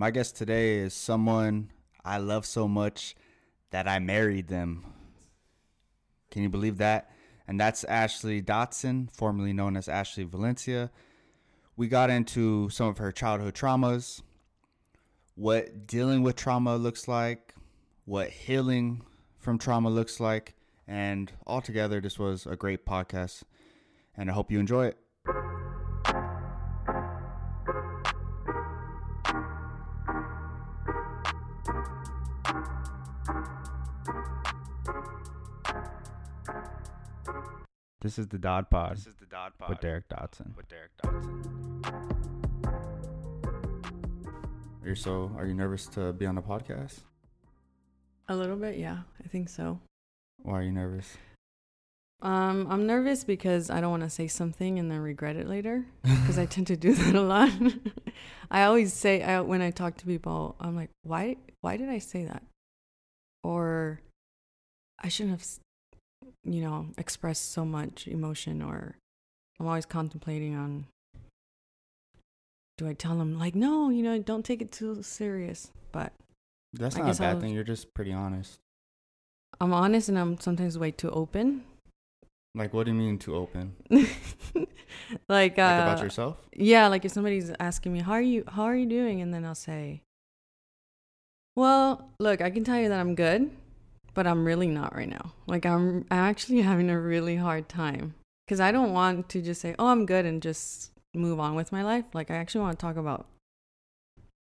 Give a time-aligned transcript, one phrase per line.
[0.00, 1.72] My guest today is someone
[2.04, 3.16] I love so much
[3.70, 4.84] that I married them.
[6.30, 7.10] Can you believe that?
[7.48, 10.92] And that's Ashley Dodson, formerly known as Ashley Valencia.
[11.76, 14.22] We got into some of her childhood traumas,
[15.34, 17.56] what dealing with trauma looks like,
[18.04, 19.02] what healing
[19.36, 20.54] from trauma looks like,
[20.86, 23.42] and altogether, this was a great podcast,
[24.16, 24.98] and I hope you enjoy it.
[38.08, 38.96] This is the Dodd Pod.
[38.96, 40.54] This is the Dodd Pod with Derek Dodson.
[40.56, 41.42] with Derek Dodson.
[44.82, 45.30] You're so.
[45.36, 47.00] Are you nervous to be on the podcast?
[48.30, 49.00] A little bit, yeah.
[49.22, 49.80] I think so.
[50.38, 51.18] Why are you nervous?
[52.22, 55.84] Um, I'm nervous because I don't want to say something and then regret it later
[56.02, 57.52] because I tend to do that a lot.
[58.50, 61.36] I always say I, when I talk to people, I'm like, why?
[61.60, 62.42] Why did I say that?
[63.44, 64.00] Or
[64.98, 65.60] I shouldn't have, s-
[66.52, 68.62] you know, express so much emotion.
[68.62, 68.96] Or
[69.58, 70.86] I'm always contemplating on.
[72.76, 75.72] Do I tell them like, no, you know, don't take it too serious?
[75.90, 76.12] But
[76.72, 77.52] That's I not a bad thing.
[77.52, 78.60] You're just pretty honest.
[79.60, 81.64] I'm honest and I'm sometimes way too open.
[82.54, 83.76] Like, what do you mean too open?
[85.28, 86.36] like, uh, Like about yourself?
[86.52, 88.44] Yeah, like if somebody's asking me, "How are you?
[88.48, 90.02] How are you doing?" and then I'll say,
[91.54, 93.50] "Well, look, I can tell you that I'm good,
[94.14, 95.32] but I'm really not right now.
[95.46, 98.14] Like I'm I'm actually having a really hard time
[98.48, 101.72] cuz I don't want to just say, "Oh, I'm good" and just move on with
[101.72, 102.04] my life.
[102.14, 103.26] Like I actually want to talk about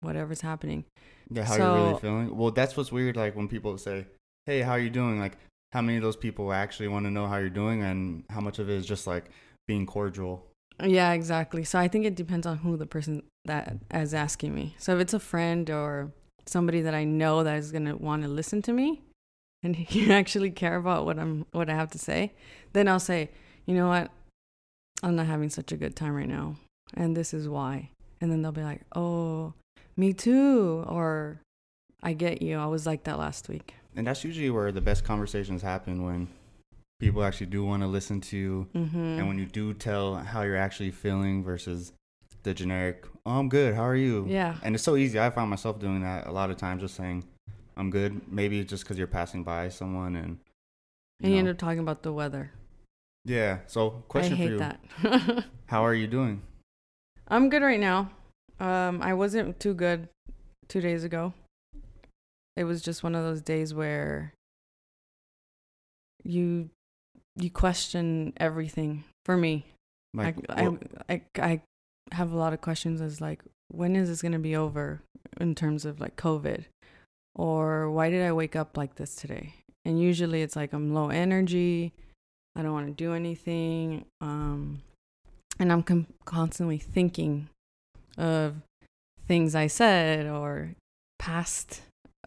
[0.01, 0.85] whatever's happening.
[1.29, 2.37] Yeah, how you're really feeling.
[2.37, 3.15] Well, that's what's weird.
[3.15, 4.05] Like when people say,
[4.45, 5.37] "Hey, how are you doing?" Like,
[5.73, 8.59] how many of those people actually want to know how you're doing, and how much
[8.59, 9.25] of it is just like
[9.67, 10.47] being cordial?
[10.83, 11.63] Yeah, exactly.
[11.63, 14.75] So I think it depends on who the person that is asking me.
[14.77, 16.11] So if it's a friend or
[16.45, 19.01] somebody that I know that is gonna want to listen to me,
[19.63, 22.33] and you actually care about what I'm what I have to say,
[22.73, 23.29] then I'll say,
[23.65, 24.11] you know what,
[25.03, 26.55] I'm not having such a good time right now,
[26.93, 27.89] and this is why.
[28.19, 29.53] And then they'll be like, oh,
[29.95, 31.39] me too, or
[32.01, 32.57] I get you.
[32.57, 33.75] I was like that last week.
[33.95, 36.27] And that's usually where the best conversations happen when
[36.99, 38.97] people actually do want to listen to you, Mm-hmm.
[39.19, 41.93] and when you do tell how you're actually feeling versus
[42.43, 43.75] the generic, "Oh, I'm good.
[43.75, 44.55] How are you?" yeah.
[44.63, 45.19] And it's so easy.
[45.19, 47.23] I find myself doing that a lot of times, just saying,
[47.77, 50.39] "I'm good." Maybe just because you're passing by someone, and
[51.21, 52.51] And you end up talking about the weather.
[53.25, 53.59] yeah.
[53.67, 55.45] So, question I for you: that.
[55.67, 56.41] How are you doing?
[57.27, 58.11] I'm good right now.
[58.59, 60.09] Um, I wasn't too good
[60.67, 61.33] two days ago.
[62.55, 64.33] It was just one of those days where
[66.23, 66.69] you
[67.35, 69.03] you question everything.
[69.25, 69.65] For me,
[70.13, 70.67] Like, I,
[71.09, 71.61] I, I I
[72.13, 75.01] have a lot of questions as like, when is this gonna be over
[75.39, 76.63] in terms of like COVID,
[77.37, 79.53] or why did I wake up like this today?
[79.85, 81.93] And usually it's like I'm low energy.
[82.55, 84.05] I don't want to do anything.
[84.19, 84.81] Um,
[85.59, 87.49] and I'm com- constantly thinking
[88.17, 88.55] of
[89.27, 90.75] things I said or
[91.19, 91.81] past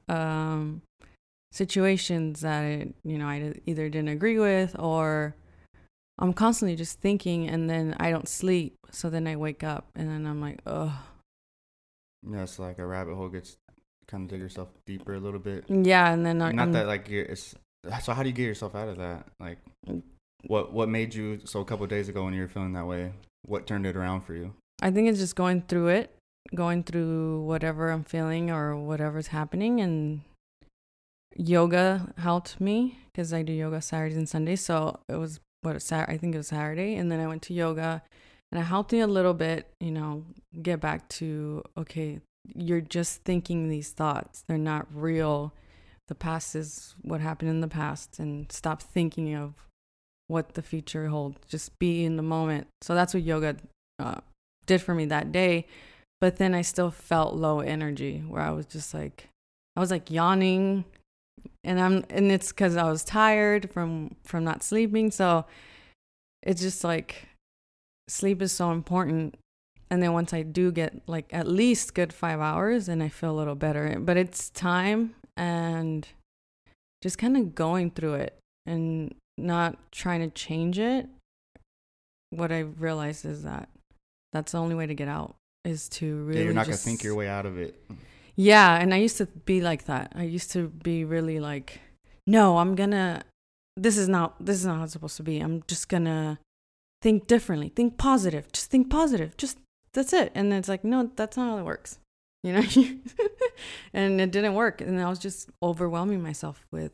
[0.09, 0.83] um,
[1.53, 5.35] situations that I, you know I either didn't agree with or
[6.19, 8.77] I'm constantly just thinking and then I don't sleep.
[8.91, 11.03] So then I wake up and then I'm like, oh,
[12.31, 13.57] it's like a rabbit hole gets
[14.11, 15.65] kind of dig yourself deeper a little bit.
[15.69, 16.13] yeah.
[16.13, 17.55] And then I, Not um, that like you're, it's.
[18.03, 19.27] So how do you get yourself out of that?
[19.39, 19.59] Like,
[20.47, 21.41] what what made you?
[21.45, 23.13] So a couple of days ago when you were feeling that way,
[23.47, 24.53] what turned it around for you?
[24.83, 26.15] I think it's just going through it,
[26.55, 29.81] going through whatever I'm feeling or whatever's happening.
[29.81, 30.23] And
[31.37, 34.61] yoga helped me because I do yoga Saturdays and Sundays.
[34.61, 37.55] So it was what Sat I think it was Saturday, and then I went to
[37.55, 38.03] yoga,
[38.51, 39.69] and it helped me a little bit.
[39.81, 40.25] You know,
[40.63, 42.21] get back to okay,
[42.55, 45.53] you're just thinking these thoughts; they're not real.
[46.09, 49.55] The past is what happened in the past, and stop thinking of
[50.31, 51.39] what the future holds.
[51.49, 52.69] Just be in the moment.
[52.83, 53.57] So that's what yoga
[53.99, 54.21] uh,
[54.67, 55.67] did for me that day.
[56.21, 59.29] But then I still felt low energy where I was just like,
[59.75, 60.85] I was like yawning.
[61.65, 65.11] And I'm, and it's because I was tired from from not sleeping.
[65.11, 65.47] So
[66.43, 67.29] it's just like
[68.09, 69.37] sleep is so important.
[69.91, 73.33] And then once I do get like at least good five hours, then I feel
[73.33, 73.99] a little better.
[73.99, 76.07] But it's time and
[77.03, 81.09] just kind of going through it and not trying to change it.
[82.31, 83.69] What I realized is that
[84.33, 85.35] that's the only way to get out
[85.65, 87.75] is to really yeah, you're not just, gonna think your way out of it.
[88.37, 91.81] yeah and i used to be like that i used to be really like
[92.27, 93.23] no i'm gonna
[93.77, 96.39] this is not this is not how it's supposed to be i'm just gonna
[97.03, 99.59] think differently think positive just think positive just
[99.95, 101.99] that's it and it's like no that's not how it works
[102.43, 102.65] you know,
[103.93, 104.81] and it didn't work.
[104.81, 106.93] And I was just overwhelming myself with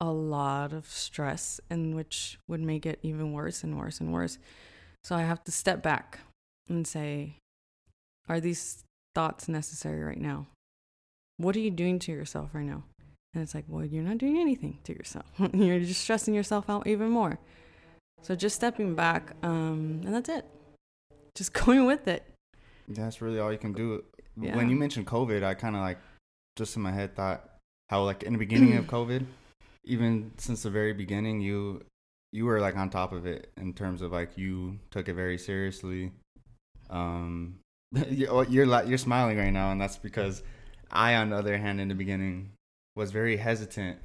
[0.00, 4.38] a lot of stress, and which would make it even worse and worse and worse.
[5.02, 6.20] So I have to step back
[6.66, 7.36] and say,
[8.26, 8.82] are these
[9.14, 10.46] thoughts necessary right now?
[11.36, 12.84] What are you doing to yourself right now?
[13.34, 15.26] And it's like, well, you're not doing anything to yourself.
[15.52, 17.38] you're just stressing yourself out even more.
[18.22, 20.46] So just stepping back, um, and that's it.
[21.34, 22.24] Just going with it.
[22.88, 24.04] That's really all you can do.
[24.40, 24.56] Yeah.
[24.56, 25.98] When you mentioned COVID, I kind of like,
[26.56, 27.48] just in my head, thought
[27.88, 29.24] how like in the beginning of COVID,
[29.84, 31.84] even since the very beginning, you
[32.32, 35.38] you were like on top of it in terms of like you took it very
[35.38, 36.12] seriously.
[36.90, 37.60] Um,
[38.08, 40.42] you're you're, you're smiling right now, and that's because
[40.90, 42.50] I, on the other hand, in the beginning,
[42.96, 43.98] was very hesitant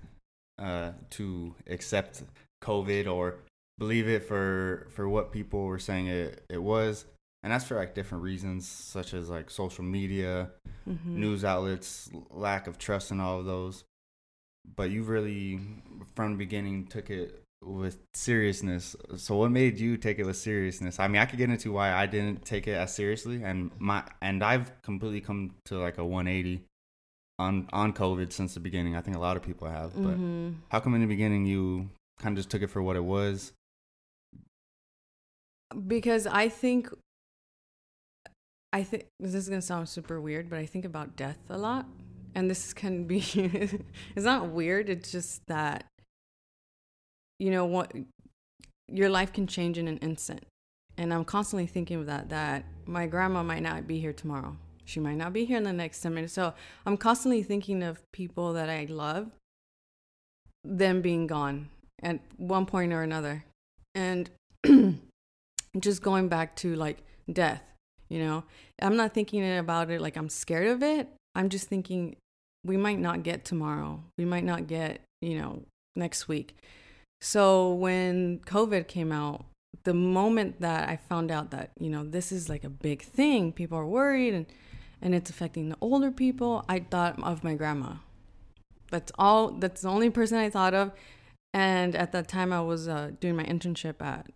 [0.60, 2.24] uh, to accept
[2.64, 3.36] COVID or
[3.78, 7.06] believe it for for what people were saying it it was,
[7.44, 10.52] and that's for like different reasons, such as like social media,
[10.88, 11.16] Mhm.
[11.16, 13.84] news outlets, lack of trust in all of those.
[14.76, 15.60] But you really,
[16.16, 18.96] from the beginning, took it with seriousness.
[19.18, 21.00] So, what made you take it with seriousness?
[21.00, 24.04] I mean, I could get into why I didn't take it as seriously, and my
[24.22, 26.66] and I've completely come to like a 180
[27.40, 28.96] on on COVID since the beginning.
[28.96, 29.94] I think a lot of people have.
[29.94, 30.56] But Mhm.
[30.70, 31.90] how come in the beginning you
[32.20, 33.54] kind of just took it for what it was?
[35.88, 36.90] because I think
[38.72, 41.88] I think this is gonna sound super weird, but I think about death a lot,
[42.36, 43.20] and this can be
[44.16, 44.90] it's not weird.
[44.90, 45.86] It's just that
[47.40, 47.92] you know what
[48.88, 50.46] your life can change in an instant,
[50.98, 52.30] and I'm constantly thinking of that.
[52.30, 54.56] That my grandma might not be here tomorrow.
[54.86, 56.34] She might not be here in the next ten minutes.
[56.34, 56.54] So
[56.86, 59.32] I'm constantly thinking of people that I love,
[60.64, 61.70] them being gone
[62.04, 63.46] at one point or another,
[63.96, 64.30] and
[65.80, 67.00] just going back to like
[67.32, 67.64] death
[68.10, 68.44] you know?
[68.82, 71.10] I'm not thinking about it like i'm scared of it.
[71.36, 72.16] I'm just thinking
[72.66, 74.04] we might not get tomorrow.
[74.18, 75.64] We might not get you know
[75.96, 76.56] next week.
[77.22, 79.46] So when covid came out
[79.84, 83.52] the moment that i found out that you know this is like a big thing
[83.52, 84.46] people are worried and
[85.02, 87.94] and it's affecting the older people i thought of my grandma.
[88.92, 90.92] That's all that's the only person i thought of.
[91.54, 94.28] And at that time i was uh, doing my internship at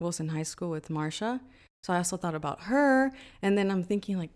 [0.00, 1.40] Wilson High School with Marsha.
[1.88, 3.12] So I also thought about her.
[3.40, 4.30] And then I'm thinking, like,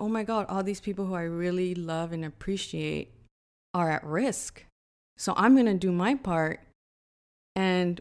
[0.00, 3.12] oh my God, all these people who I really love and appreciate
[3.72, 4.64] are at risk.
[5.16, 6.58] So I'm going to do my part
[7.54, 8.00] and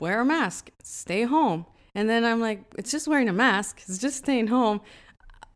[0.00, 1.66] wear a mask, stay home.
[1.94, 4.80] And then I'm like, it's just wearing a mask, it's just staying home.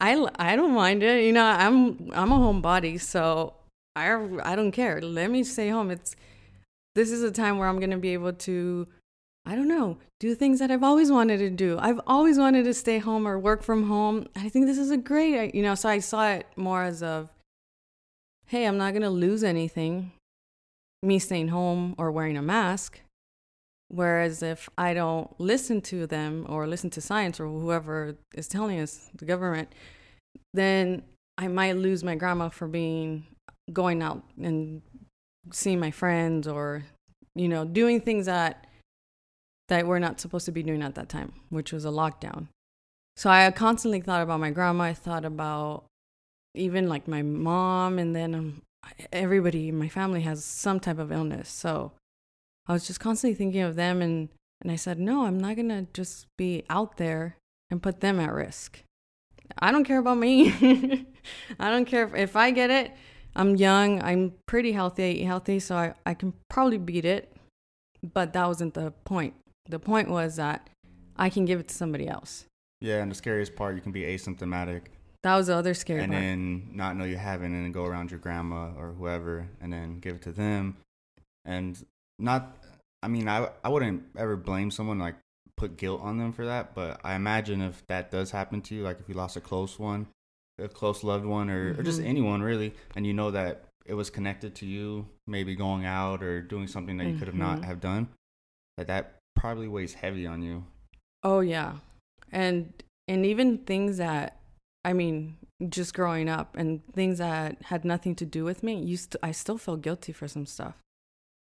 [0.01, 1.25] I, I don't mind it.
[1.25, 3.55] You know, I'm I'm a homebody, so
[3.95, 5.03] I I don't care.
[5.03, 5.91] Let me stay home.
[5.91, 6.17] It's
[6.95, 8.89] this is a time where I'm going to be able to
[9.47, 11.79] I don't know, do things that I've always wanted to do.
[11.81, 14.27] I've always wanted to stay home or work from home.
[14.37, 17.31] I think this is a great, you know, so I saw it more as of,
[18.47, 20.13] hey, I'm not going to lose anything,
[21.03, 23.01] me staying home or wearing a mask.
[23.89, 28.79] Whereas if I don't listen to them or listen to science or whoever is telling
[28.79, 29.75] us, the government,
[30.55, 31.03] then
[31.39, 33.27] I might lose my grandma for being
[33.73, 34.83] going out and
[35.51, 36.85] seeing my friends or,
[37.35, 38.67] you know, doing things that
[39.71, 42.49] that we're not supposed to be doing at that time, which was a lockdown.
[43.17, 44.85] So I constantly thought about my grandma.
[44.85, 45.85] I thought about
[46.55, 48.63] even like my mom, and then um,
[49.13, 51.49] everybody in my family has some type of illness.
[51.49, 51.93] So
[52.67, 54.29] I was just constantly thinking of them, and
[54.61, 57.37] and I said, no, I'm not gonna just be out there
[57.71, 58.83] and put them at risk.
[59.59, 60.51] I don't care about me.
[61.61, 62.93] I don't care if, if I get it.
[63.37, 64.03] I'm young.
[64.03, 65.05] I'm pretty healthy.
[65.05, 67.33] I eat healthy, so I, I can probably beat it.
[68.03, 69.35] But that wasn't the point.
[69.71, 70.69] The point was that
[71.17, 72.45] I can give it to somebody else.
[72.81, 74.83] Yeah, and the scariest part, you can be asymptomatic
[75.23, 76.23] That was the other scary and part.
[76.23, 79.73] then not know you have it, and then go around your grandma or whoever, and
[79.73, 80.77] then give it to them,
[81.45, 81.83] and
[82.19, 82.57] not.
[83.03, 85.15] I mean, I I wouldn't ever blame someone like
[85.57, 88.83] put guilt on them for that, but I imagine if that does happen to you,
[88.83, 90.07] like if you lost a close one,
[90.59, 92.07] a close loved one, or or just Mhm.
[92.07, 96.41] anyone really, and you know that it was connected to you, maybe going out or
[96.41, 97.65] doing something that you could have not Mhm.
[97.65, 98.09] have done,
[98.79, 100.65] that that probably weighs heavy on you.
[101.23, 101.77] Oh yeah.
[102.31, 102.73] And
[103.09, 104.37] and even things that
[104.85, 105.37] I mean,
[105.69, 109.33] just growing up and things that had nothing to do with me, you st- I
[109.33, 110.75] still feel guilty for some stuff.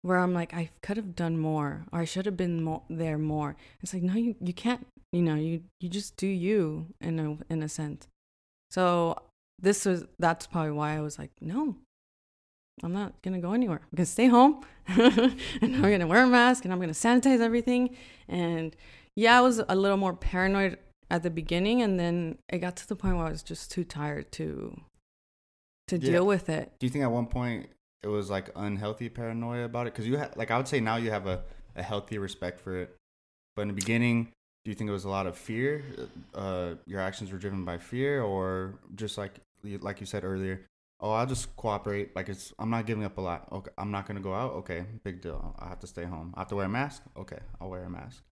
[0.03, 3.17] Where I'm like I could have done more or I should have been more there
[3.17, 3.57] more.
[3.81, 7.53] It's like no you you can't, you know, you you just do you in a
[7.53, 8.09] in a sense.
[8.71, 9.17] So
[9.61, 11.77] this was that's probably why I was like, no.
[12.83, 13.81] I'm not gonna go anywhere.
[13.83, 17.97] I'm gonna stay home and I'm gonna wear a mask and I'm gonna sanitize everything
[18.29, 18.75] and
[19.17, 20.77] yeah, I was a little more paranoid
[21.09, 23.85] at the beginning, and then it got to the point where I was just too
[23.85, 24.81] tired to
[25.87, 26.11] to Yeah.
[26.13, 26.73] deal with it.
[26.81, 27.69] Do you think at one point
[28.03, 29.93] it was like unhealthy paranoia about it?
[29.93, 31.43] Because you had like I would say now you have a,
[31.77, 32.97] a healthy respect for it,
[33.55, 34.33] but in the beginning,
[34.65, 35.85] do you think it was a lot of fear?
[36.35, 40.63] Uh, your actions were driven by fear, or just like like you said earlier,
[41.01, 42.15] oh, I'll just cooperate.
[42.17, 43.49] Like it's I'm not giving up a lot.
[43.53, 44.53] Okay, I'm not gonna go out.
[44.53, 45.55] Okay, big deal.
[45.59, 46.35] I have to stay home.
[46.37, 47.03] I have to wear a mask.
[47.17, 48.23] Okay, I'll wear a mask.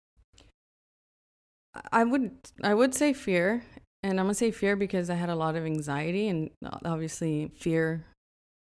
[1.91, 3.65] I would I would say fear,
[4.03, 6.51] and I'm gonna say fear because I had a lot of anxiety, and
[6.85, 8.05] obviously fear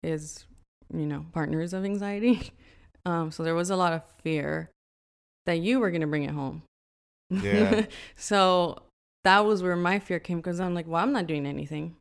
[0.04, 0.46] is
[0.94, 2.52] you know partners of anxiety.
[3.06, 4.70] Um, so there was a lot of fear
[5.46, 6.64] that you were gonna bring it home.
[7.30, 7.86] Yeah.
[8.18, 8.84] so
[9.24, 11.96] that was where my fear came because I'm like, well, I'm not doing anything.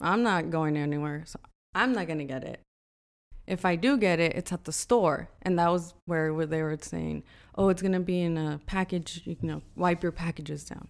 [0.00, 1.38] I'm not going anywhere, so
[1.74, 2.60] I'm not gonna get it.
[3.46, 6.62] If I do get it, it's at the store, and that was where where they
[6.62, 7.24] were saying,
[7.56, 9.22] "Oh, it's gonna be in a package.
[9.24, 10.88] You know, wipe your packages down."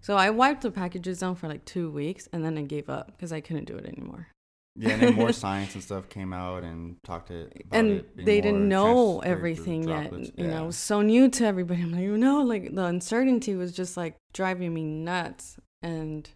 [0.00, 3.08] So I wiped the packages down for like two weeks, and then I gave up
[3.08, 4.28] because I couldn't do it anymore.
[4.76, 7.52] Yeah, and then more science and stuff came out and talked it.
[7.66, 10.12] About and they didn't know everything yet.
[10.12, 10.62] You know, Yeah.
[10.62, 11.82] it was so new to everybody.
[11.82, 15.58] I'm like, you know, like the uncertainty was just like driving me nuts.
[15.82, 16.30] And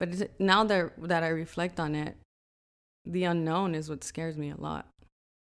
[0.00, 2.16] but it's, now that that I reflect on it,
[3.04, 4.86] the unknown is what scares me a lot.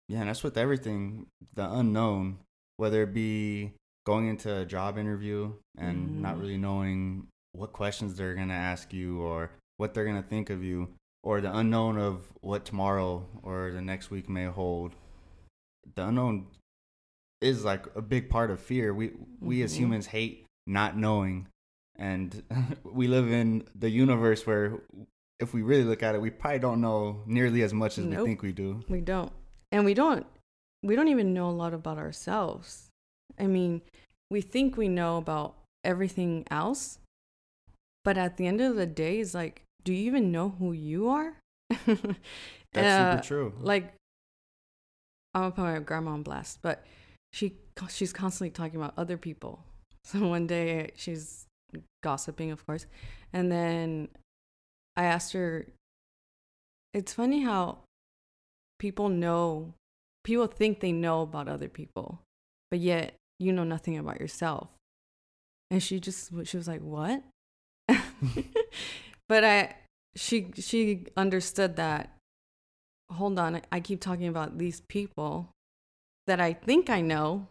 [0.09, 2.39] Yeah, and that's with everything, the unknown,
[2.79, 3.73] whether it be
[4.07, 6.41] going into a job interview and not Mhm.
[6.41, 10.51] really knowing what questions they're going to ask you or what they're going to think
[10.51, 10.89] of you,
[11.23, 14.95] or the unknown of what tomorrow or the next week may hold.
[15.95, 16.47] The unknown
[17.41, 18.93] is like a big part of fear.
[18.95, 19.79] We we as Mhm.
[19.79, 21.47] humans hate not knowing.
[22.01, 22.43] And
[22.85, 24.81] we live in the universe where
[25.39, 28.17] if we really look at it, we probably don't know nearly as much as we
[28.17, 28.83] think we do.
[28.89, 29.31] We don't,
[29.71, 30.27] and we don't,
[30.83, 32.89] we don't even know a lot about ourselves.
[33.39, 33.83] I mean,
[34.31, 35.55] we think we know about
[35.85, 36.99] everything else,
[38.05, 41.09] but at the end of the day, it's like, do you even know who you
[41.09, 41.37] are?
[41.87, 43.53] That's Uh, super true.
[43.61, 43.95] like
[45.35, 46.85] I'm gonna put my grandma on blast, but
[47.33, 47.57] she
[47.89, 49.65] she's constantly talking about other people.
[50.05, 51.47] So one day she's
[52.03, 52.87] gossiping, of course,
[53.33, 54.09] and then
[54.97, 55.67] I asked her.
[56.93, 57.79] It's funny how
[58.81, 59.75] people know,
[60.25, 62.21] people think they know about other people,
[62.71, 64.69] but yet you know nothing about yourself.
[65.71, 67.23] And she just she was like, "What?"
[69.29, 69.77] but I
[70.17, 72.17] she she understood that
[73.13, 75.51] hold on I- keep talking about these people
[76.27, 77.49] that i think i know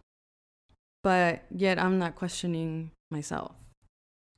[1.02, 3.52] but yet i'm not questioning myself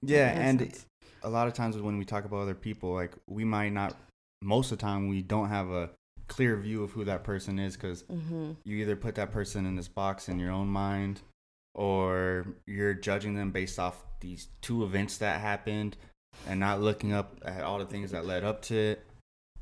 [0.03, 0.87] Yeah, If that makes and sense.
[1.23, 3.97] a lot of times when we talk about other people, like we might not,
[4.43, 5.91] most of the time, we don't have a
[6.29, 8.57] clear view of who that person is because Mhm.
[8.65, 11.21] you either put that person in this box in your own mind
[11.75, 15.97] or you're judging them based off these two events that happened
[16.47, 19.07] and not looking up at all the things that led up to it.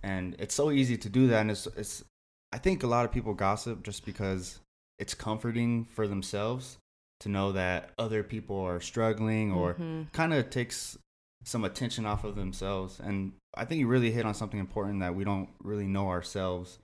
[0.03, 1.41] And it's so easy to do that.
[1.41, 2.05] And it's, it's
[2.53, 4.61] I think a lot of people gossip just because
[4.99, 6.79] it's comforting for themselves
[7.21, 10.13] to know that other people are struggling or Mhm.
[10.13, 10.99] kind of takes
[11.45, 13.01] some attention off of themselves.
[13.01, 16.79] And I think you really hit on something important that we don't really know ourselves.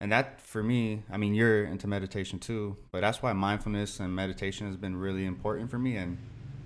[0.00, 4.14] And that for me, I mean, you're into meditation too, but that's why mindfulness and
[4.14, 6.18] meditation has been really important for me and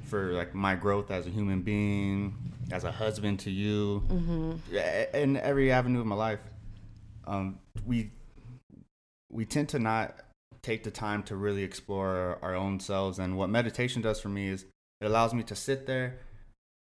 [0.04, 2.34] for like my growth as a human being,
[2.70, 5.14] as a husband to you, Mhm.
[5.14, 6.40] in every avenue of my life.
[7.26, 8.10] Um, we
[9.30, 10.18] we tend to not
[10.62, 14.48] take the time to really explore our own selves, and what meditation does for me
[14.48, 14.64] is
[15.00, 16.18] it allows me to sit there,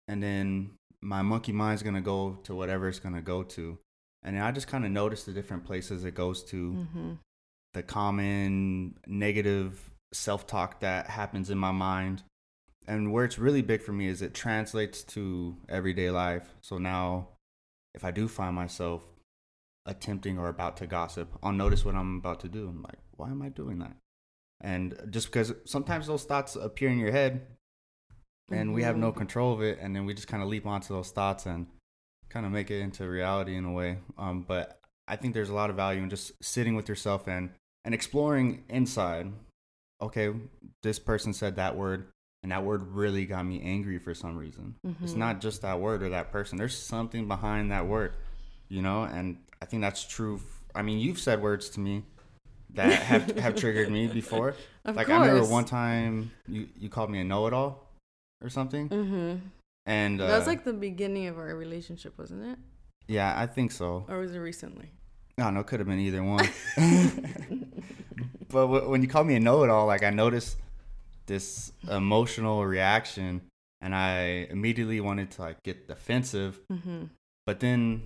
[0.09, 3.78] and then my monkey mind's gonna go to whatever it's gonna go to,
[4.23, 7.19] and then I just kind of notice the different places it goes to, Mhm.
[7.75, 12.23] the common negative self-talk that happens in my mind.
[12.87, 16.54] And where it's really big for me is it translates to everyday life.
[16.61, 17.28] So now
[17.95, 19.02] if i do find myself
[19.87, 22.69] attempting or about to gossip i'll notice what i'm about to do.
[22.69, 23.97] I'm like why am i doing that?
[24.61, 27.47] And just because sometimes those thoughts appear in your head
[28.50, 29.17] and we have no Mhm.
[29.17, 31.67] control of it and then we just kind of leap onto those thoughts and
[32.29, 33.99] kind of make it into reality in a way.
[34.19, 37.50] Um, but i think there's a lot of value in just sitting with yourself and
[37.85, 39.33] and exploring inside
[40.00, 40.33] okay
[40.83, 42.09] this person said that word
[42.45, 44.75] and that word really got me angry for some reason.
[45.02, 45.17] It's Mhm.
[45.17, 46.59] not just that word or that person.
[46.59, 48.14] There's something behind that word
[48.69, 49.02] you know?
[49.05, 49.26] And
[49.61, 52.05] i think that's true f- i mean you've said words to me
[52.75, 55.19] that have have triggered me before Of like course.
[55.19, 57.87] i remember one time you you called me a know-it-all
[58.43, 59.37] or something Mm-hmm.
[59.87, 62.59] and uh, that was like the beginning of our relationship, wasn't it?
[63.09, 64.91] yeah i think so Or was it recently?
[65.38, 66.47] I don't know, could have been either one.
[68.49, 70.57] but wh- when you called me a know-it-all, like I noticed
[71.26, 73.41] this emotional reaction,
[73.81, 76.61] and I immediately wanted to like get defensive.
[76.71, 77.05] Mm-hmm.
[77.47, 78.02] But then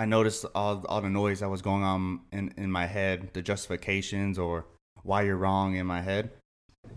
[0.00, 3.42] I noticed all all the noise that was going on in in my head, the
[3.42, 4.64] justifications or
[5.02, 6.30] why you're wrong in my head.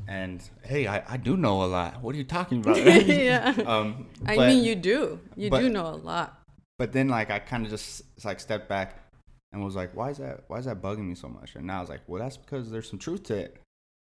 [0.08, 2.02] And hey, I, I do know a lot.
[2.02, 2.78] What are you talking about?
[3.06, 3.54] yeah.
[3.66, 5.20] um, I mean, you do.
[5.36, 6.42] You but- do know a lot.
[6.80, 9.04] but then like I kind of just like stepped back
[9.52, 10.46] and was like, why is that?
[10.48, 11.56] Why is that bugging me so much?
[11.56, 13.62] And now I was like, well, that's because there's some truth to it.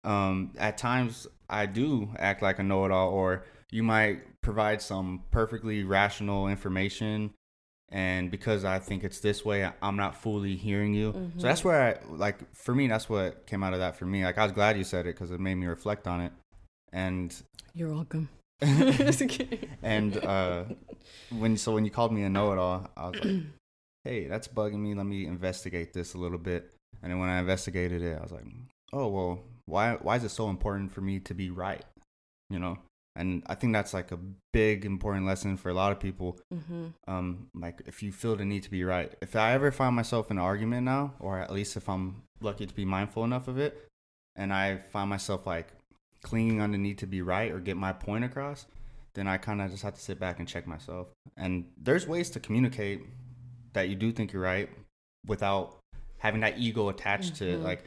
[0.04, 5.84] Um, at times I do act like a know-it-all, or you might provide some perfectly
[5.84, 7.34] rational information,
[7.96, 11.14] and because I think it's this way, I'm not fully hearing you.
[11.14, 11.40] Mhm.
[11.40, 14.26] So that's where I like for me, that's what came out of that for me.
[14.26, 16.34] Like I was glad you said it because it made me reflect on it,
[16.92, 17.34] and
[17.74, 18.28] You're welcome.
[19.82, 20.66] And uh
[21.30, 23.44] when so when you called me a know-it-all i was like
[24.04, 26.72] hey that's bugging me let me investigate this a little bit
[27.02, 28.46] and then when i investigated it i was like
[28.94, 31.84] oh well why why is it so important for me to be right
[32.50, 32.78] you know
[33.16, 34.20] and i think that's like a
[34.52, 36.38] big important lesson for a lot of people.
[36.52, 39.14] Hmm um like if you feel the need to be right.
[39.22, 42.66] If i ever find myself in an argument now or at least if i'm lucky
[42.66, 43.88] to be mindful enough of it
[44.36, 45.68] and i find myself like
[46.22, 48.66] clinging on the need to be right or get my point across
[49.14, 51.08] then i kind of just have to sit back and check myself.
[51.38, 53.02] And there's ways to communicate
[53.74, 54.70] that you do think you're right
[55.26, 55.78] without
[56.18, 57.60] having that ego attached to it.
[57.60, 57.64] Mhm.
[57.64, 57.84] like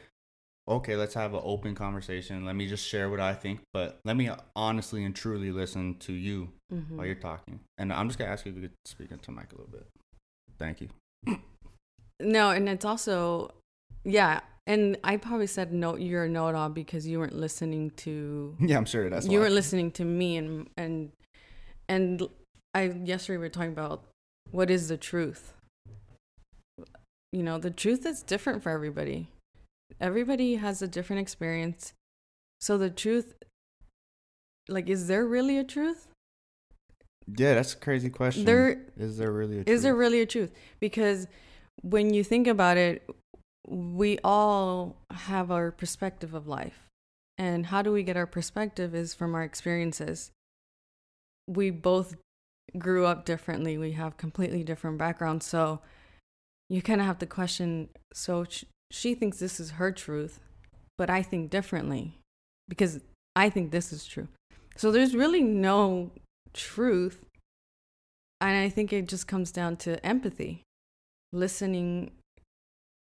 [0.69, 4.17] okay let's have an open conversation let me just share what i think but let
[4.17, 7.61] me honestly and truly listen to you hmm while you're talking.
[7.79, 9.87] And I'm just gonna ask you if you could speak into mic a little bit.
[10.59, 10.89] Thank you.
[12.21, 13.53] No, and it's also,
[14.05, 14.41] yeah.
[14.67, 15.97] And I probably said no.
[15.97, 18.57] You're a know-it-all because you weren't listening to.
[18.61, 19.45] Yeah, I'm sure that's you why.
[19.45, 21.13] weren't listening to me, and and
[21.89, 22.23] and
[22.75, 24.05] I yesterday we were talking about
[24.51, 25.55] what is the truth.
[27.33, 29.29] You know, the truth is different for everybody.
[30.01, 31.93] Everybody has a different experience.
[32.61, 33.35] So the truth,
[34.69, 36.09] like, is there really a truth?
[37.37, 38.45] Yeah, that's a crazy question.
[38.45, 40.53] There is there really a Is there really a truth?
[40.81, 41.27] Because
[41.83, 43.09] when you think about it,
[43.67, 46.89] we all have our perspective of life.
[47.37, 50.33] And how do we get our perspective is from our experiences.
[51.47, 52.17] We both
[52.77, 55.47] grew up differently, we have completely different backgrounds.
[55.47, 55.81] So
[56.69, 58.45] you kind of have to question so
[58.91, 60.41] she thinks this is her truth,
[60.97, 62.19] but I think differently
[62.69, 63.01] because
[63.37, 64.29] I think this is true.
[64.77, 66.11] So there's really no
[66.53, 67.25] truth.
[68.41, 70.63] And I think it just comes down to empathy,
[71.33, 72.13] listening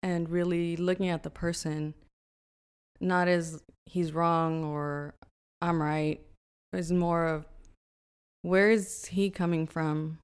[0.01, 1.93] and really looking at the person,
[2.99, 5.13] not as he's wrong or
[5.61, 6.21] I'm right,
[6.73, 7.45] is more of
[8.41, 10.19] where is he coming from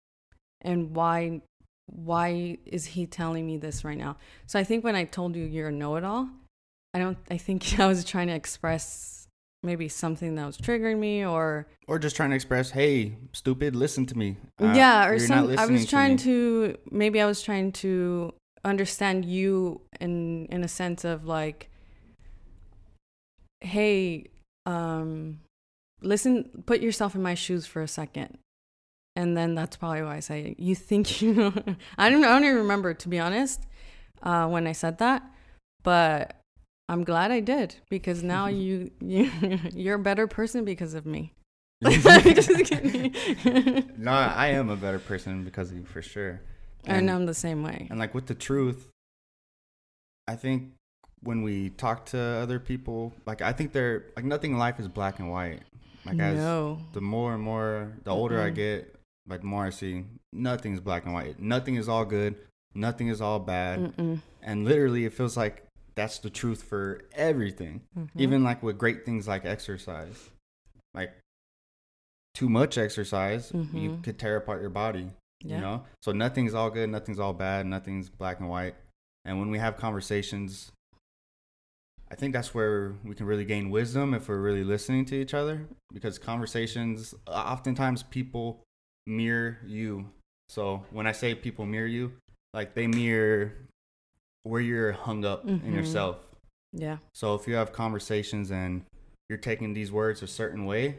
[0.62, 1.41] and why
[1.88, 4.17] why is he telling me this right now?
[4.48, 6.30] So I think when I told you you're a know-it-all,
[6.93, 9.28] I don't I think I was trying to express
[9.63, 14.06] maybe something that was triggering me or Or just trying to express, hey, stupid, listen
[14.08, 14.38] to me.
[14.62, 16.17] Uh, yeah or you're some i was trying me.
[16.17, 18.34] to, maybe i was trying to
[18.65, 21.69] understand you in in a sense of like
[23.60, 24.26] hey
[24.65, 25.39] um
[26.02, 28.38] listen put yourself in my shoes for a second
[29.15, 31.54] and then that's probably why i say you think you know
[31.97, 33.62] i don't i don't even remember to be honest
[34.23, 35.21] uh when i said that
[35.84, 36.39] but
[36.89, 39.30] i'm glad i did because now you you
[39.73, 41.34] you're a better person because of me
[41.84, 43.13] Just kidding.
[43.97, 46.39] no, I am a better person because of you for sure.
[46.86, 48.89] and i'm the same way And like with the truth,
[50.28, 50.71] I think
[51.21, 54.88] when we talk to other people, like I think they're like nothing in life is
[54.88, 55.62] black and white.
[56.06, 58.56] Like as no the more and more, the older I Mm-mm.
[58.56, 58.92] get,
[59.27, 61.39] like the more I see, nothing's black and white.
[61.39, 62.36] Nothing is all good.
[62.75, 63.79] Nothing is all bad.
[63.79, 64.19] Mm-mm.
[64.41, 67.81] And literally, it feels like that's the truth for everything.
[67.97, 68.09] Mhm.
[68.15, 70.29] Even like with great things like exercise,
[70.93, 71.13] like
[72.33, 74.03] too much exercise, you Mhm.
[74.03, 75.12] could tear apart your body.
[75.45, 78.75] yeah You know, so nothing's all good, nothing's all bad, nothing's black and white.
[79.25, 80.71] And when we have conversations,
[82.09, 85.33] I think that's where we can really gain wisdom if we're really listening to each
[85.33, 85.67] other.
[85.91, 88.63] Because conversations, oftentimes people
[89.06, 90.10] mirror you.
[90.50, 92.13] So when I say people mirror you,
[92.54, 93.54] like they mirror
[94.44, 95.74] where you're hung up in Mhm.
[95.74, 96.18] yourself.
[96.76, 98.84] yeah So if you have conversations and
[99.30, 100.98] you're taking these words a certain way,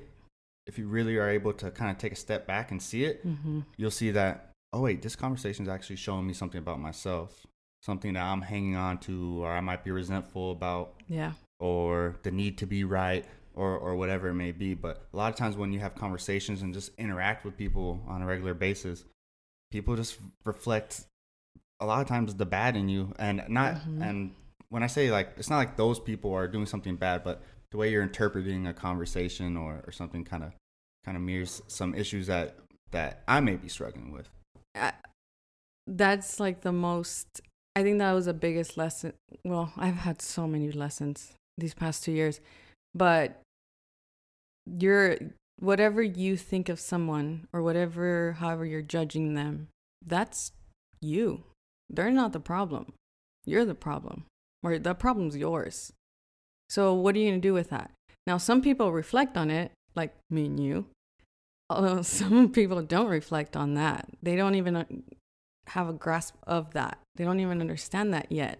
[0.66, 3.20] if you really are able to kind of take a step back and see it,
[3.22, 7.44] hmm you'll see that oh wait this conversation is actually showing me something about myself
[7.82, 12.30] something that i'm hanging on to or i might be resentful about yeah or the
[12.30, 15.56] need to be right or, or whatever it may be but a lot of times
[15.56, 19.04] when you have conversations and just interact with people on a regular basis
[19.70, 21.02] people just reflect
[21.80, 24.02] a lot of times the bad in you and not Mhm.
[24.08, 24.34] and
[24.68, 27.76] when i say like it's not like those people are doing something bad but the
[27.76, 30.52] way you're interpreting a conversation or, or something kind of
[31.04, 32.56] kind of mirrors some issues that
[32.92, 34.28] that i may be struggling with
[34.74, 34.92] I,
[35.86, 37.40] that's like the most
[37.76, 39.12] i think that was the biggest lesson
[39.44, 42.40] well i've had so many lessons these past two years
[42.94, 43.40] but
[44.66, 45.16] you're
[45.58, 49.68] whatever you think of someone or whatever however you're judging them
[50.04, 50.52] that's
[51.00, 51.44] you.
[51.88, 52.92] They're not the problem.
[53.44, 54.24] You're the problem
[54.62, 55.92] or the problem's yours.
[56.68, 57.90] So what are you going to do with that?
[58.26, 60.86] Now some people reflect on it like me and you.
[61.70, 64.08] Although some people don't reflect on that.
[64.22, 64.84] They don't even uh,
[65.68, 66.98] have a grasp of that.
[67.16, 68.58] They don't even understand that yet.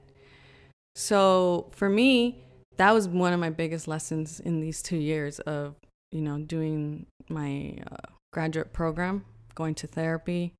[0.94, 2.44] So for me
[2.76, 5.76] that was one of my biggest lessons in these two years of
[6.14, 7.96] you know doing my uh,
[8.32, 9.24] graduate program
[9.54, 10.54] going to therapy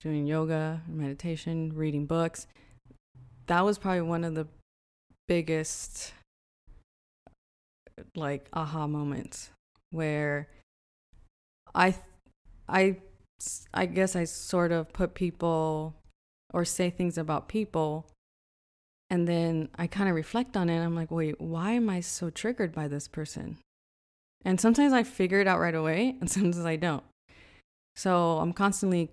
[0.00, 2.46] doing yoga meditation reading books
[3.46, 4.46] that was probably one of the
[5.28, 6.14] biggest
[8.14, 9.50] like aha moments
[9.90, 10.48] where
[11.74, 11.94] i
[12.68, 12.96] i
[13.74, 15.94] i guess i sort of put people
[16.54, 18.06] or say things about people
[19.12, 20.82] and then I kind of reflect on it.
[20.82, 23.58] I'm like, wait, why am I so triggered by this person?
[24.44, 27.04] And sometimes I figure it out right away, and sometimes I don't.
[27.96, 29.10] So I'm constantly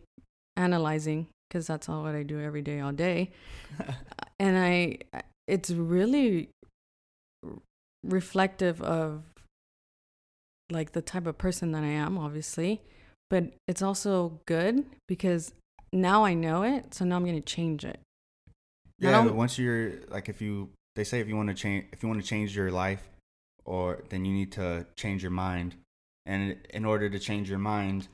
[0.56, 3.32] analyzing because that's all what I do every day, all day.
[4.40, 5.00] and I,
[5.48, 6.50] it's really
[8.04, 9.24] reflective of
[10.72, 12.82] like the type of person that I am, obviously.
[13.30, 15.54] But it's also good because
[15.92, 16.94] now I know it.
[16.94, 18.00] So now I'm going to change it.
[19.00, 22.04] Yeah, but once you're like, if you they say if you want to change if
[22.04, 23.08] you want to change your life,
[23.66, 25.76] or then you need to change your mind,
[26.26, 28.08] and in order to change your mind,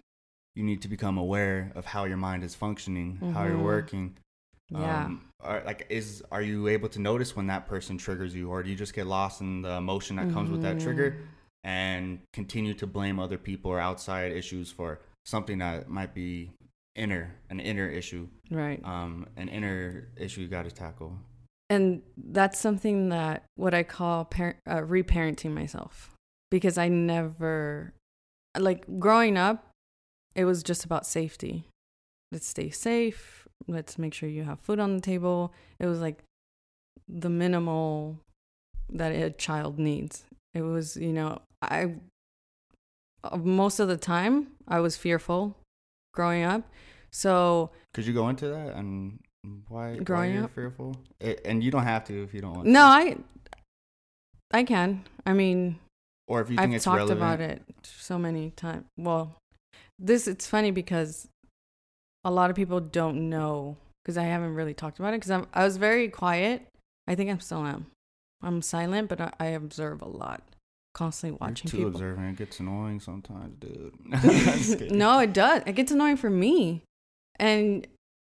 [0.56, 3.34] you need to become aware of how your mind is functioning, mm-hmm.
[3.34, 3.64] how you're mm-hmm.
[3.64, 4.18] working.
[4.70, 5.06] Yeah.
[5.06, 8.64] Um, are, like, is are you able to notice when that person triggers you, or
[8.64, 10.54] do you just get lost in the emotion that comes mm-hmm.
[10.54, 11.68] with that trigger, mm-hmm.
[11.68, 16.52] and continue to blame other people or outside issues for something that might be
[16.96, 21.18] inner an inner issue right um an inner issue you got to tackle
[21.70, 26.12] and that's something that what i call par- uh, reparenting myself
[26.52, 27.94] because i never
[28.58, 29.72] like growing up
[30.36, 31.70] it was just about safety.
[32.32, 33.48] Let's stay safe.
[33.68, 35.54] Let's make sure you have food on the table.
[35.80, 36.24] It was like
[37.08, 38.20] the minimal
[38.90, 40.26] that a child needs.
[40.54, 41.96] It was you know i
[43.38, 45.58] most of the time i was fearful
[46.14, 46.64] growing up.
[47.12, 49.20] So could you go into that and
[49.68, 50.96] why growing why up fearful?
[51.20, 52.66] It, and you don't have to if you don't want.
[52.66, 52.86] To No, to.
[52.86, 53.18] I
[54.52, 55.04] I can.
[55.26, 55.80] I mean,
[56.28, 57.20] or if you think I've it's talked relevant.
[57.20, 58.86] about it so many times.
[58.98, 59.36] Well,
[60.00, 61.28] this it's funny because
[62.24, 65.64] a lot of people don't know because I haven't really talked about it because I
[65.64, 66.68] was very quiet.
[67.08, 67.88] I think I'm still am.
[68.42, 70.44] I'm silent, but I, I observe a lot
[70.94, 71.92] constantly watching You're too people.
[71.92, 72.30] observant.
[72.34, 74.92] It gets annoying sometimes, dude.
[74.92, 75.62] no, it does.
[75.66, 76.82] It gets annoying for me.
[77.38, 77.86] And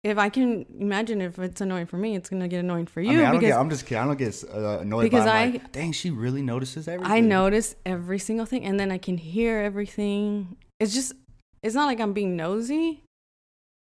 [0.07, 3.11] if I can imagine if it's annoying for me, it's gonna get annoying for you.
[3.11, 4.03] I mean, I because get, I'm just kidding.
[4.03, 5.39] I don't get uh, annoyed because by.
[5.39, 7.11] I, like, dang, she really notices everything.
[7.11, 10.55] I notice every single thing, and then I can hear everything.
[10.79, 11.13] It's just,
[11.61, 13.03] it's not like I'm being nosy.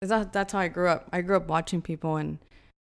[0.00, 1.08] Is that that's how I grew up.
[1.12, 2.38] I grew up watching people and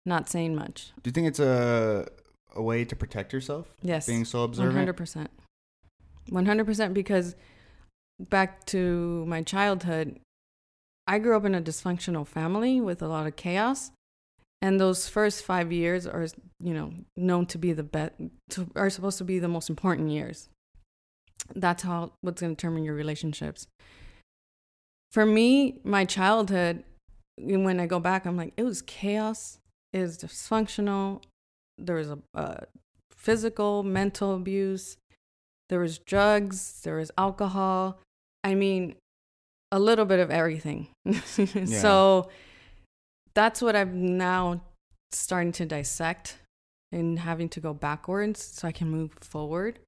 [0.05, 0.91] not saying much.
[1.01, 2.07] Do you think it's a
[2.53, 3.73] a way to protect yourself?
[3.81, 4.73] Yes, being so observant.
[4.73, 5.31] One hundred percent.
[6.29, 7.35] 100% because
[8.19, 10.19] back to my childhood,
[11.11, 13.91] I grew up in a dysfunctional family with a lot of chaos.
[14.61, 16.27] And those first five years are,
[16.63, 18.13] you know, known to be the best,
[18.75, 20.49] are supposed to be the most important years.
[21.55, 23.67] That's how, what's going to determine your relationships.
[25.11, 26.83] For me, my childhood,
[27.37, 29.57] when I go back, I'm like, it was chaos,
[29.91, 31.23] it was dysfunctional.
[31.77, 32.65] There was a, a
[33.11, 34.97] physical, mental abuse
[35.71, 37.97] there was drugs, there was alcohol.
[38.43, 38.95] I mean,
[39.71, 40.87] a little bit of everything.
[41.05, 41.65] yeah.
[41.65, 42.29] So
[43.33, 44.61] that's what I'm now
[45.11, 46.37] starting to dissect
[46.91, 49.79] and having to go backwards so I can move forward.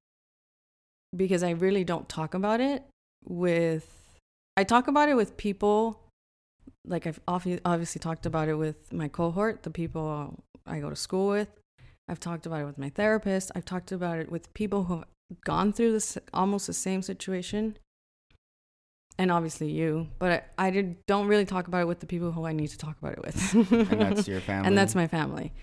[1.15, 2.83] Because I really don't talk about it
[3.23, 4.17] with,
[4.57, 5.99] I talk about it with people,
[6.85, 11.27] like I've obviously talked about it with my cohort, the people I go to school
[11.29, 11.49] with.
[12.07, 13.51] I've talked about it with my therapist.
[13.55, 15.05] I've talked about it with people who have
[15.45, 17.77] gone through this almost the same situation
[19.17, 22.31] and obviously you but i, I did, don't really talk about it with the people
[22.31, 23.53] who i need to talk about it with.
[23.71, 24.67] And that's your family.
[24.67, 25.53] And that's my family.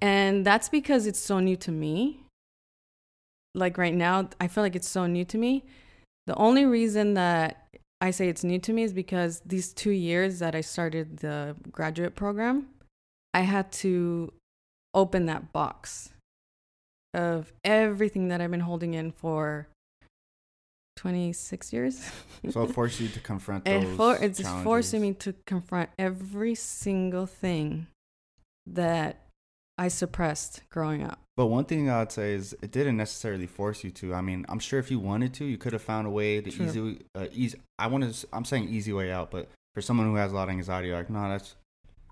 [0.00, 2.20] And that's because it's so new to me.
[3.54, 5.64] Like right now i feel like it's so new to me.
[6.26, 7.68] The only reason that
[8.00, 11.54] i say it's new to me is because these two years that i started the
[11.70, 12.66] graduate program
[13.32, 14.32] i had to
[14.94, 16.10] open that box
[17.14, 19.68] of everything that I've been holding in for
[20.96, 22.10] 26 years.
[22.50, 23.96] So it forced you to confront It those.
[23.96, 27.86] for, it's forcing me to confront every single thing
[28.66, 29.24] that
[29.76, 31.18] I suppressed growing up.
[31.36, 34.14] But one thing I'd say is it didn't necessarily force you to.
[34.14, 36.52] I mean, I'm sure if you wanted to, you could have found a way the
[36.52, 36.66] True.
[36.66, 37.58] easy, uh, easy.
[37.78, 38.26] I want to.
[38.32, 41.10] I'm saying easy way out, but for someone who has a lot of anxiety, like
[41.10, 41.56] no, that's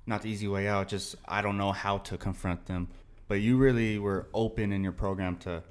[0.06, 0.88] not the easy way out.
[0.88, 2.88] Just I don't know how to confront them.
[3.28, 5.62] But you really were open in your program to,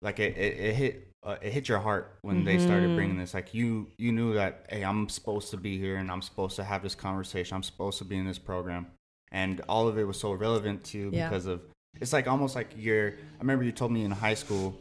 [0.00, 1.08] like it, it, it hit.
[1.26, 2.94] Uh, it hit your heart when they started Mhm.
[2.94, 3.34] bringing this.
[3.34, 6.62] Like you, you knew that, hey, I'm supposed to be here and I'm supposed to
[6.62, 7.56] have this conversation.
[7.56, 8.86] I'm supposed to be in this program,
[9.32, 11.28] and all of it was so relevant to you Yeah.
[11.28, 11.62] because of
[12.00, 14.78] it's like almost like you're i remember you told me in high school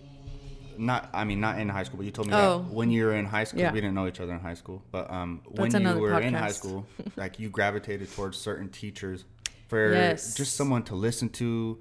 [0.77, 2.59] not i mean not in high school but you told me Oh.
[2.59, 3.71] that when you were in high school Yeah.
[3.71, 6.33] we didn't know each other in high school but um That's when you were in
[6.33, 9.23] high school like you gravitated towards certain teachers
[9.69, 10.35] for Yes.
[10.35, 11.79] just someone to listen to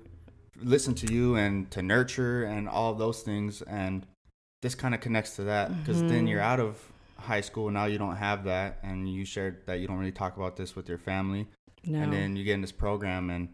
[0.62, 4.06] listen to you and to nurture and all those things and
[4.64, 6.30] this kind of connects to that because then Mhm.
[6.30, 6.80] you're out of
[7.18, 10.18] high school and now you don't have that and you shared that you don't really
[10.24, 11.46] talk about this with your family
[11.86, 11.98] No.
[12.00, 13.48] and then you get in this program and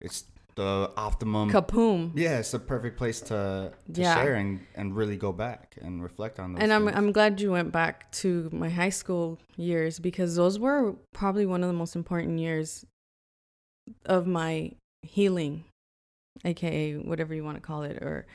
[0.00, 2.12] it's the optimum Kapoom.
[2.14, 4.14] yeah it's the perfect place to, to Yeah.
[4.14, 6.86] share and, and really go back and reflect on those And I'm.
[6.88, 11.62] I'm glad you went back to my high school years because those were probably one
[11.64, 12.84] of the most important years
[14.06, 14.72] of my
[15.02, 15.64] healing,
[16.44, 18.26] aka whatever you want to call it, or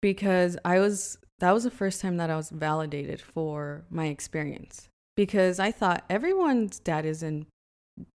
[0.00, 4.88] because I was that was the first time that I was validated for my experience.
[5.16, 7.46] Because I thought everyone's dad is in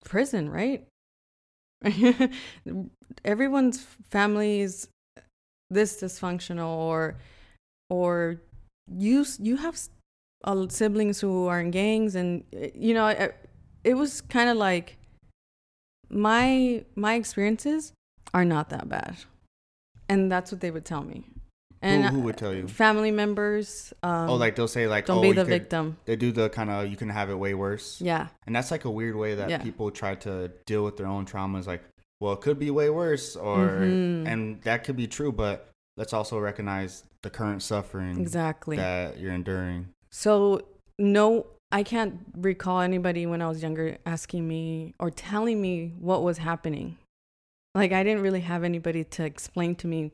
[0.03, 0.87] prison, right?
[3.25, 4.87] Everyone's family is
[5.69, 7.17] this dysfunctional or
[7.89, 8.41] or
[8.87, 9.77] you you have
[10.69, 13.35] siblings who are in gangs and uh, you know it,
[13.83, 14.97] it was kind of like
[16.09, 17.93] my my experiences
[18.33, 19.17] are not that bad.
[20.07, 21.25] And that's what they would tell me
[21.81, 25.19] and who, who would tell you family members um, oh like they'll say like don't
[25.19, 27.53] oh be the could- victim they do the kind of you can have it way
[27.53, 29.57] worse yeah and that's like a weird way that Yeah.
[29.59, 31.83] people try to deal with their own traumas like
[32.19, 34.27] well it could be way worse or Mhm.
[34.27, 39.33] and that could be true but let's also recognize the current suffering exactly that you're
[39.33, 40.61] enduring So
[40.97, 46.23] no, I can't recall anybody when I was younger asking me or telling me what
[46.23, 46.97] was happening.
[47.73, 50.13] Like I didn't really have anybody to explain to me,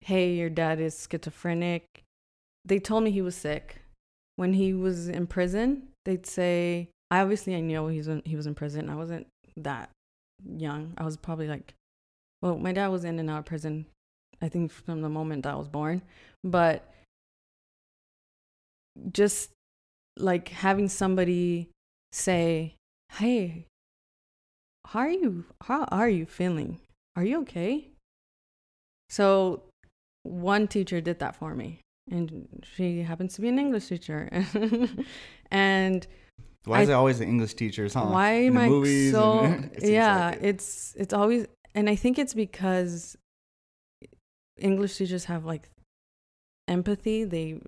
[0.00, 1.84] "Hey, your dad is schizophrenic."
[2.64, 3.82] They told me he was sick.
[4.36, 8.46] When he was in prison, they'd say, "I obviously I know he's in, he was
[8.46, 8.90] in prison.
[8.90, 9.90] I wasn't that
[10.44, 10.94] young.
[10.98, 11.74] I was probably like,
[12.42, 13.86] well, my dad was in and out of prison.
[14.42, 16.02] I think from the moment that I was born,
[16.44, 16.92] but."
[19.12, 19.50] just
[20.16, 21.68] like having somebody
[22.12, 22.74] say,
[23.12, 23.66] "Hey,
[24.86, 25.44] how are you?
[25.62, 26.80] How are you feeling?
[27.14, 27.88] Are you okay?"
[29.10, 29.64] So,
[30.26, 34.28] one teacher did that for me, and she happens to be an English teacher,
[35.50, 36.06] and
[36.64, 38.68] why I- is it always the english teachers huh why am I
[39.12, 39.40] so?
[39.40, 40.44] and- it yeah, like it.
[40.44, 43.16] it's it's always, and I think it's because
[44.58, 45.68] English teachers have like
[46.68, 47.24] empathy.
[47.24, 47.60] They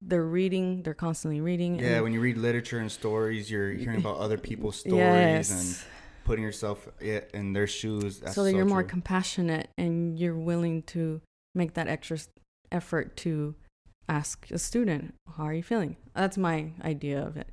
[0.00, 0.82] they're reading.
[0.82, 1.78] They're constantly reading.
[1.78, 5.50] yeah when you read literature and stories you're hearing about other people's stories yes.
[5.50, 5.90] and
[6.24, 11.20] putting yourself in their shoes so that you're more compassionate and you're willing to
[11.54, 12.18] make that extra
[12.70, 13.54] effort to
[14.08, 17.50] ask a student, "How are you feeling?" That's my idea of it.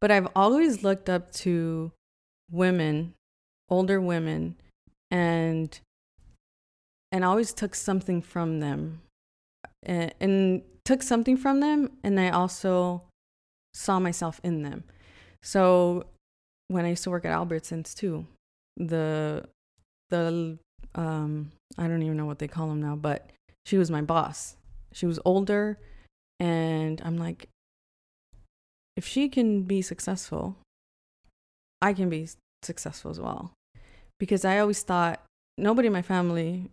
[0.00, 1.92] But I've always looked up to
[2.50, 3.14] women,
[3.68, 4.56] older women,
[5.10, 5.78] and
[7.12, 9.02] and always took something from them,
[9.82, 13.02] and, and took something from them, and I also
[13.74, 14.84] saw myself in them.
[15.42, 16.06] So
[16.68, 18.26] when I used to work at Albertsons too,
[18.76, 19.46] the
[20.10, 20.58] the
[20.94, 23.30] um I don't even know what they call them now, but
[23.66, 24.56] she was my boss.
[24.92, 25.78] She was older
[26.40, 27.48] and I'm like
[28.96, 30.56] if she can be successful,
[31.80, 32.28] I can be
[32.62, 33.52] successful as well.
[34.18, 35.22] Because I always thought
[35.56, 36.70] nobody in my family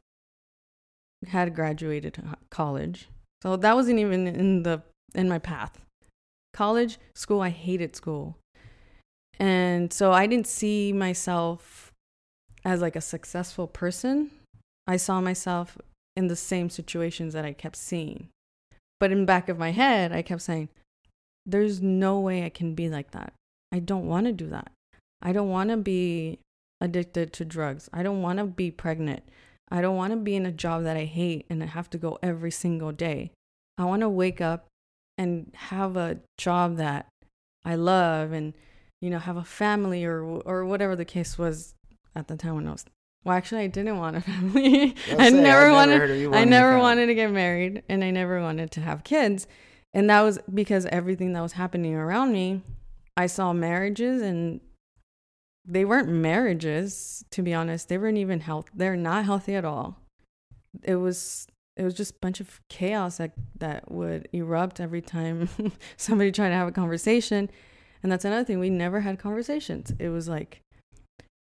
[1.28, 3.10] had graduated college.
[3.42, 4.82] So that wasn't even in the
[5.16, 5.80] in my path.
[6.54, 8.38] College, school, I hated school.
[9.40, 11.92] And so I didn't see myself
[12.66, 14.32] as like a successful person.
[14.86, 15.78] I saw myself
[16.20, 18.28] in the same situations that I kept seeing.
[19.00, 20.68] But in back of my head, I kept saying,
[21.46, 23.32] there's no way I can be like that.
[23.72, 24.72] I don't want to do that.
[25.22, 26.40] I don't want to be
[26.82, 27.90] addicted to drugs.
[27.94, 29.24] I don't want to be pregnant.
[29.72, 31.98] I don't want to be in a job that I hate and I have to
[31.98, 33.32] go every single day.
[33.78, 34.68] I want to wake up
[35.18, 37.08] and have a job that
[37.64, 38.54] I love and
[39.02, 41.76] you know have a family or or whatever the case was
[42.16, 42.86] at the time when I was
[43.24, 44.96] well actually I didn't want a family.
[45.12, 48.82] I say, never wanted I never wanted to get married and I never wanted to
[48.82, 49.48] have kids.
[49.94, 52.62] and that was because everything that was happening around me,
[53.18, 54.62] I saw marriages and
[55.66, 57.90] they weren't marriages to be honest.
[57.90, 58.68] They weren't even health.
[58.74, 59.98] They're not healthy at all.
[60.84, 65.48] It was it was just a bunch of chaos that that would erupt every time
[65.98, 67.50] somebody tried to have a conversation.
[68.04, 68.60] And that's another thing.
[68.60, 69.94] We never had conversations.
[70.00, 70.62] It was like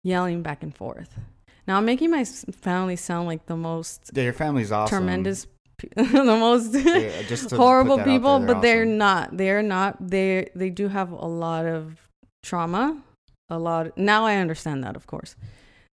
[0.04, 1.18] yelling back and forth.
[1.66, 4.98] Now I'm making my family sound like the most Yeah, your family's awesome.
[4.98, 5.46] tremendous,
[5.96, 9.36] the most Yeah, just horrible out there, people, they're but they're not.
[9.36, 10.10] They're not.
[10.10, 12.08] They they do have a lot of
[12.42, 13.02] trauma.
[13.48, 13.96] A lot.
[13.96, 15.36] now I understand that, of course.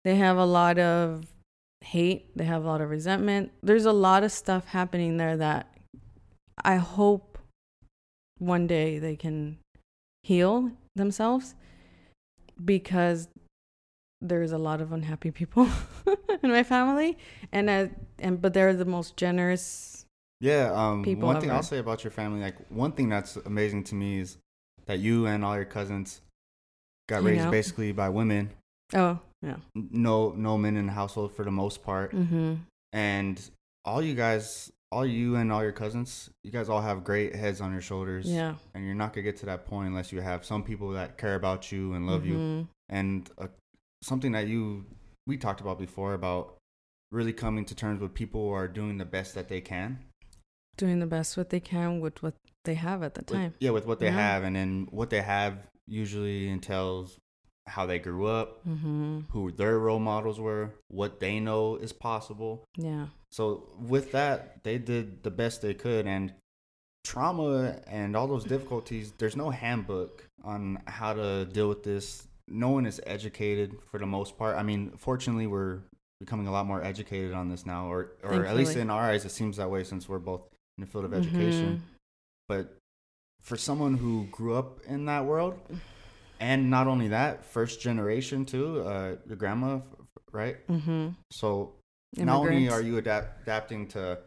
[0.04, 1.26] They have a lot of
[1.84, 2.30] hate.
[2.36, 3.50] They have a lot of resentment.
[3.62, 5.66] There's a lot of stuff happening there that
[6.62, 7.38] I hope
[8.38, 9.58] one day they can
[10.22, 11.54] heal themselves
[12.64, 13.28] because
[14.20, 15.66] there's a lot of unhappy people
[16.42, 17.16] in my family
[17.52, 20.04] and I, and but they're the most generous
[20.40, 21.56] Yeah, um, people one thing ever.
[21.56, 24.38] I'll say about your family, like one thing that's amazing to me is
[24.86, 26.20] that you and all your cousins
[27.08, 27.50] got Hang raised out.
[27.50, 28.50] basically by women.
[28.94, 32.54] oh yeah No, no men in the household for the most part, mm-hmm
[32.92, 33.40] and
[33.84, 37.60] all you guys, all you and all your cousins, you guys all have great heads
[37.60, 38.26] on your shoulders.
[38.26, 41.16] yeah and you're not gonna get to that point unless you have some people that
[41.16, 42.34] care about you and love you.
[42.36, 42.66] Mhm.
[42.88, 43.46] And uh,
[44.02, 44.84] something that you
[45.26, 46.56] we talked about before about
[47.12, 49.98] really coming to terms with people who are doing the best that they can.
[50.76, 52.34] doing the best what they can with what
[52.64, 54.12] they have at the with- time yeah, with what they Yeah.
[54.30, 57.18] have, and then what they have usually entails
[57.66, 62.64] how they grew up, mm-hmm who their role models were, what they know is possible.
[62.76, 63.44] yeah So
[63.94, 66.32] with that, they did the best they could, and
[67.04, 69.12] trauma and all those difficulties.
[69.18, 72.26] There's no handbook on how to deal with this.
[72.50, 74.56] No one is educated for the most part.
[74.56, 75.78] I mean, fortunately, we're
[76.18, 79.24] becoming a lot more educated on this now, or or at least in our eyes,
[79.24, 80.42] it seems that way since we're both
[80.76, 81.82] in the field of education.
[82.48, 82.76] But
[83.42, 85.58] for someone who grew up in that world,
[86.40, 89.80] and not only that, first generation too, uh, your grandma,
[90.32, 90.66] right?
[90.68, 91.74] mm-hmm So
[92.26, 94.18] not only are you adapt- adapting to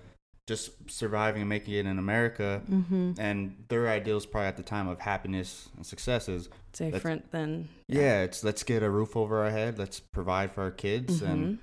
[0.47, 3.13] just surviving and making it in America, mm-hmm.
[3.17, 8.23] And their ideals probably at the time of happiness and successes, it's different than yeah,
[8.23, 11.57] it's let's get a roof over our head, let's provide for our kids, and Mhm.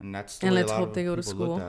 [0.00, 1.60] and that's the And let's hope they go to school.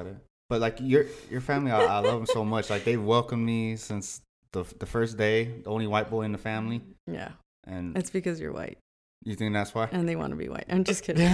[0.50, 2.70] But like your your family, I, I love them so much.
[2.70, 4.22] Like they've welcomed me since
[4.54, 7.32] the the first day, the only white boy in the family, yeah.
[7.66, 8.78] And it's because you're white.
[9.26, 9.90] You think that's why?
[9.92, 10.66] and they want to be white.
[10.70, 11.30] I'm just kidding.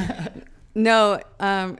[0.75, 1.77] No um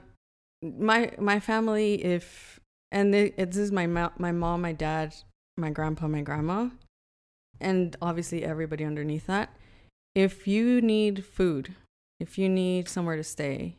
[0.62, 2.53] my my family if
[2.94, 5.14] and it, this is my mo- my mom my dad
[5.58, 6.68] my grandpa my grandma
[7.60, 9.54] and obviously everybody underneath that.
[10.14, 11.74] If you need food
[12.20, 13.76] if you need somewhere to stay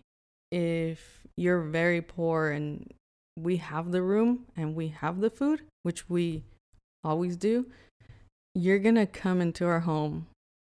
[0.51, 2.93] if you're very poor and
[3.37, 6.43] we have the room and we have the food which we
[7.03, 7.65] always do
[8.53, 10.27] you're gonna come into our home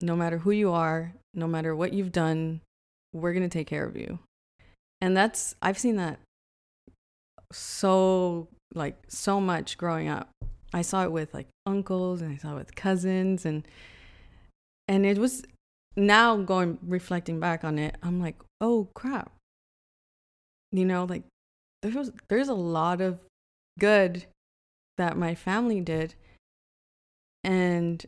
[0.01, 2.61] no matter who you are no matter what you've done
[3.15, 4.19] we're gonna take care of you.
[5.01, 6.19] And that's i've seen that
[7.53, 10.29] so like so much growing up.
[10.75, 13.67] I saw it with like uncles and i saw it with cousins and
[14.89, 15.43] and it was
[15.97, 19.33] now going reflecting back on it i'm like oh crap.
[20.73, 21.23] You know like
[21.83, 23.21] there was there's a lot of
[23.79, 24.27] good
[24.99, 26.15] that my family did
[27.45, 28.05] and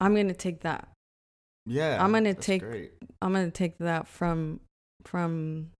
[0.00, 0.88] i'm gonna take that.
[1.66, 2.92] Yeah, I'm gonna take- Great.
[3.20, 4.60] I'm gonna take that from
[5.04, 5.70] from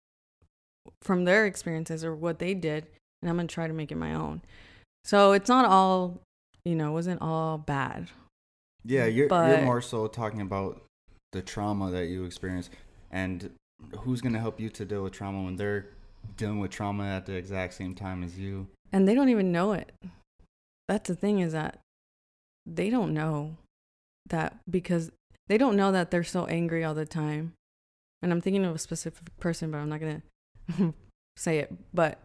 [1.02, 2.86] from their experiences or what they did,
[3.22, 4.42] and I'm gonna try to make it my own.
[5.04, 6.20] So it's not all,
[6.64, 8.08] you know, it wasn't all bad.
[8.84, 10.82] Yeah, you're you're more so talking about
[11.32, 12.70] the trauma that you experienced,
[13.10, 13.50] and
[14.00, 15.86] who's gonna help you to deal with trauma when they're
[16.36, 18.66] dealing with trauma at the exact same time as you.
[18.92, 19.92] And they don't even know it.
[20.88, 21.78] That's the thing is that
[22.66, 23.56] they don't know
[24.28, 25.10] that because
[25.48, 27.54] they don't know that they're so angry all the time.
[28.22, 30.22] And I'm thinking of a specific person, but I'm not going to
[31.36, 31.72] say it.
[31.92, 32.18] But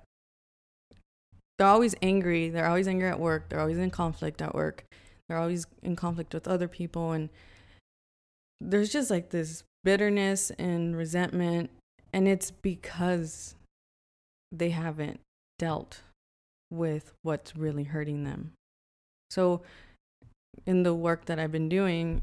[1.58, 2.50] they're always angry.
[2.50, 3.50] They're always angry at work.
[3.50, 4.86] They're always in conflict at work.
[5.28, 7.12] They're always in conflict with other people.
[7.12, 7.30] And
[8.60, 11.70] there's just like this bitterness and resentment.
[12.12, 13.56] And it's because
[14.52, 15.20] they haven't
[15.58, 16.02] dealt
[16.70, 18.52] with what's really hurting them.
[19.30, 19.62] So,
[20.68, 22.22] in the work that I've been doing,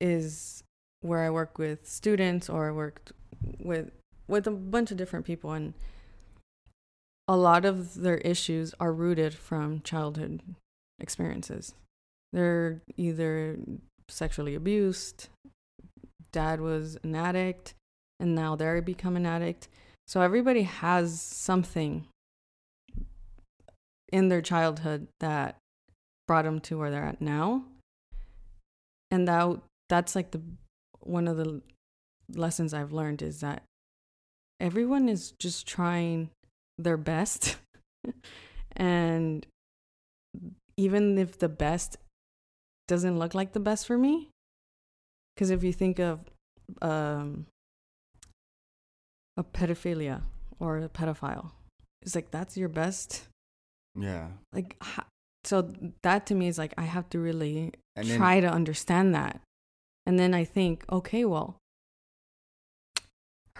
[0.00, 0.62] is
[1.02, 3.12] where I work with students or I worked
[3.58, 3.90] with
[4.30, 5.74] with a bunch of different people, and
[7.28, 10.40] a lot of their issues are rooted from childhood
[10.98, 11.74] experiences.
[12.32, 13.58] They're either
[14.08, 15.28] sexually abused,
[16.32, 17.74] dad was an addict,
[18.18, 19.68] and now they're become an addict.
[20.06, 22.06] So everybody has something
[24.12, 25.56] in their childhood that
[26.26, 27.64] brought them to where they're at now.
[29.10, 30.40] And that that's like the
[31.00, 31.62] one of the
[32.32, 33.62] lessons I've learned is that
[34.60, 36.30] everyone is just trying
[36.78, 37.56] their best.
[38.76, 39.46] and
[40.76, 41.96] even if the best
[42.88, 44.28] doesn't look like the best for me,
[45.34, 46.20] because if you think of
[46.82, 47.46] um,
[49.36, 50.22] a pedophilia
[50.58, 51.52] or a pedophile,
[52.02, 53.28] it's like that's your best.
[53.98, 54.28] Yeah.
[54.52, 54.82] Like,
[55.44, 59.14] so that to me is like I have to really And then try to understand
[59.14, 59.40] that.
[60.06, 61.59] And then I think, okay, well,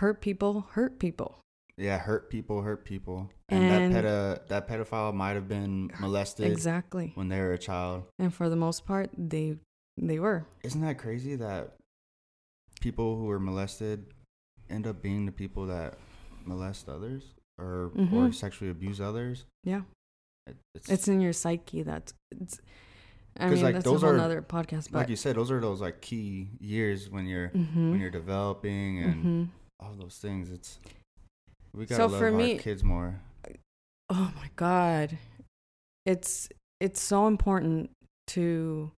[0.01, 1.39] hurt people hurt people.
[1.77, 3.31] yeah, hurt people, hurt people.
[3.49, 7.13] And, And- that pedo that pedophile might have been molested Exactly.
[7.15, 8.05] when they were a child.
[8.19, 9.57] And for the most part, they
[9.97, 10.47] they were.
[10.65, 11.75] Isn't that crazy that
[12.81, 14.07] people who were molested
[14.71, 15.99] end up being the people that
[16.45, 17.23] molest others
[17.59, 18.35] or or Mhm.
[18.35, 19.45] sexually abuse others?
[19.65, 19.83] Yeah.
[20.47, 22.61] It, it's, It's in your psyche that's it's
[23.39, 25.61] I mean like, that's those a whole are- nother podcast, like you said, those are
[25.61, 27.91] those like key years when you're Mhm.
[27.91, 29.49] when you're developing and Mhm.
[29.81, 30.51] All those things.
[30.51, 30.79] It's
[31.75, 33.21] we gotta So love for our me- kids more.
[33.47, 33.53] Uh,
[34.11, 35.17] oh my god
[36.05, 36.49] it's
[36.81, 37.91] it's so important
[38.27, 38.91] to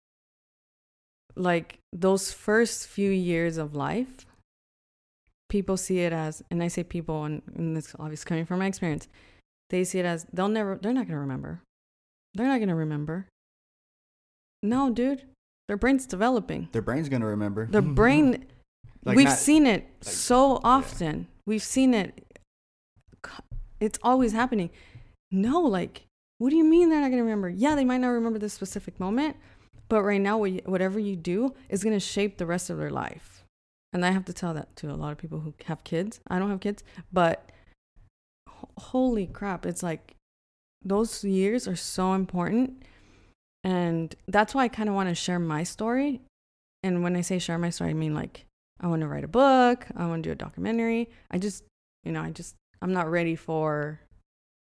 [1.36, 4.24] like those first few years of life
[5.50, 8.66] people see it as and i say people and, and this obviously coming from my
[8.66, 9.08] experience
[9.70, 11.60] they see it as they'll never they're not to remember
[12.34, 13.26] they're not to remember
[14.62, 15.22] no dude
[15.68, 17.66] their brain's developing Their brain's gonna remember.
[17.66, 18.46] their brain
[19.04, 21.28] Like, we've not- seen it like- so often.
[21.46, 22.24] We've seen it.
[23.80, 24.70] It's always happening.
[25.30, 26.06] No, like,
[26.38, 27.48] what do you mean they're not going to remember?
[27.48, 29.36] Yeah, they might not remember this specific moment,
[29.88, 33.44] but right now, whatever you do is going to shape the rest of their life.
[33.92, 36.20] And I have to tell that to a lot of people who have kids.
[36.28, 36.82] I don't have kids,
[37.12, 37.50] but
[38.78, 40.14] holy crap, it's like
[40.84, 42.82] those years are so important.
[43.64, 46.20] And that's why I kind of want to share my story.
[46.82, 48.46] And when I say share my story, I mean like
[48.82, 51.08] I want to write a book, I want to do a documentary.
[51.30, 51.64] I just,
[52.04, 54.00] you know, I just, I'm not ready for,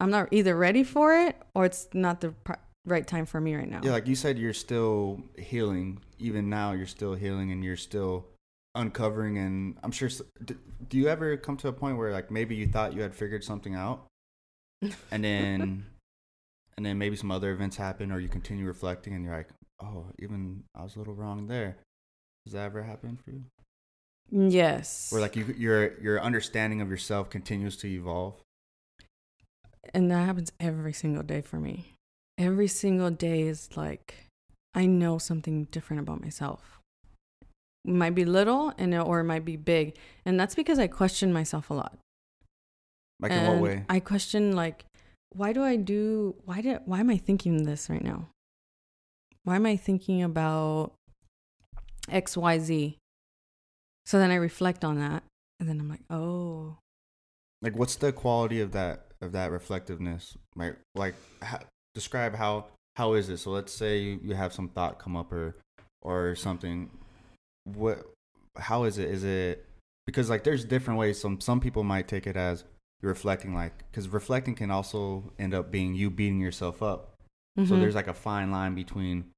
[0.01, 2.55] I'm not either ready for it or it's not the pr-
[2.87, 3.81] right time for me right now.
[3.85, 6.01] Yeah, like you said, you're still healing.
[6.19, 8.27] Even now, you're still healing, and you're still
[8.75, 9.39] uncovering.
[9.39, 10.09] And I'm sure.
[10.09, 10.55] s- d-
[10.89, 13.45] Do you ever come to a point where, like, maybe you thought you had figured
[13.45, 14.07] something out,
[15.11, 15.87] and then,
[16.77, 19.49] and then maybe some other events happen, or you continue reflecting, and you're like,
[19.83, 21.77] oh, even I was a little wrong there.
[22.45, 23.45] Does that ever happen for you?
[24.31, 25.11] Yes.
[25.13, 28.35] Where like you, your your understanding of yourself continues to evolve.
[29.95, 31.95] and that happens every single day for me.
[32.39, 34.27] Every single day is like
[34.75, 36.79] I know something different about myself.
[37.85, 41.33] It might be little and or it might be big, and that's because I question
[41.33, 41.99] myself a lot.
[43.21, 43.85] Like in what way?
[43.89, 44.85] I question like,
[45.35, 46.37] why do I do?
[46.45, 46.81] Why did?
[46.85, 48.29] Why am I thinking this right now?
[49.45, 50.93] Why am I thinking about
[52.09, 52.97] X, Y, Z?
[54.11, 55.23] So then I reflect on that,
[55.61, 56.79] and then I'm like, oh,
[57.63, 60.37] Like, what's the quality of that of that reflectiveness?
[60.57, 61.61] Like, like how,
[61.95, 63.37] describe how how is it?
[63.37, 65.55] So let's say you, you have some thought come up or
[66.03, 66.91] or something.
[67.63, 68.05] What?
[68.59, 69.09] How is it?
[69.11, 69.65] Is it
[70.07, 71.21] because like there's different ways.
[71.21, 72.65] Some some people might take it as
[73.03, 77.15] you're reflecting, like because reflecting can also end up being you beating yourself up.
[77.65, 77.79] So Mhm.
[77.79, 79.31] there's like a fine line between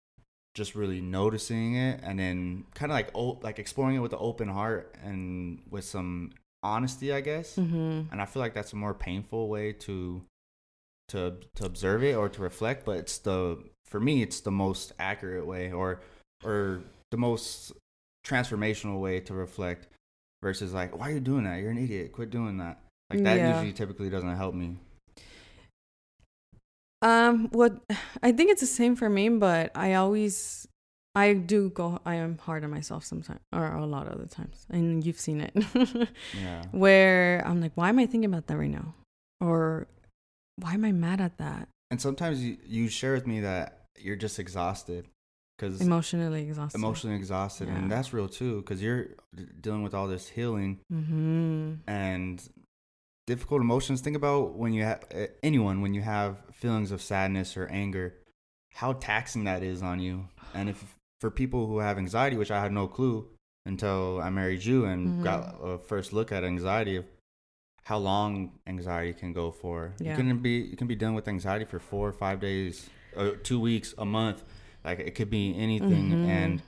[0.54, 4.18] just really noticing it and then kind of like o- like exploring it with an
[4.20, 6.30] open heart and with some
[6.62, 8.10] honesty, I guess Mhm.
[8.12, 10.22] and I feel like that's a more painful way to
[11.08, 12.84] to to observe it or to reflect.
[12.84, 16.00] But it's the for me, it's the most accurate way or
[16.44, 17.72] or the most
[18.24, 19.88] transformational way to reflect
[20.42, 21.60] versus like, why are you doing that?
[21.60, 22.12] You're an idiot.
[22.12, 22.80] Quit doing that.
[23.10, 23.54] Like that Yeah.
[23.54, 24.76] usually typically doesn't help me.
[27.02, 27.72] Um, what
[28.22, 30.66] I think it's the same for me, but I always,
[31.14, 34.66] I do go, I am hard on myself sometimes, or a lot of the times,
[34.70, 35.52] and you've seen it,
[36.40, 36.62] Yeah.
[36.70, 38.94] where I'm like, why am I thinking about that right now,
[39.40, 39.88] or
[40.56, 41.68] why am I mad at that?
[41.90, 45.08] And sometimes you, you share with me that you're just exhausted
[45.58, 46.78] because Emotionally exhausted.
[46.78, 51.74] emotionally exhausted, and that's real too because you're d- dealing with all this healing Mm-hmm.
[51.88, 52.48] and
[53.26, 55.04] difficult emotions think about when you have
[55.42, 58.14] anyone when you have feelings of sadness or anger
[58.74, 62.60] how taxing that is on you and if for people who have anxiety which i
[62.60, 63.28] had no clue
[63.66, 65.22] until i married you and Mhm.
[65.22, 67.04] got a first look at anxiety of
[67.84, 70.10] how long anxiety can go for Yeah.
[70.10, 73.32] you can be you can be done with anxiety for four or five days uh,
[73.44, 74.42] two weeks a month
[74.84, 76.26] like it could be anything Mhm.
[76.26, 76.62] and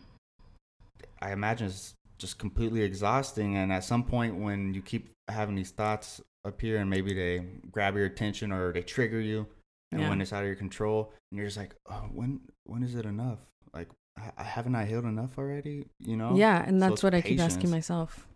[1.21, 3.57] I imagine it's just completely exhausting.
[3.57, 7.97] And at some point, when you keep having these thoughts appear and maybe they grab
[7.97, 9.47] your attention or they trigger you,
[9.93, 10.09] and Yeah.
[10.09, 13.07] when it's out of your control, and you're just like, oh, when when is it
[13.07, 13.39] enough?
[13.73, 15.87] Like, I, haven't I healed enough already?
[15.99, 16.37] You know?
[16.37, 18.27] Yeah, and that's it's what I keep asking myself.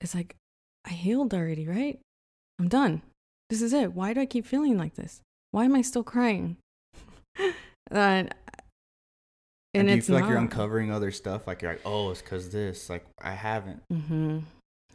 [0.00, 0.36] It's like,
[0.84, 1.98] I healed already, right?
[2.58, 3.02] I'm done.
[3.50, 3.92] This is it.
[3.94, 5.20] Why do I keep feeling like this?
[5.50, 6.56] Why am I still crying?
[7.38, 7.52] and,
[7.90, 8.32] And,
[9.74, 11.46] and do you it's feel like you're uncovering other stuff?
[11.46, 12.88] Like you're like, oh, it's because this.
[12.90, 13.82] Like I haven't.
[13.90, 14.40] hmm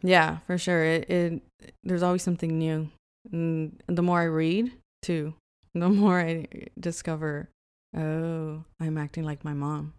[0.03, 0.83] Yeah, for sure.
[0.83, 1.41] It, it
[1.83, 2.89] there's always something new.
[3.31, 5.33] And the more I read, too,
[5.73, 6.47] the more I
[6.79, 7.49] discover,
[7.95, 9.93] oh, I'm acting like my mom.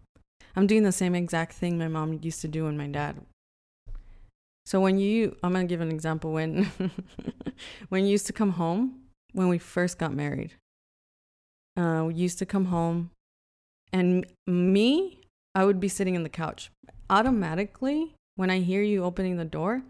[0.55, 3.17] I'm doing the same exact thing my mom used to do and my dad.
[4.65, 6.31] So when you, I'm gonna give an example.
[6.31, 6.71] When
[7.89, 9.01] when you used to come home
[9.33, 10.53] when we first got married,
[11.77, 13.11] uh, we used to come home,
[13.91, 15.19] and me,
[15.53, 16.71] I would be sitting in the couch.
[17.09, 19.83] Automatically, when I hear you opening the door,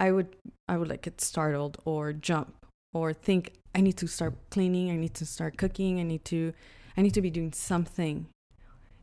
[0.00, 0.28] I would
[0.68, 2.54] I would like get startled or jump
[2.92, 6.52] or think I need to start cleaning, I need to start cooking, I need to
[6.96, 8.26] I need to be doing something.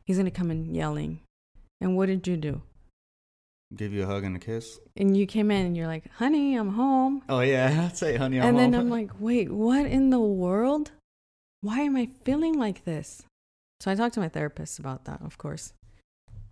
[0.04, 1.20] He's gonna come in yelling.
[1.80, 2.62] And what did you do?
[3.74, 4.78] Give you a hug and a kiss.
[4.96, 7.22] And you came in and you're like, honey, I'm home.
[7.28, 8.64] Oh yeah, I'd say, honey, I'm home.
[8.64, 8.80] and then.
[8.80, 10.92] I'm like, wait, what in the world?
[11.60, 13.22] Why am I feeling like this?
[13.80, 15.72] So I talked to my therapist about that, of course.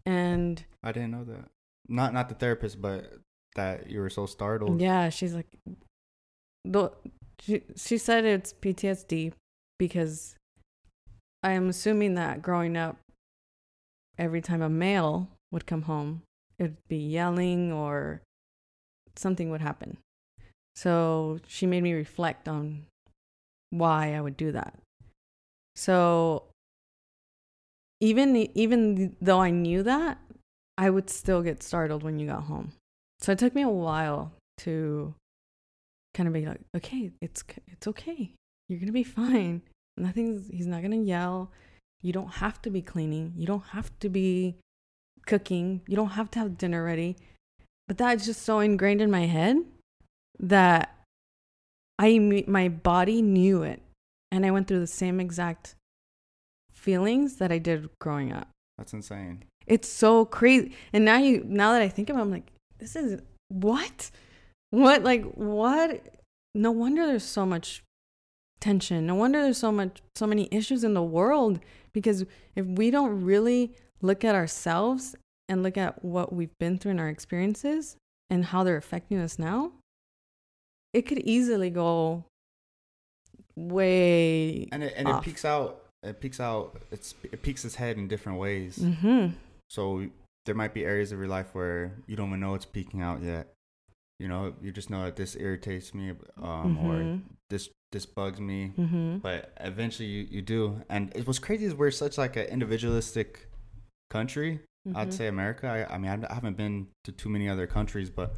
[0.04, 1.44] And I didn't know that.
[1.88, 3.12] Not not the therapist, but
[3.56, 4.80] that you were so startled.
[4.80, 5.46] Yeah, she's like,
[6.64, 6.90] the
[7.40, 9.32] she she said it's PTSD
[9.78, 10.34] because
[11.42, 12.96] I am assuming that growing up,
[14.18, 16.22] every time a male would come home,
[16.58, 18.22] it'd be yelling or
[19.16, 19.98] something would happen.
[20.76, 22.86] So she made me reflect on
[23.70, 24.74] why I would do that.
[25.76, 26.44] So
[28.00, 30.18] even even though I knew that,
[30.76, 32.72] I would still get startled when you got home.
[33.20, 35.14] So it took me a while to
[36.14, 38.32] kind of be like, okay, it's it's okay.
[38.68, 39.62] You're gonna be fine.
[39.96, 40.48] Nothing's.
[40.48, 41.50] He's not gonna yell.
[42.02, 43.32] You don't have to be cleaning.
[43.36, 44.56] You don't have to be
[45.26, 45.82] cooking.
[45.86, 47.16] You don't have to have dinner ready.
[47.86, 49.58] But that's just so ingrained in my head
[50.38, 50.94] that
[51.98, 53.80] I my body knew it,
[54.32, 55.76] and I went through the same exact
[56.72, 58.48] feelings that I did growing up.
[58.76, 59.44] That's insane.
[59.66, 60.72] It's so crazy.
[60.92, 64.10] And now you now that I think about it, I'm like, this is what?
[64.70, 66.02] What like what?
[66.54, 67.82] No wonder there's so much
[68.60, 69.06] tension.
[69.06, 71.60] No wonder there's so much so many issues in the world
[71.92, 72.24] because
[72.56, 75.14] if we don't really look at ourselves
[75.48, 77.96] and look at what we've been through in our experiences
[78.30, 79.72] and how they're affecting us now,
[80.92, 82.24] it could easily go
[83.56, 85.24] way And it and it off.
[85.24, 85.80] peeks out.
[86.02, 86.82] It peeks out.
[86.90, 88.78] It's it peeks its head in different ways.
[88.78, 89.34] Mhm.
[89.74, 90.06] So
[90.46, 93.22] there might be areas of your life where you don't even know it's peeking out
[93.22, 93.48] yet.
[94.20, 97.22] You know, you just know that this irritates me, um, or Mhm.
[97.50, 98.72] this this bugs me.
[98.76, 99.20] Mhm.
[99.22, 100.82] But eventually, you, you do.
[100.88, 103.48] And it, what's crazy is we're such like an individualistic
[104.10, 104.60] country.
[104.94, 105.12] I'd Mhm.
[105.12, 105.66] say America.
[105.66, 108.34] I, I mean, I haven't been to too many other countries, but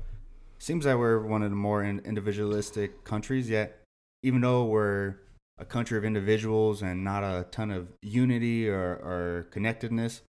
[0.58, 3.50] seems like we're one of the more individualistic countries.
[3.50, 3.82] Yet,
[4.22, 5.16] even though we're
[5.58, 10.22] a country of individuals and not a ton of unity or, or connectedness,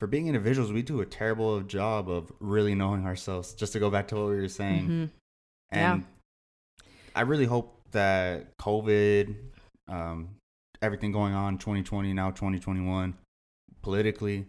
[0.00, 3.54] for being individuals, we do a terrible job of really knowing ourselves.
[3.54, 5.10] Just to go back to what we were saying, Mhm.
[5.72, 5.94] Yeah.
[5.94, 6.04] and
[7.14, 9.36] I really hope that COVID,
[9.88, 10.36] um,
[10.82, 13.16] everything going on 2020 now 2021,
[13.82, 14.46] politically,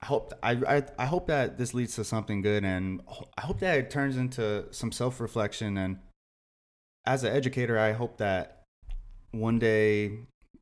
[0.00, 3.02] I hope I, I I hope that this leads to something good, and
[3.38, 5.76] I hope that it turns into some self reflection.
[5.76, 5.98] And
[7.04, 8.62] as an educator, I hope that
[9.32, 10.18] one day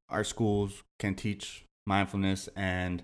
[0.08, 3.02] our schools can teach mindfulness and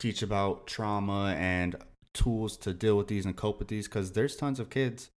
[0.00, 1.76] teach about trauma and
[2.14, 5.10] tools to deal with these and cope with these because there's tons of kids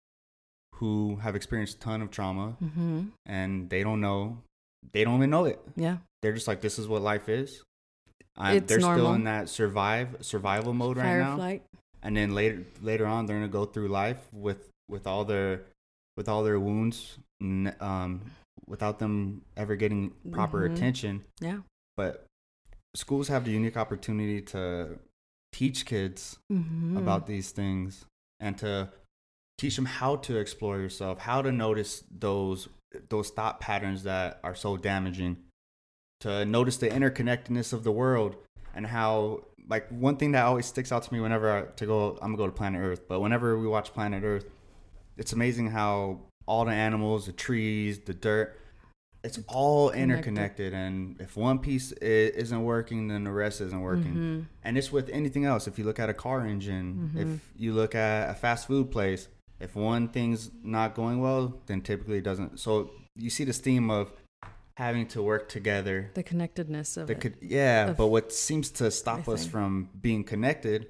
[0.75, 3.11] who have experienced a ton of trauma Mhm.
[3.25, 4.39] and they don't know
[4.91, 5.97] they don't even know it Yeah.
[6.21, 7.63] they're just like this is what life is
[8.37, 11.63] I, they're still in that survive survival mode right now flight.
[12.01, 15.61] and then later later on they're gonna go through life with with all their
[16.17, 17.17] with all their wounds
[17.79, 18.21] um
[18.67, 20.73] without them ever getting proper Mhm.
[20.75, 21.59] attention Yeah.
[21.95, 22.25] but
[22.95, 24.99] schools have the unique opportunity to
[25.51, 26.97] teach kids Mm-hmm.
[26.97, 28.05] about these things
[28.39, 28.89] and to
[29.57, 32.67] teach them how to explore yourself, how to notice those
[33.09, 35.37] those thought patterns that are so damaging,
[36.19, 38.35] to notice the interconnectedness of the world
[38.75, 42.17] and how like one thing that always sticks out to me whenever I, to go
[42.21, 44.45] I'm gonna go to Planet Earth, but whenever we watch Planet Earth,
[45.17, 48.57] it's amazing how all the animals, the trees, the dirt,
[49.23, 54.39] it's all interconnected, and if one piece isn't working, then the rest isn't working Mm-hmm.
[54.63, 57.21] and it's with anything else if you look at a car engine Mhm.
[57.21, 59.27] if you look at a fast food place
[59.59, 63.89] if one thing's not going well then typically it doesn't so you see this theme
[63.91, 64.11] of
[64.77, 66.09] having to work together.
[66.15, 67.21] The connectedness of The it.
[67.21, 70.87] co- yeah, Of but what seems to stop us from being connected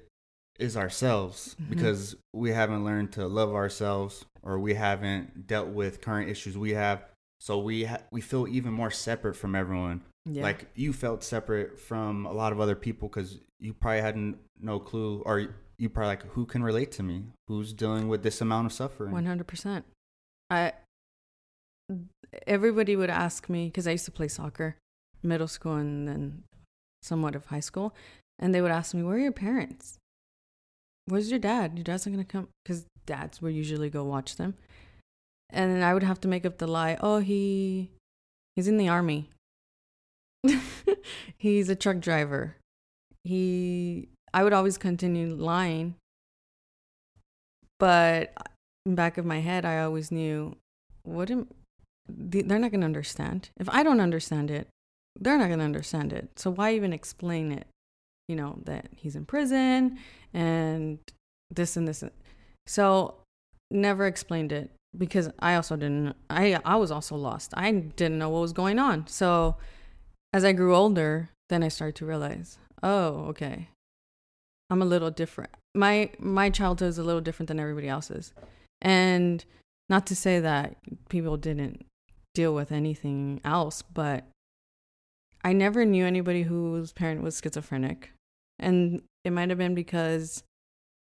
[0.58, 1.68] is ourselves Mhm.
[1.70, 6.70] because we haven't learned to love ourselves or we haven't dealt with current issues we
[6.70, 7.04] have.
[7.42, 10.02] So we ha- we feel even more separate from everyone.
[10.26, 10.44] yeah.
[10.44, 14.78] Like you felt separate from a lot of other people because you probably hadn't no
[14.78, 17.24] clue, or you probably like, who can relate to me?
[17.48, 19.10] Who's dealing with this amount of suffering?
[19.10, 19.84] One hundred percent.
[20.50, 20.74] I
[22.46, 24.76] everybody would ask me because I used to play soccer,
[25.24, 26.44] middle school and then
[27.02, 27.92] somewhat of high school,
[28.38, 29.98] and they would ask me, "Where are your parents?
[31.06, 31.76] Where's your dad?
[31.76, 34.54] Your dad's not gonna come because dads would usually go watch them."
[35.52, 36.96] And then I would have to make up the lie.
[37.00, 37.90] Oh, he
[38.56, 39.28] he's in the army.
[41.36, 42.56] he's a truck driver.
[43.22, 45.94] He I would always continue lying.
[47.78, 48.44] But uh,
[48.86, 50.56] in back of my head, I always knew
[51.02, 51.48] what am
[52.08, 53.50] they're not going to understand.
[53.58, 54.68] If I don't understand it,
[55.20, 56.30] they're not going to understand it.
[56.36, 57.66] So why even explain it?
[58.28, 59.98] You know, that he's in prison
[60.32, 60.98] and
[61.50, 62.02] this and this.
[62.66, 63.16] So
[63.70, 67.52] never explained it because I also didn't I I was also lost.
[67.56, 69.06] I didn't know what was going on.
[69.06, 69.56] So
[70.32, 73.68] as I grew older, then I started to realize, oh, okay.
[74.70, 75.50] I'm a little different.
[75.74, 78.32] My my childhood is a little different than everybody else's.
[78.80, 79.44] And
[79.88, 80.76] not to say that
[81.08, 81.84] people didn't
[82.34, 84.24] deal with anything else, but
[85.44, 88.12] I never knew anybody whose parent was schizophrenic.
[88.58, 90.42] And it might have been because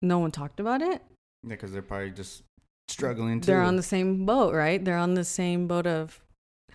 [0.00, 1.02] no one talked about it.
[1.42, 2.42] Yeah, because they're probably just
[2.92, 3.46] struggling too.
[3.46, 4.82] They're on the same boat, right?
[4.84, 6.20] They're on the same boat of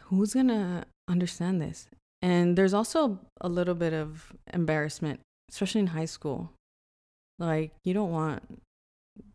[0.01, 1.87] who's going to understand this?
[2.21, 6.51] And there's also a little bit of embarrassment, especially in high school.
[7.39, 8.43] Like, you don't want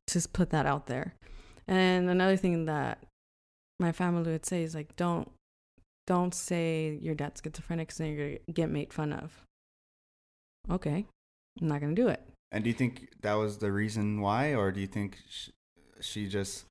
[0.08, 1.14] to put that out there.
[1.68, 2.98] And another thing that
[3.78, 5.30] my family would say is like, don't
[6.06, 9.42] don't say your dad's schizophrenic because then you're gonna get made fun of.
[10.70, 11.06] Okay,
[11.60, 12.22] I'm not gonna do it.
[12.50, 15.18] And do you think that was the reason why, or do you think
[16.02, 16.66] she just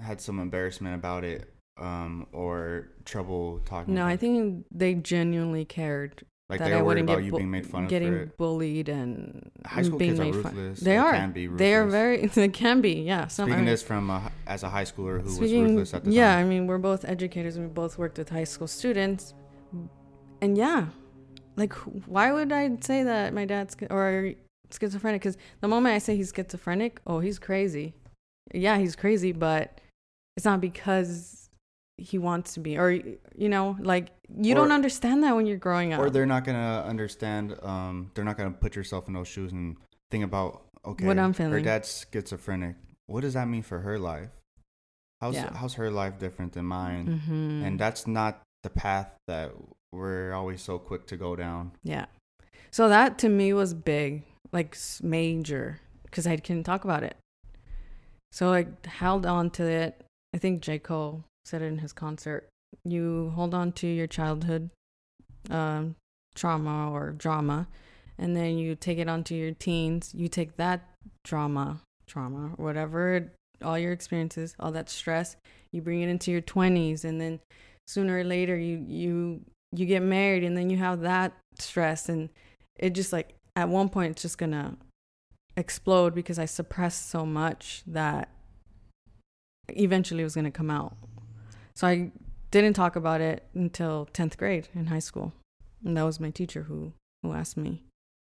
[0.00, 3.94] had some embarrassment about it, um, or trouble talking?
[3.94, 7.24] No, I think they genuinely cared like that they I were worried wouldn't about get
[7.24, 8.36] you bu- being made fun of getting for it.
[8.36, 10.54] bullied and High school being kids are made fun.
[10.56, 10.80] ruthless.
[10.80, 11.12] They are.
[11.12, 12.26] Can be They are very.
[12.34, 12.92] They can be.
[13.02, 13.26] Yeah.
[13.28, 16.04] Some Speaking are- this from a, as a high schooler who Speaking, was ruthless at
[16.04, 16.16] the time.
[16.18, 19.32] yeah, I mean, we're both educators and we both worked with high school students.
[20.42, 20.86] And yeah,
[21.56, 21.72] like,
[22.06, 24.34] why would I say that my dad's or
[24.70, 25.22] schizophrenic?
[25.22, 27.94] Because the moment I say he's schizophrenic, oh, he's crazy.
[28.52, 29.80] Yeah, he's crazy, but
[30.36, 31.48] it's not because
[31.96, 35.56] he wants to be, or you know, like you Or- don't understand that when you're
[35.58, 36.00] growing up.
[36.00, 37.56] Or they're not gonna understand.
[37.62, 39.76] Um, they're not gonna put yourself in those shoes and
[40.10, 42.76] think about okay, What I'm feeling Her dad's schizophrenic.
[43.06, 44.30] What does that mean for her life?
[45.20, 45.54] How's Yeah.
[45.56, 47.06] how's her life different than mine?
[47.26, 49.52] hmm And that's not the path that
[49.92, 51.72] we're always so quick to go down.
[51.82, 52.06] Yeah.
[52.70, 57.16] So that to me was big, like major, because I couldn't talk about it.
[58.34, 60.02] So I held on to it.
[60.34, 60.80] I think J.
[60.80, 62.48] Cole said it in his concert.
[62.84, 64.70] You hold on to your childhood
[65.50, 65.94] um,
[66.34, 67.68] trauma or drama,
[68.18, 70.12] and then you take it onto your teens.
[70.16, 70.80] You take that
[71.22, 73.30] drama, trauma, whatever,
[73.62, 75.36] all your experiences, all that stress,
[75.70, 77.38] you bring it into your 20s, and then
[77.86, 82.30] sooner or later you you you get married and then you have that stress and
[82.76, 84.76] it just like at one point it's just gonna
[85.56, 88.28] explode because I suppressed so much that
[89.68, 90.96] eventually it was gonna come out.
[91.74, 92.12] So I
[92.50, 95.32] didn't talk about it until tenth grade in high school,
[95.84, 96.92] and that was my teacher who
[97.22, 97.82] who asked me,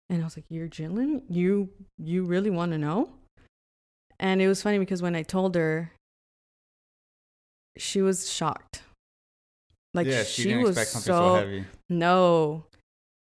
[0.10, 1.24] and I was like, "You're Jillian?
[1.30, 3.14] You you really want to know?"
[4.20, 5.92] And it was funny because when I told her,
[7.78, 8.82] she was shocked.
[9.94, 11.66] Like yeah, she, she, was so so heavy.
[11.90, 12.67] no.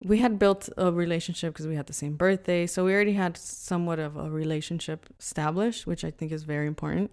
[0.07, 2.67] We had built a relationship because we had the same birthday.
[2.67, 7.11] So we already had somewhat of a relationship established, which I think is very important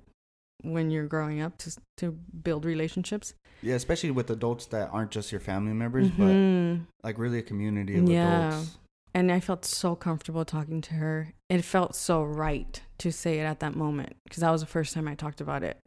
[0.61, 3.33] when you're growing up to to build relationships.
[3.61, 6.85] Yeah, especially with adults that aren't just your family members, but Mhm.
[7.03, 8.47] like really a community of Yeah.
[8.47, 8.77] adults.
[9.15, 11.33] And I felt so comfortable talking to her.
[11.49, 14.93] It felt so right to say it at that moment because that was the first
[14.93, 15.77] time I talked about it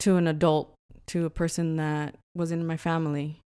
[0.00, 0.74] to an adult,
[1.08, 3.40] to a person that was in my family.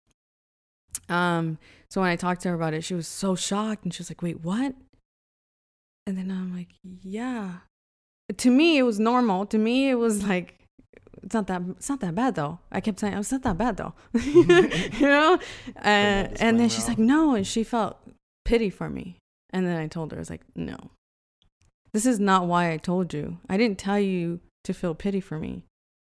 [1.08, 1.58] Um,
[1.90, 4.10] so when I talked to her about it, she was so shocked and she was
[4.10, 4.74] like, "Wait, what?"
[6.06, 7.58] And then I'm like, "Yeah."
[8.36, 9.46] To me, it was normal.
[9.46, 10.58] To me, it was like,
[11.22, 11.62] "It's not that.
[11.76, 14.44] It's not that bad, though." I kept saying, "It's not that bad, though," you
[15.00, 15.38] know.
[15.76, 17.96] Uh, and then she's like, "No," and she felt
[18.44, 19.16] pity for me.
[19.50, 20.76] And then I told her, I was like, "No,
[21.92, 23.38] this is not why I told you.
[23.48, 25.64] I didn't tell you to feel pity for me.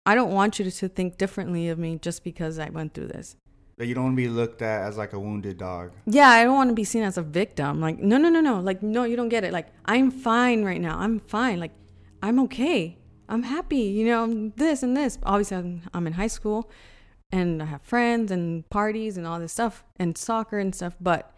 [0.05, 3.36] I don't want you to think differently of me just because I went through this.
[3.78, 5.93] That you don't want to be looked at as like a wounded dog.
[6.05, 7.82] Yeah, I don't want to be seen as a victim.
[7.82, 8.59] Like, no, no, no, no.
[8.59, 9.51] Like, no, you don't get it.
[9.51, 10.99] Like, I'm fine right now.
[10.99, 11.59] I'm fine.
[11.59, 11.71] Like,
[12.21, 12.97] I'm okay.
[13.28, 13.78] I'm happy.
[13.78, 15.17] You know, I'm this and this.
[15.24, 16.69] Obviously, I'm, I'm in high school
[17.32, 20.95] and I have friends and parties and all this stuff and soccer and stuff.
[21.01, 21.34] But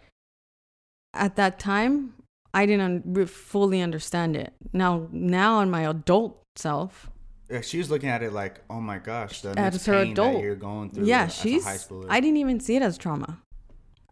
[1.13, 2.15] at that time,
[2.53, 4.53] I didn't un- fully understand it.
[4.73, 7.09] Now, now in my adult self,
[7.49, 10.11] Yeah, she was looking at it like, oh my gosh, the As next her that
[10.11, 10.41] adult.
[10.41, 11.05] you're going through.
[11.05, 11.63] yeah, as she's.
[11.63, 12.07] high schooler.
[12.09, 13.39] I didn't even see it as trauma.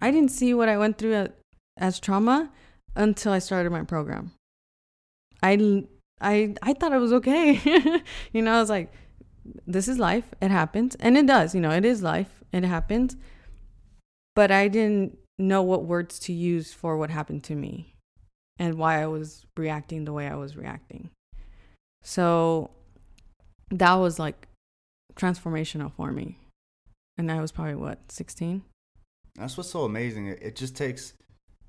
[0.01, 1.29] I didn't see what I went through a-
[1.77, 2.51] as trauma
[2.95, 4.31] until I started my program.
[5.41, 5.85] I
[6.21, 7.59] I I thought it was okay.
[8.33, 8.91] you know, I was like,
[9.65, 10.25] this is life.
[10.41, 10.95] It happens.
[10.99, 11.55] And it does.
[11.55, 12.43] You know, it is life.
[12.51, 13.15] It happens.
[14.35, 17.95] But I didn't know what words to use for what happened to me
[18.59, 21.09] and why I was reacting the way I was reacting.
[22.03, 22.69] So
[23.79, 24.47] that was like
[25.15, 26.37] transformational for me.
[27.17, 28.63] And I was probably what, 16?
[29.35, 30.27] That's what's so amazing.
[30.27, 31.13] It, it just takes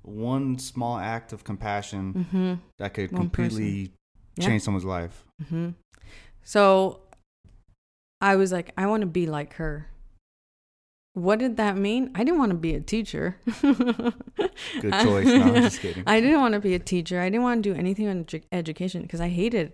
[0.01, 2.53] one small act of compassion Mm-hmm.
[2.79, 3.49] that could One person.
[3.49, 3.91] completely
[4.37, 4.45] Yeah.
[4.47, 5.25] change someone's life.
[5.49, 5.69] hmm
[6.43, 7.01] So
[8.21, 9.87] I was like, I want to be like her.
[11.13, 12.11] What did that mean?
[12.13, 13.37] I didn't want to be a teacher.
[13.61, 13.73] Good
[15.03, 15.25] choice.
[15.27, 16.03] No, I'm just kidding.
[16.05, 17.21] I didn't want to be a teacher.
[17.21, 19.71] I didn't want to do anything on edu- education because I hated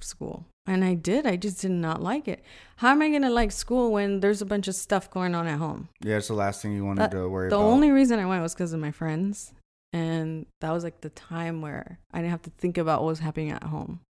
[0.00, 0.46] school.
[0.66, 1.26] And I did.
[1.26, 2.44] I just did not like it.
[2.76, 5.46] How am I going to like school when there's a bunch of stuff going on
[5.46, 5.88] at home?
[6.02, 7.64] Yeah, it's the last thing you wanted to worry The about.
[7.66, 9.52] only reason I went was because of my friends.
[9.94, 13.18] And that was like the time where I didn't have to think about what was
[13.20, 14.00] happening at home.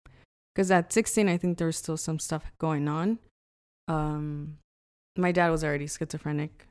[0.55, 3.21] Because at 16, I think there was still some stuff going on.
[3.87, 4.59] Um,
[5.17, 6.67] my dad was already schizophrenic,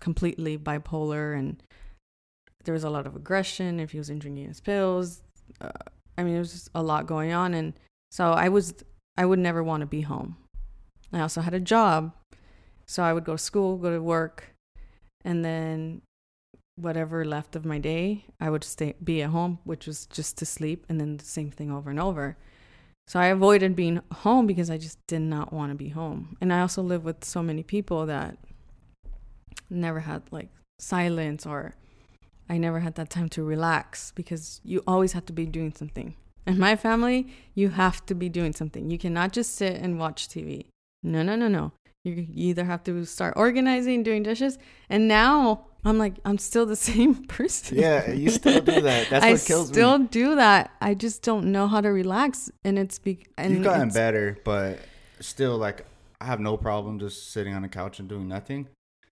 [0.00, 1.62] completely bipolar, and
[2.64, 5.22] there was a lot of aggression if he wasn't drinking his pills.
[5.60, 5.70] Uh,
[6.18, 7.54] I mean, there was just a lot going on.
[7.54, 7.72] And
[8.14, 8.74] so I was,
[9.16, 10.36] I would never want to be home.
[11.12, 12.12] I also had a job.
[12.86, 14.54] So I would go to school, go to work,
[15.24, 16.00] and then
[16.76, 20.46] whatever left of my day, I would stay be at home, which was just to
[20.46, 22.36] sleep, and then the same thing over and over.
[23.08, 26.36] So I avoided being home because I just did not want to be home.
[26.40, 28.38] And I also live with so many people that
[29.68, 31.74] never had like silence or
[32.48, 36.14] I never had that time to relax because you always have to be doing something.
[36.46, 38.90] In my family, you have to be doing something.
[38.90, 40.66] You cannot just sit and watch TV.
[41.02, 41.72] No, no, no, no.
[42.04, 44.58] You either have to start organizing, doing dishes.
[44.90, 47.78] And now I'm like, I'm still the same person.
[47.78, 49.08] Yeah, you still do that.
[49.10, 49.72] That's what kills me.
[49.72, 50.70] I still do that.
[50.82, 53.24] I just don't know how to relax, and it's be.
[53.38, 54.80] And You've gotten better, but
[55.20, 55.86] still, like,
[56.20, 58.68] I have no problem just sitting on the couch and doing nothing.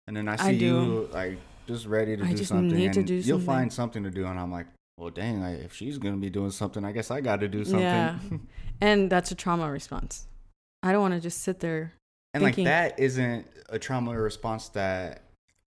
[0.07, 2.77] And then I see I you, like, just ready to I do just something.
[2.77, 3.45] need to and do You'll something.
[3.45, 4.25] find something to do.
[4.25, 4.67] And I'm like,
[5.01, 7.47] well, dang, I, if she's going to be doing something, I guess I got to
[7.47, 7.81] do something.
[7.81, 8.19] Yeah.
[8.83, 10.27] And that's a trauma response.
[10.83, 11.93] I don't want to just sit there.
[12.33, 15.23] and, Thinking- like, that isn't a trauma response that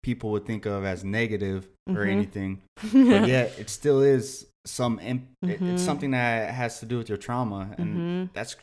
[0.03, 2.11] people would think of as negative or Mhm.
[2.11, 2.61] anything.
[2.93, 5.73] But yet, it still is some, imp- Mhm.
[5.73, 7.75] it's something that has to do with your trauma.
[7.77, 8.33] And Mhm.
[8.33, 8.55] that's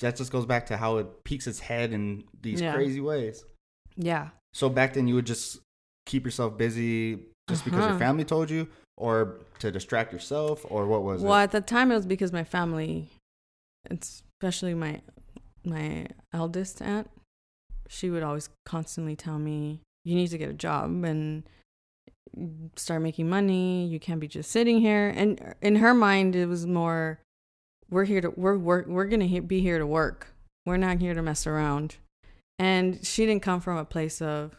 [0.00, 2.74] that just goes back to how it peeks its head in these Yeah.
[2.74, 3.44] crazy ways.
[3.96, 4.30] Yeah.
[4.52, 5.58] So back then, you would just
[6.06, 7.98] keep yourself busy just because your Uh-huh.
[7.98, 11.34] family told you, or to distract yourself, or what was Well, it?
[11.34, 13.08] Well, at the time, it was because my family,
[13.90, 15.00] especially my
[15.64, 17.08] my eldest aunt,
[17.88, 21.44] she would always constantly tell me, "You need to get a job and
[22.76, 23.86] start making money.
[23.86, 27.20] You can't be just sitting here." And in her mind, it was more,
[27.88, 28.86] "We're here to we're work.
[28.86, 30.34] We're gonna be here to work.
[30.66, 31.96] We're not here to mess around."
[32.58, 34.56] And she didn't come from a place of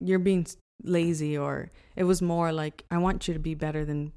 [0.00, 0.46] you're being
[0.82, 4.12] lazy, or it was more like, "I want you to be better than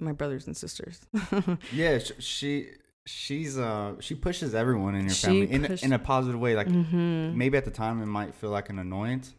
[0.00, 1.00] my brothers and sisters."
[1.74, 2.68] Yeah, she
[3.06, 6.54] she's uh she pushes everyone in your She family in in a positive way.
[6.54, 7.34] Like Mhm.
[7.34, 9.34] maybe at the time it might feel like an annoyance,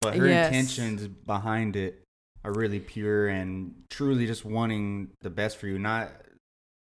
[0.00, 0.46] but her Yes.
[0.46, 2.02] intentions behind it
[2.44, 5.78] are really pure and truly just wanting the best for you.
[5.78, 6.10] Not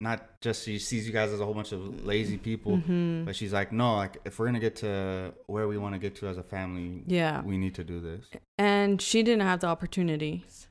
[0.01, 2.77] not just she sees you guys as a whole bunch of lazy people.
[2.77, 3.25] Mhm.
[3.25, 6.15] But she's like, no, like if we're gonna get to where we want to get
[6.17, 7.41] to as a family, Yeah.
[7.41, 8.25] we need to do this.
[8.57, 10.67] And she didn't have the opportunities.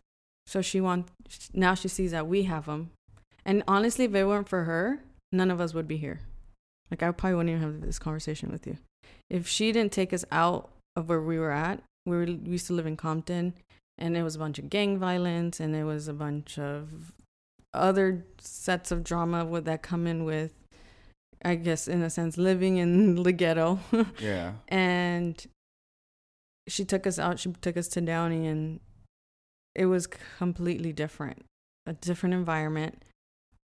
[0.46, 1.08] So she want
[1.52, 2.90] now she sees that we have them.
[3.44, 5.00] And honestly, if it weren't for her,
[5.30, 6.20] none of us would be here.
[6.90, 8.78] Like I probably wouldn't even have this conversation with you.
[9.28, 12.66] If she didn't take us out of where we were at, we, were, we used
[12.68, 13.52] to live in Compton,
[13.98, 17.12] and it was a bunch of gang violence, and it was a bunch of
[17.78, 20.54] other sets of drama with that come in with,
[21.44, 23.78] I guess, in a sense, living in the ghetto.
[24.20, 24.54] Yeah.
[24.68, 25.44] and
[26.68, 28.80] she took us out she took us to downey and
[29.74, 30.06] it was
[30.36, 31.46] completely different
[31.86, 33.02] a different environment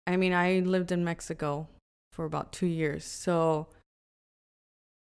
[0.05, 1.67] i mean i lived in mexico
[2.11, 3.65] for about two years so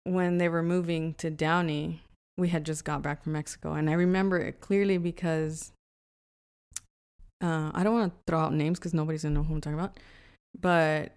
[0.06, 2.02] when they were moving to downey
[2.38, 5.72] we had just got back from Mexico, and I remember it clearly because
[7.42, 9.80] uh, I don't want to throw out names because nobody's gonna know who I'm talking
[9.80, 9.98] about,
[10.60, 11.14] but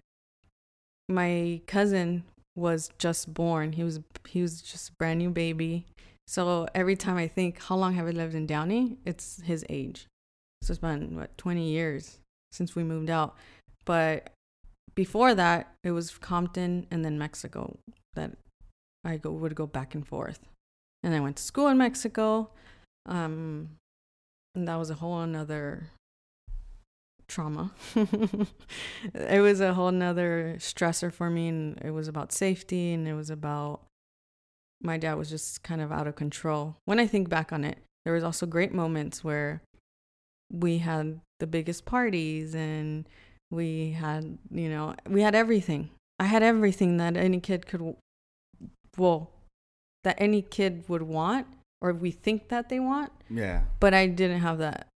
[1.09, 2.23] my cousin
[2.55, 3.73] was just born.
[3.73, 5.85] He was he was just a brand new baby.
[6.27, 8.97] So every time I think, how long have I lived in Downey?
[9.05, 10.07] It's his age.
[10.61, 12.19] So it's been what 20 years
[12.51, 13.35] since we moved out.
[13.85, 14.31] But
[14.95, 17.77] before that, it was Compton and then Mexico
[18.13, 18.37] that
[19.03, 20.39] I go would go back and forth.
[21.03, 22.51] And I went to school in Mexico.
[23.07, 23.69] Um,
[24.53, 25.89] and that was a whole another
[27.31, 27.71] trauma.
[27.95, 33.13] it was a whole nother stressor for me and it was about safety and it
[33.13, 33.81] was about
[34.83, 36.75] my dad was just kind of out of control.
[36.85, 39.61] When I think back on it, there was also great moments where
[40.51, 43.07] we had the biggest parties and
[43.49, 45.89] we had, you know, we had everything.
[46.19, 47.95] I had everything that any kid could
[48.97, 49.31] well,
[50.03, 51.47] that any kid would want
[51.81, 53.63] or we think that they want, Yeah.
[53.79, 54.87] but I didn't have that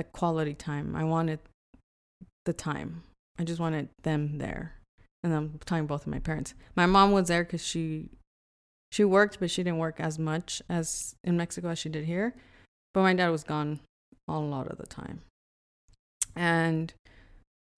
[0.00, 0.96] the quality time.
[0.96, 1.40] I wanted
[2.46, 3.02] the time.
[3.38, 4.74] I just wanted them there.
[5.22, 6.54] And I'm talking both of my parents.
[6.74, 8.08] My mom was there because she
[8.90, 12.34] she worked, but she didn't work as much as in Mexico as she did here.
[12.94, 13.80] But my dad was gone
[14.26, 15.20] a lot of the time.
[16.34, 16.92] And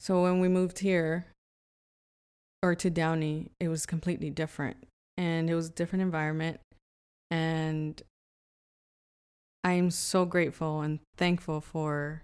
[0.00, 1.26] so when we moved here
[2.62, 4.76] or to Downey, it was completely different.
[5.18, 6.60] And it was a different environment.
[7.30, 8.00] And
[9.64, 12.22] I am so grateful and thankful for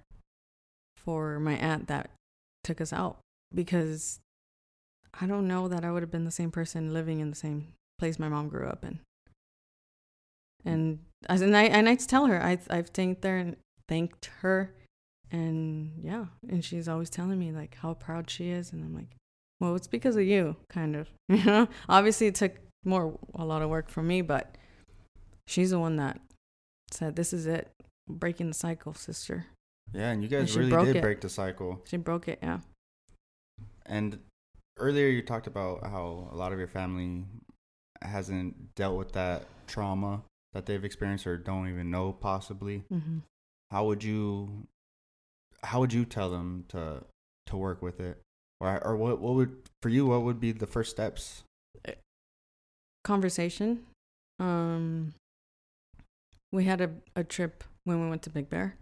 [0.97, 2.11] for my aunt that
[2.65, 3.19] took us out
[3.55, 4.21] because
[5.21, 7.69] I don't know that I would have been the same person living in the same
[7.99, 9.01] place my mom grew up in.
[10.65, 13.57] And as and I and I tell her I I've thanked her and
[13.89, 14.75] thanked her
[15.31, 19.17] and yeah, and she's always telling me like how proud she is and I'm like,
[19.61, 21.09] well, it's because of you, kind of.
[21.29, 22.53] You know, obviously it took
[22.85, 24.57] more a lot of work from me, but
[25.47, 26.21] she's the one that
[26.93, 27.71] said, "This is it,
[28.09, 29.47] breaking the cycle, sister."
[29.93, 31.03] Yeah, and you guys she really did it.
[31.03, 31.83] break the cycle.
[31.87, 32.61] She broke it, yeah.
[33.87, 34.19] And
[34.79, 37.25] earlier you talked about how a lot of your family
[38.03, 40.23] hasn't dealt with that trauma
[40.53, 42.85] that they've experienced or don't even know possibly.
[42.91, 43.19] hmm
[43.71, 44.67] How would you
[45.65, 47.03] how would you tell them to
[47.47, 48.21] to work with it?
[48.61, 51.45] Or or what what would for you what would be the first steps?
[53.05, 53.87] Conversation.
[54.39, 55.15] Um,
[56.53, 58.77] we had a a trip when we went to Big Bear.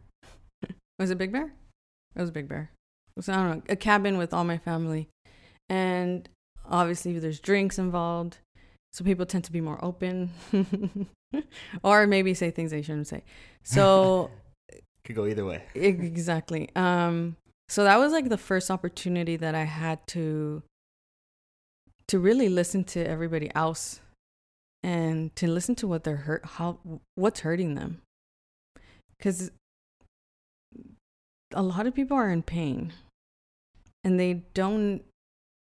[0.98, 1.52] was it Big Bear?
[2.14, 2.70] It was Big Bear.
[3.16, 5.08] It was, I don't know, a cabin with all my family,
[5.68, 6.28] and
[6.68, 8.38] obviously there's drinks involved,
[8.92, 10.30] so people tend to be more open,
[11.82, 13.22] or maybe say things they shouldn't say.
[13.62, 14.30] So
[15.04, 15.62] Could go either way.
[15.74, 16.68] exactly.
[16.74, 17.36] Um,
[17.68, 20.62] so that was like the first opportunity that I had to
[22.08, 24.00] to really listen to everybody else
[24.82, 26.78] and to listen to what they're hurt how
[27.14, 28.02] what's hurting them.
[29.16, 29.50] Because
[31.52, 32.92] a lot of people are in pain
[34.04, 35.02] and they don't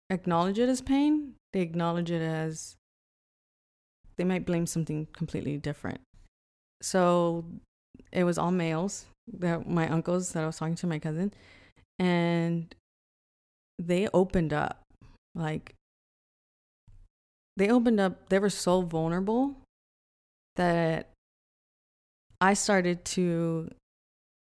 [0.09, 1.35] acknowledge it as pain.
[1.53, 2.75] They acknowledge it as
[4.17, 6.01] they might blame something completely different.
[6.81, 7.45] So
[8.11, 9.05] it was all males
[9.37, 11.31] that my uncles that i was talking to my cousin
[11.99, 12.73] and
[13.77, 14.81] they opened up
[15.35, 15.75] like
[17.59, 19.55] they opened up they were so vulnerable
[20.55, 21.09] that
[22.41, 23.69] i started to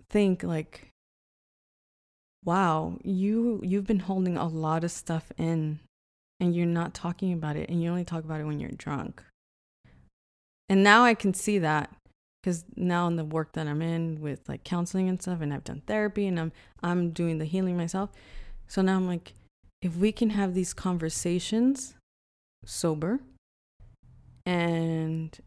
[0.10, 0.90] think like
[2.46, 5.80] wow you you've been holding a lot of stuff in
[6.40, 9.24] and you're not talking about it and you only talk about it when you're drunk.
[10.70, 11.90] And now i can see that
[12.42, 15.64] because now in the work that i'm in with like counseling and stuff and i've
[15.64, 16.52] done therapy and i'm
[16.82, 18.10] i'm doing the healing myself.
[18.68, 19.34] So now i'm like
[19.82, 21.96] if we can have these conversations
[22.66, 23.20] sober
[24.46, 25.40] and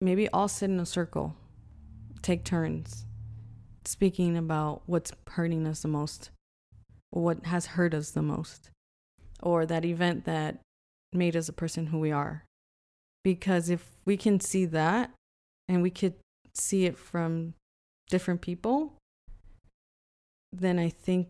[0.00, 1.36] maybe all sit in a circle
[2.22, 3.04] take turns
[3.84, 6.30] speaking about what's hurting us the most
[7.10, 8.70] what has hurt us the most
[9.42, 10.58] or that event that
[11.12, 12.44] made us a person who we are.
[13.24, 15.10] Because if we can see that
[15.68, 16.14] and we could
[16.54, 17.54] see it from
[18.10, 18.94] different people
[20.50, 21.28] then i think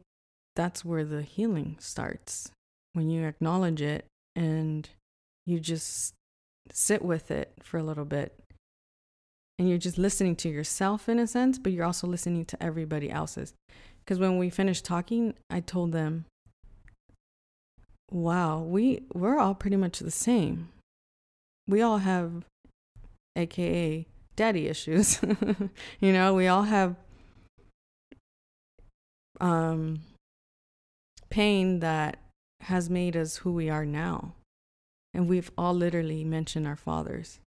[0.55, 2.53] that's where the healing starts
[2.93, 4.07] when you acknowledge it
[4.37, 4.89] and
[5.49, 6.15] you just
[6.71, 8.39] sit with it for a little bit.
[9.59, 13.11] And you're just listening to yourself in a sense but you're also listening to everybody
[13.11, 13.55] else's.
[14.05, 16.27] Because when we finished talking i told them
[18.11, 20.69] wow we we're all pretty much the same.
[21.67, 22.45] We all have
[23.37, 25.21] aka daddy issues.
[26.01, 26.95] You know we all have
[29.41, 30.01] um
[31.31, 32.19] pain that
[32.61, 34.35] has made us who we are now
[35.15, 37.41] and we've all literally mentioned our fathers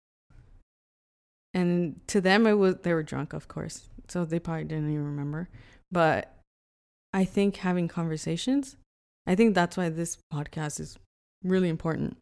[1.54, 5.06] and to them it was they were drunk, of course, so they probably didn't even
[5.06, 5.50] remember.
[5.92, 6.34] But
[7.14, 8.76] I think having conversations,
[9.26, 10.98] I think that's why this podcast is
[11.44, 12.18] really important.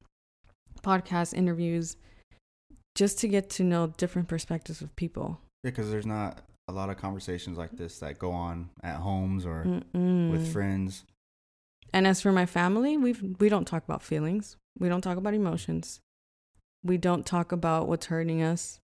[0.81, 1.97] Podcast interviews,
[2.95, 5.41] just to get to know different perspectives of people.
[5.63, 9.65] Because there's not a lot of conversations like this that go on at homes or
[9.65, 10.31] Mm-mm.
[10.31, 11.03] with friends.
[11.93, 14.55] And as for my family, we've we don't talk about feelings.
[14.80, 15.99] We don't talk about emotions.
[16.84, 18.80] We don't talk about what's hurting us.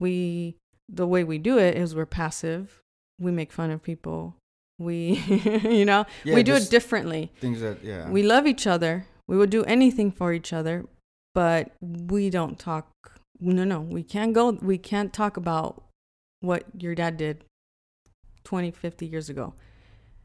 [0.00, 0.56] We
[0.88, 2.80] the way we do it is we're passive.
[3.20, 4.36] We make fun of people.
[4.78, 5.14] We
[5.64, 7.32] you know, Yeah, we do it differently.
[7.40, 8.08] Things that yeah.
[8.08, 9.06] We love each other.
[9.26, 10.86] We would do anything for each other,
[11.34, 12.88] but we don't talk
[13.40, 15.82] no no, we can't go we can't talk about
[16.40, 17.44] what your dad did
[18.44, 19.54] 20, 50 years ago.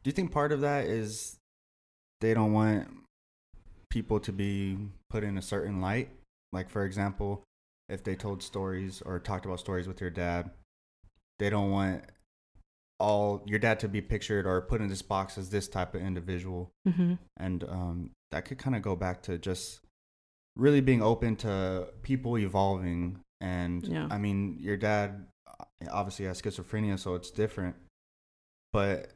[0.04, 1.38] Do you think part of that is
[2.22, 2.88] they don't want
[3.94, 4.76] people to be
[5.12, 6.10] put in a certain light?
[6.52, 7.44] Like, for example,
[7.88, 10.50] if they told stories or talked about stories with your dad,
[11.38, 12.04] they don't want
[13.00, 16.02] all your dad to be pictured or put in this box as this type of
[16.02, 16.72] individual.
[16.88, 17.20] Mhm.
[17.38, 19.82] And um, that could kind of go back to just
[20.56, 23.20] really being open to people evolving.
[23.42, 24.08] And Yeah.
[24.10, 27.76] I mean, your dad uh, obviously has schizophrenia, so it's different.
[28.72, 29.12] But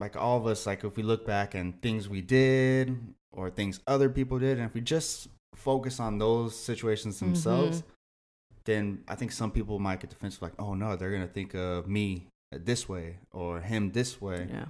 [0.00, 2.96] like all of us, like if we look back and things we did
[3.32, 7.84] or things other people did, and if we just focus on those situations themselves, Mhm.
[8.64, 11.88] then I think some people might get defensive, like, oh no, they're gonna think of
[11.88, 14.66] me this way or him this way Yeah.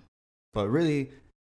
[0.55, 1.11] but really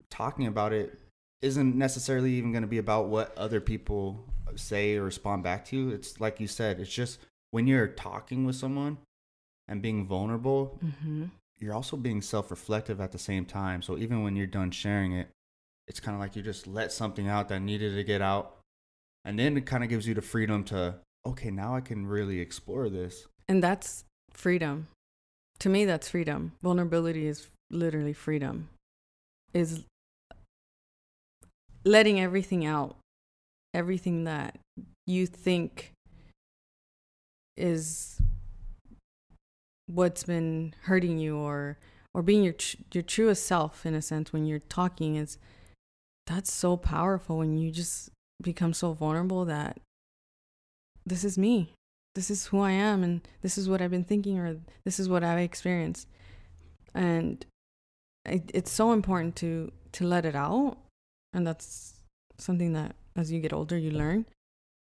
[0.09, 0.99] talking about it
[1.43, 4.25] isn't necessarily even going to be about what other people
[4.55, 7.19] say or respond back to you it's like you said it's just
[7.51, 8.97] when you're talking with someone
[9.67, 11.29] and being vulnerable Mhm.
[11.59, 15.29] you're also being self-reflective at the same time so even when you're done sharing it
[15.87, 18.57] it's kind of like you just let something out that needed to get out
[19.23, 22.39] and then it kind of gives you the freedom to okay now i can really
[22.39, 24.87] explore this And that's freedom.
[25.59, 26.51] To me, that's freedom.
[26.61, 28.69] Vulnerability is literally freedom.
[29.53, 29.83] Is
[31.85, 32.97] letting everything out,
[33.73, 34.57] everything that
[35.07, 35.91] you think
[37.55, 38.19] is
[39.87, 41.77] what's been hurting you or
[42.13, 45.37] or being your tr- your truest self in a sense when you're talking is
[46.27, 48.09] that's so powerful when you just
[48.41, 49.79] become so vulnerable that
[51.05, 51.73] this is me.
[52.15, 55.09] This is who I am and this is what I've been thinking or this is
[55.09, 56.07] what I've experienced.
[56.93, 57.45] And
[58.25, 60.77] it, it's so important to to let it out
[61.33, 61.93] and that's
[62.37, 64.25] something that as you get older you learn.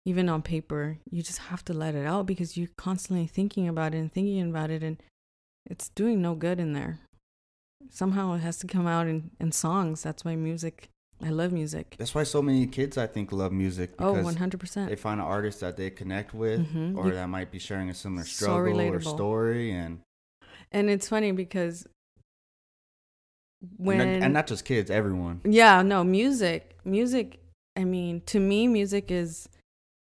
[0.06, 3.94] Even on paper you just have to let it out because you're constantly thinking about
[3.94, 5.02] it and thinking about it and
[5.66, 7.00] it's doing no good in there.
[7.90, 10.02] Somehow it has to come out in, in songs.
[10.02, 10.90] That's why music
[11.24, 14.88] i love music that's why so many kids i think love music oh because 100%
[14.88, 16.96] they find an artist that they connect with Mhm.
[16.96, 20.00] or that might be sharing a similar So struggle or story and
[20.70, 21.86] and it's funny because
[23.76, 26.76] when not- and not just kids everyone Yeah, no, music.
[26.84, 27.40] Music,
[27.76, 29.48] I mean, to me, music is,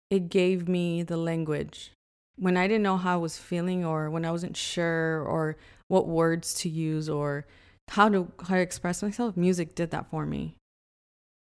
[0.09, 1.91] it gave me the language.
[2.37, 6.07] When I didn't know how I was feeling or when I wasn't sure or what
[6.07, 7.45] words to use or
[7.89, 10.55] how to how to express myself, music did that for me.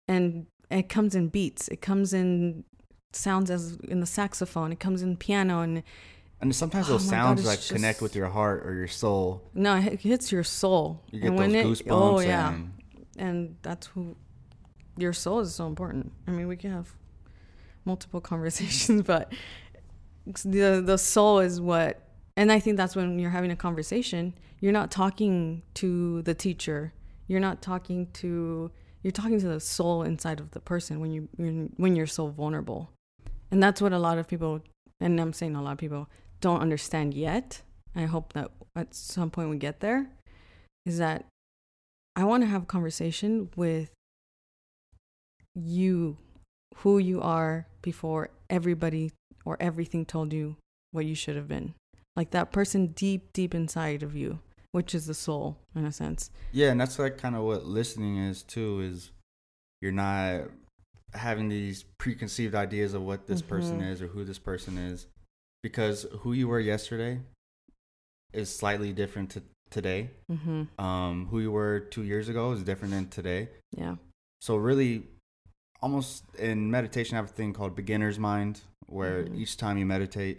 [0.07, 1.67] And it comes in beats.
[1.67, 2.63] It comes in
[3.11, 4.71] sounds as in the saxophone.
[4.71, 5.83] It comes in piano and
[6.41, 9.49] and sometimes Oh those God, sounds it's like connect with your heart or your soul
[9.53, 11.01] no, it hits your soul.
[11.11, 12.53] you get and those when it, goosebumps oh yeah.
[12.53, 12.71] and
[13.17, 14.15] and that's who
[14.97, 16.11] your soul is so important.
[16.27, 16.93] I mean, we can have
[17.85, 19.31] multiple conversations, but
[20.25, 22.01] the the soul is what
[22.37, 26.93] and I think that's when you're having a conversation, you're not talking to the teacher.
[27.27, 28.71] You're not talking to
[29.05, 31.29] you're talking to the soul inside of the person when you
[31.77, 32.89] when, you're so vulnerable.
[33.51, 34.61] And that's what a lot of people
[34.99, 36.09] and I'm saying a lot of people
[36.41, 37.61] don't understand yet.
[37.95, 40.09] I hope that at some point we get there
[40.87, 41.25] is that
[42.15, 43.91] I want to have a conversation with
[45.53, 46.17] you,
[46.77, 49.11] who you are before everybody
[49.45, 50.57] or everything told you
[50.91, 51.75] what you should have been.
[52.15, 54.39] Like that person deep, deep inside of you,
[54.75, 56.29] which is the soul in a sense.
[56.51, 59.11] yeah and that's like kind of what listening is too is
[59.81, 60.41] you're not
[61.13, 63.91] having these preconceived ideas of what this person Mhm.
[63.91, 65.07] is or who this person is
[65.63, 67.21] because who you were yesterday
[68.33, 72.93] is slightly different to today hmm um who you were two years ago is different
[72.93, 73.49] than today
[73.83, 73.95] Yeah.
[74.41, 75.07] So really,
[75.81, 78.61] almost in meditation, I have a thing called beginner's mind,
[78.97, 79.37] where Mhm.
[79.41, 80.37] each time you meditate,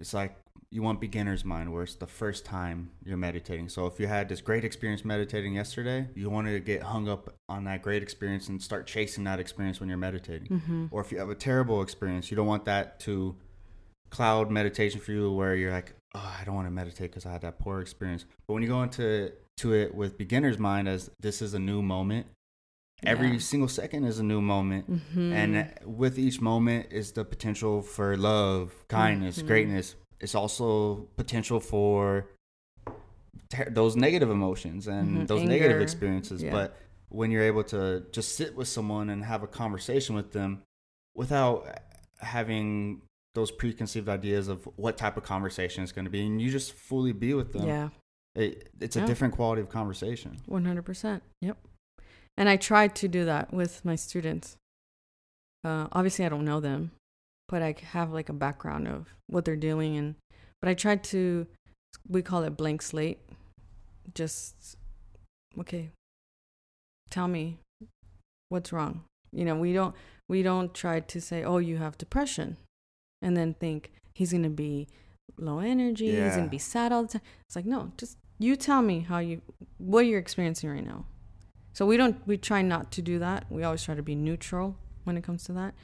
[0.00, 0.32] it's like
[0.74, 3.68] you want beginner's mind, where it's the first time you're meditating.
[3.68, 7.32] So if you had this great experience meditating yesterday, you want to get hung up
[7.48, 10.48] on that great experience and start chasing that experience when you're meditating.
[10.58, 13.36] hmm Or if you have a terrible experience, you don't want that to
[14.10, 17.30] cloud meditation for you where you're like, oh, I don't want to meditate because I
[17.30, 18.24] had that poor experience.
[18.48, 21.82] But when you go into to it with beginner's mind as this is a new
[21.82, 22.26] moment,
[23.04, 23.38] every Yeah.
[23.38, 24.90] single second is a new moment.
[24.90, 25.32] Mhm.
[25.32, 29.46] And with each moment is the potential for love, kindness, Mhm.
[29.46, 29.94] greatness.
[30.20, 32.30] It's also potential for
[33.50, 35.26] ter- those negative emotions and Mhm.
[35.26, 36.42] those negative experiences.
[36.42, 36.52] Yeah.
[36.52, 36.76] But
[37.08, 40.62] when you're able to just sit with someone and have a conversation with them
[41.14, 41.78] without
[42.18, 43.02] having
[43.34, 46.72] those preconceived ideas of what type of conversation it's going to be, and you just
[46.72, 47.88] fully be with them, yeah,
[48.36, 49.06] it, it's a Yeah.
[49.06, 50.38] different quality of conversation.
[50.46, 51.22] one hundred percent.
[51.40, 51.58] Yep.
[52.36, 54.56] And I try to do that with my students.
[55.64, 56.92] Uh, obviously, I don't know them,
[57.48, 60.14] but I have like a background of what they're doing, and
[60.60, 61.46] but I try to.
[62.08, 63.18] We call it blank slate.
[64.14, 64.76] Just
[65.58, 65.90] okay.
[67.10, 67.58] Tell me
[68.48, 69.04] what's wrong.
[69.32, 69.94] You know, we don't
[70.28, 72.56] we don't try to say, "Oh, you have depression,"
[73.22, 74.88] and then think he's gonna be
[75.38, 76.20] low energy.
[76.22, 77.22] He's gonna be sad all the time.
[77.46, 79.40] It's like no, just you tell me how you
[79.78, 81.04] what you're experiencing right now.
[81.72, 83.46] So we don't we try not to do that.
[83.50, 85.74] We always try to be neutral when it comes to that.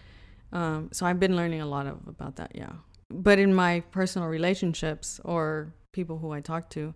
[0.53, 2.53] Um, so I've been learning a lot of about that.
[2.55, 2.73] Yeah,
[3.11, 6.95] but in my personal relationships or people who I talk to,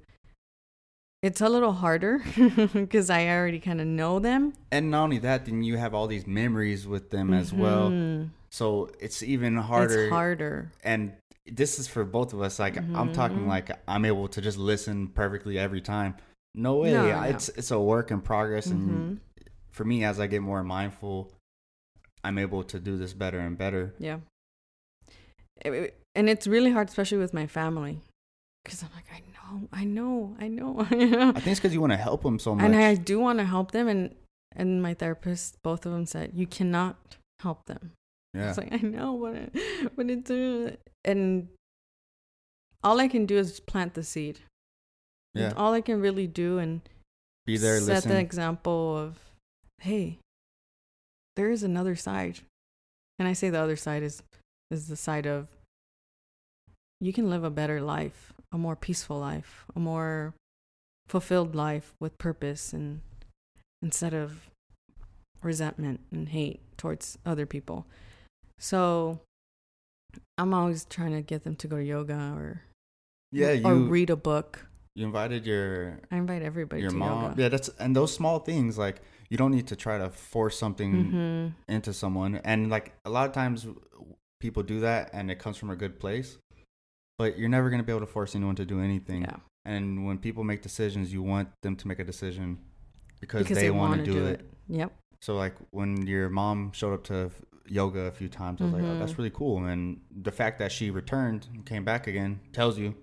[1.22, 2.22] it's a little harder
[2.74, 6.07] because I already kind of know them And not only that, then you have all
[6.07, 7.90] these memories with them as well.
[7.90, 8.30] Mhm.
[8.50, 10.02] So it's even harder.
[10.05, 10.70] It's harder.
[10.84, 11.12] and
[11.46, 13.48] this is for both of us like i'm talking Mhm.
[13.48, 16.14] like i'm able to just listen perfectly every time
[16.55, 17.22] no way No, no.
[17.24, 19.18] it's it's a work in progress and Mhm.
[19.70, 21.30] for me as i get more mindful
[22.24, 23.94] i'm able to do this better and better.
[23.98, 24.18] Yeah.
[25.64, 28.00] And it's really hard, especially with my family,
[28.64, 31.92] because I'm like, I know, I know, I know, i think it's because you want
[31.92, 34.14] to help them so much and I do want to help them, and
[34.56, 37.92] and my therapist, both of them said, you cannot help them.
[38.34, 38.48] yeah.
[38.48, 41.48] It's like I know, but it, but it's uh, and
[42.82, 44.40] all I can do is plant the seed.
[45.34, 45.52] yeah.
[45.56, 46.80] All I can really do and
[47.46, 48.10] be there set listen.
[48.10, 49.18] the example of,
[49.80, 50.18] hey,
[51.37, 52.41] there is another side,
[53.18, 54.22] and I say the other side is
[54.70, 55.49] is the side of
[57.01, 60.35] you can live a better life, a more peaceful life, a more
[61.07, 63.01] fulfilled life with purpose, and
[63.82, 64.51] instead of
[65.43, 67.87] resentment and hate towards other people.
[68.59, 69.20] So
[70.39, 72.62] I'm always trying to get them to go to yoga or
[73.32, 74.66] yeah or read a book.
[74.95, 77.42] You invited your I invite everybody your to mom yoga.
[77.42, 80.92] yeah that's and those small things like you don't need to try to force something
[81.11, 83.66] hmm into someone and like a lot of times
[84.40, 86.38] people do that and it comes from a good place
[87.18, 89.36] but you're never going to be able to force anyone to do anything Yeah.
[89.64, 92.59] and when people make decisions you want them to make a decision
[93.20, 94.51] because, because they, want to wanna do, it.
[94.68, 94.92] Yep.
[95.22, 97.30] so like when your mom showed up to
[97.66, 100.70] yoga a few times i was like oh, that's really cool and the fact that
[100.70, 102.95] she returned and came back again tells you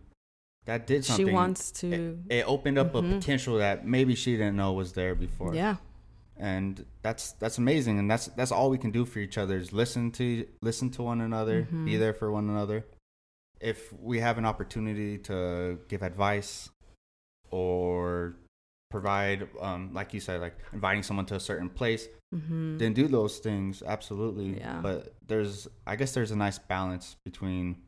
[0.65, 1.87] that did something She wants to.
[1.87, 3.19] it, it opened up a Mhm.
[3.19, 5.77] potential that maybe she didn't know was there before yeah.
[6.37, 9.73] and that's that's amazing and that's that's all we can do for each other is
[9.73, 11.99] listen to listen to one another be Mhm.
[11.99, 12.85] there for one another
[13.59, 16.69] if we have an opportunity to give advice
[17.49, 18.35] or
[18.89, 23.07] provide um like you said like inviting someone to a certain place hmm then do
[23.07, 24.79] those things absolutely Yeah.
[24.81, 27.81] but there's i guess there's a nice balance between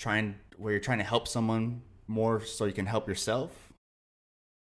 [0.00, 3.50] trying where you're trying to help someone more so you can help yourself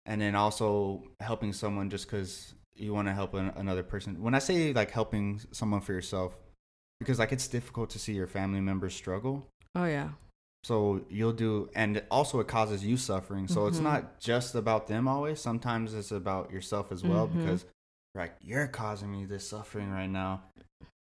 [0.06, 4.36] and then also helping someone just because you want to help an, another person when
[4.36, 6.36] i say like helping someone for yourself
[7.00, 10.10] because like it's difficult to see your family members struggle Oh yeah.
[10.64, 13.84] so you'll do and also it causes you suffering so it's Mhm.
[13.84, 17.38] not just about them always sometimes it's about yourself as well Mhm.
[17.38, 17.66] because
[18.14, 20.44] like you're causing me this suffering right now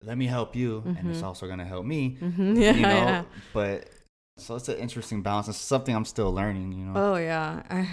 [0.02, 1.24] let me help you and it's Mhm.
[1.26, 2.72] also going to help me hmm Yeah.
[2.72, 3.24] you know yeah.
[3.52, 3.88] but
[4.40, 7.62] so it's an interesting balance it's something i'm still learning you know Oh yeah.
[7.70, 7.88] I,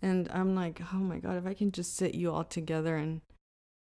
[0.00, 3.20] and I'm like, oh my god, if I can just sit you all together and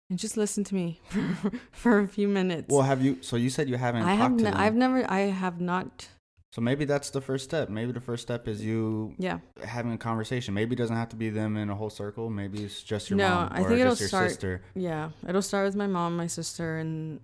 [0.08, 2.68] and just listen to me for, for a few minutes.
[2.72, 4.30] well have you so you said you haven't I have.
[4.30, 4.56] talked to Ne-.
[4.56, 5.04] I've never.
[5.10, 6.06] I have not.
[6.52, 9.38] so maybe that's the first step maybe the first step is you Yeah.
[9.64, 12.62] having a conversation maybe it doesn't have to be them in a whole circle maybe
[12.62, 15.10] it's just your No, mom I or think it'll just your start- sister Yeah.
[15.28, 17.18] It'll start with my mom, my sister, and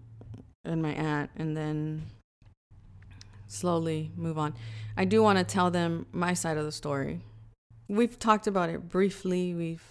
[0.65, 2.03] and my aunt, and then
[3.53, 4.55] slowly move on.
[4.97, 7.20] I do want to tell them my side of the story.
[7.89, 9.55] We've talked about it briefly.
[9.55, 9.85] We've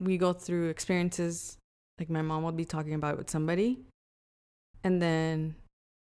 [0.00, 1.56] we go through experiences
[1.98, 3.80] like my mom will be talking about it with somebody,
[4.84, 5.56] and then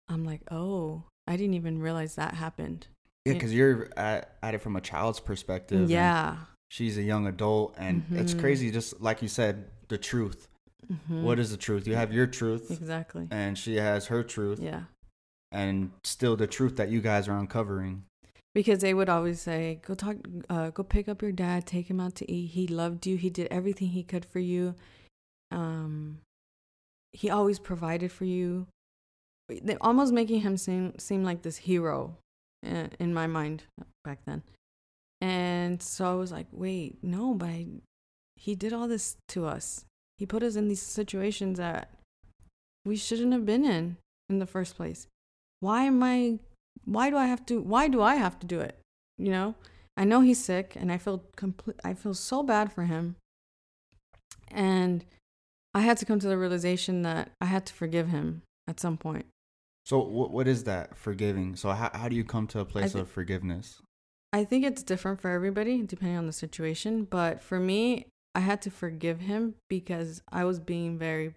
[0.10, 2.88] I'm like, oh, I didn't even realize that happened.
[3.26, 5.90] Yeah, because you're at, at it from a child's perspective.
[5.90, 6.38] Yeah.
[6.70, 8.40] she's a young adult, and it's Mhm.
[8.40, 8.72] crazy.
[8.72, 10.48] Just like you said, the truth.
[10.92, 11.24] Mhm.
[11.24, 11.86] What is the truth?
[11.86, 13.28] You have your truth, exactly?
[13.30, 14.60] and she has her truth.
[14.60, 14.84] Yeah.
[15.52, 18.04] And still the truth that you guys are uncovering.
[18.54, 20.18] because they would always say go talk
[20.50, 22.48] uh, go pick up your dad take him out to eat.
[22.48, 23.16] He loved you.
[23.18, 24.76] He did everything he could for you.
[25.52, 26.20] Um
[27.14, 28.68] he always provided for you.
[29.50, 32.18] They almost making him seem seem like this hero
[32.66, 33.64] uh, in my mind
[34.04, 34.44] back then.
[35.22, 37.68] And so i was like wait no but I,
[38.36, 39.86] he did all this to us.
[40.18, 41.90] He put us in these situations that
[42.86, 43.98] we shouldn't have been in
[44.30, 45.08] in the first place
[45.62, 46.40] why am i
[46.86, 48.80] why do I have to why do I have to do it?
[49.18, 49.56] You know?
[49.98, 53.16] I know he's sick and I feel complete I feel so bad for him.
[54.50, 55.06] And
[55.74, 58.98] I had to come to the realization that I had to forgive him at some
[58.98, 59.26] point.
[59.86, 61.56] So what what is that forgiving?
[61.56, 63.82] So how how do you come to a place thi- of forgiveness?
[64.34, 68.62] I think it's different for everybody depending on the situation, but for me, I had
[68.64, 71.36] to forgive him because I was being very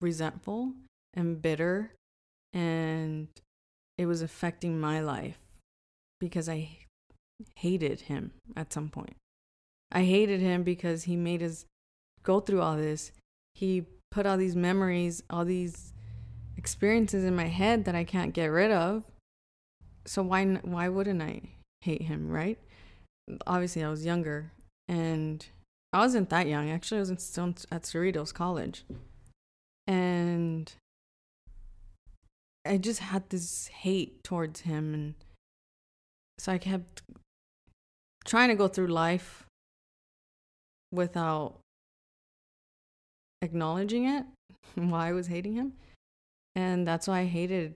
[0.00, 0.72] resentful
[1.14, 1.92] and bitter
[2.52, 3.28] and
[4.02, 5.38] it was affecting my life
[6.18, 6.78] because I
[7.56, 9.16] hated him at some point.
[9.92, 11.66] I hated him because he made us
[12.22, 13.12] go through all this.
[13.54, 15.92] He put all these memories, all these
[16.56, 19.04] experiences in my head that I can't get rid of.
[20.04, 21.42] So why why wouldn't I
[21.80, 22.58] hate him, right?
[23.46, 24.50] Obviously, I was younger
[24.88, 25.46] and
[25.92, 26.70] I wasn't that young.
[26.70, 28.84] Actually, I was still at Cerritos College.
[29.86, 30.72] And
[32.64, 35.14] I just had this hate towards him and
[36.38, 37.02] so I kept
[38.24, 39.44] trying to go through life
[40.92, 41.58] without
[43.40, 44.24] acknowledging it
[44.74, 45.72] why I was hating him.
[46.54, 47.74] And that's why I hated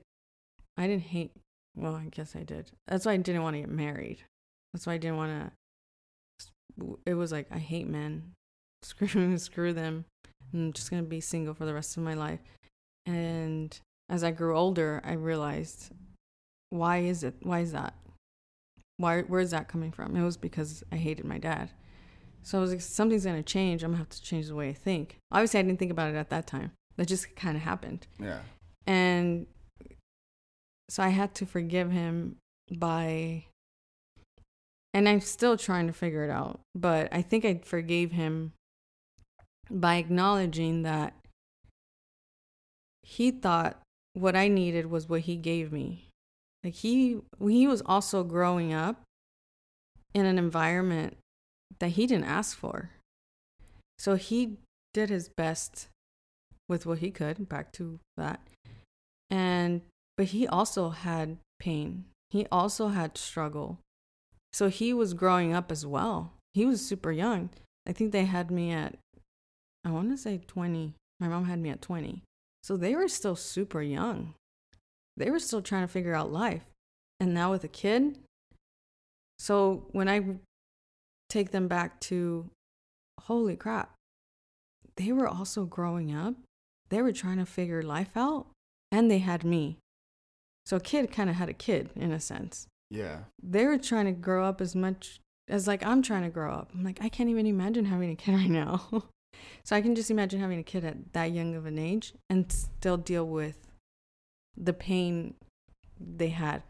[0.77, 1.33] I didn't hate
[1.77, 2.71] well, I guess I did.
[2.89, 4.25] That's why I didn't want to get married.
[4.73, 5.53] That's why I didn't want
[6.79, 8.33] to it was like I hate men.
[8.83, 10.05] Screw screw them.
[10.53, 12.41] I'm just going to be single for the rest of my life.
[13.05, 13.79] And
[14.09, 15.91] as I grew older, I realized
[16.71, 17.35] why is it?
[17.43, 17.95] Why is that?
[18.99, 20.17] Why where is that coming from?
[20.17, 21.71] It was because I hated my dad.
[22.43, 23.83] So I was like, something's gonna change.
[23.83, 25.17] I'm gonna have to change the way I think.
[25.33, 26.73] Obviously, I didn't think about it at that time.
[26.97, 28.41] That just kind of happened, Yeah.
[28.87, 29.47] and
[30.89, 32.37] so I had to forgive him
[32.71, 33.47] by.
[34.95, 38.53] And I'm still trying to figure it out, but I think I forgave him
[39.71, 41.13] by acknowledging that
[43.03, 43.83] he thought
[44.17, 46.09] what I needed was what he gave me.
[46.65, 49.03] Like he he was also growing up
[50.15, 51.19] in an environment
[51.79, 52.91] that he didn't ask for.
[53.99, 54.57] So he
[54.95, 55.89] did his best
[56.69, 58.41] with what he could, back to that.
[59.31, 59.83] And
[60.17, 62.07] but he also had pain.
[62.31, 63.81] He also had struggle.
[64.53, 66.33] So he was growing up as well.
[66.55, 67.51] He was super young.
[67.87, 68.97] I think they had me at
[69.85, 70.95] I want to say 20.
[71.21, 72.23] My mom had me at 20.
[72.67, 74.35] So they were still super young.
[75.17, 76.65] They were still trying to figure out life.
[77.21, 78.19] And now with a kid.
[79.39, 80.39] So when I
[81.29, 82.51] take them back to,
[83.21, 83.95] holy crap,
[84.97, 86.35] they were also growing up.
[86.89, 88.49] They were trying to figure life out.
[88.91, 89.79] And they had me.
[90.65, 92.67] So a kid kind of had a kid in a sense.
[92.91, 93.19] Yeah.
[93.41, 96.73] They were trying to grow up as much as like I'm trying to grow up.
[96.75, 99.05] I'm like, I can't even imagine having a kid right now.
[99.65, 102.51] So I can just imagine having a kid at that young of an age and
[102.51, 103.59] still deal with
[104.57, 105.35] the pain
[106.01, 106.63] they had.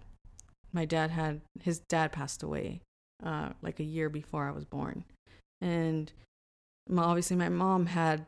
[0.72, 2.80] My dad had his dad passed away
[3.24, 5.04] uh, like a year before I was born,
[5.60, 6.12] and
[6.88, 8.26] my, obviously my mom had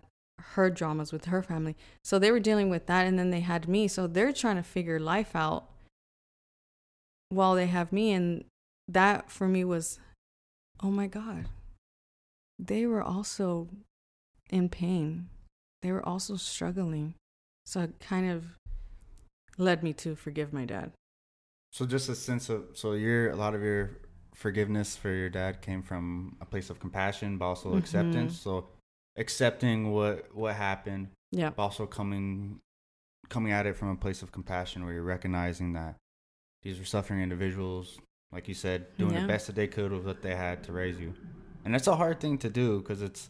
[0.54, 1.76] her dramas with her family.
[2.04, 3.88] So they were dealing with that, and then they had me.
[3.88, 5.68] So they're trying to figure life out
[7.28, 8.44] while they have me, and
[8.86, 9.98] that for me was,
[10.82, 11.46] oh my god,
[12.58, 13.68] they were also
[14.50, 15.28] in pain.
[15.82, 17.14] They were also struggling.
[17.66, 18.44] So it kind of
[19.58, 20.92] led me to forgive my dad.
[21.72, 23.90] So just a sense of so your a lot of your
[24.34, 27.78] forgiveness for your dad came from a place of compassion, but also Mhm.
[27.78, 28.38] acceptance.
[28.38, 28.68] So
[29.16, 31.50] accepting what what happened, Yeah.
[31.50, 32.60] but also coming
[33.28, 35.96] coming at it from a place of compassion where you're recognizing that
[36.62, 37.98] these were suffering individuals,
[38.32, 39.20] like you said, doing Yeah.
[39.22, 41.12] the best that they could with what they had to raise you.
[41.64, 43.28] And that's a hard thing to do because it's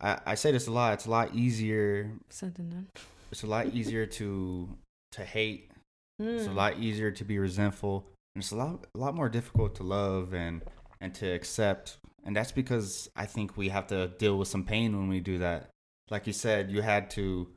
[0.00, 2.86] I, I say this a lot, it's a lot easier Said and done.
[3.32, 4.68] it's a lot easier to
[5.12, 5.70] to hate
[6.18, 6.54] it's a Mm.
[6.54, 10.32] lot easier to be resentful and it's a lot a lot more difficult to love
[10.34, 10.62] and
[11.00, 14.96] and to accept and that's because i think we have to deal with some pain
[14.96, 15.68] when we do that
[16.10, 17.48] like you said you had to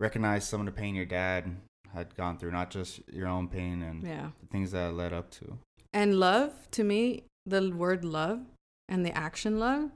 [0.00, 1.56] recognize some of the pain your dad
[1.94, 4.30] had gone through not just your own pain and Yeah.
[4.40, 5.58] the things that led up to
[5.92, 8.40] And love, to me, the word love
[8.88, 9.92] and the action love,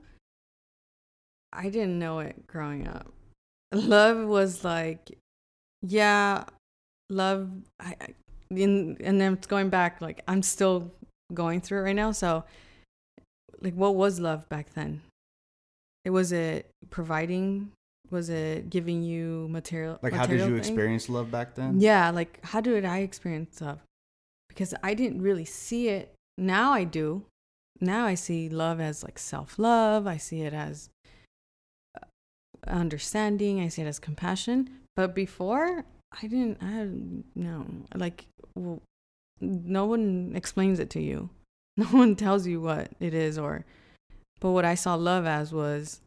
[1.51, 3.11] I didn't know it growing up.
[3.71, 5.17] Love was like,
[5.81, 6.43] yeah,
[7.09, 7.49] love.
[7.79, 8.07] I, I
[8.51, 10.01] in, and then it's going back.
[10.01, 10.91] Like I'm still
[11.33, 12.11] going through it right now.
[12.11, 12.43] So,
[13.61, 15.01] like, what was love back then?
[16.05, 17.71] It was it providing.
[18.11, 19.99] Was it giving you material?
[20.01, 20.57] Like, how did you thing?
[20.57, 21.79] experience love back then?
[21.79, 23.79] Yeah, like how did I experience love?
[24.47, 26.15] Because I didn't really see it.
[26.35, 27.25] Now I do.
[27.79, 30.07] Now I see love as like self love.
[30.07, 30.89] I see it as
[32.67, 33.61] understanding.
[33.61, 34.69] I see it as compassion.
[34.95, 36.57] But before, I didn't.
[36.61, 36.87] I
[37.39, 37.65] no
[37.95, 38.25] like.
[38.55, 38.81] Well,
[39.41, 41.29] no one explains it to you.
[41.77, 43.63] No one tells you what it is, or.
[44.41, 46.01] But what I saw love as was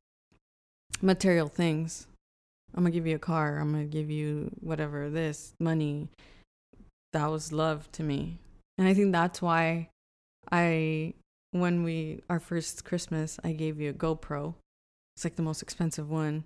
[1.01, 2.07] material things.
[2.75, 3.59] I'm gonna give you a car.
[3.59, 6.09] I'm gonna give you whatever this money.
[7.15, 8.39] That was love to me,
[8.77, 9.89] and I think that's why
[10.51, 11.15] I,
[11.53, 14.55] when we our first Christmas, I gave you a GoPro.
[15.17, 16.45] It's like the most expensive one,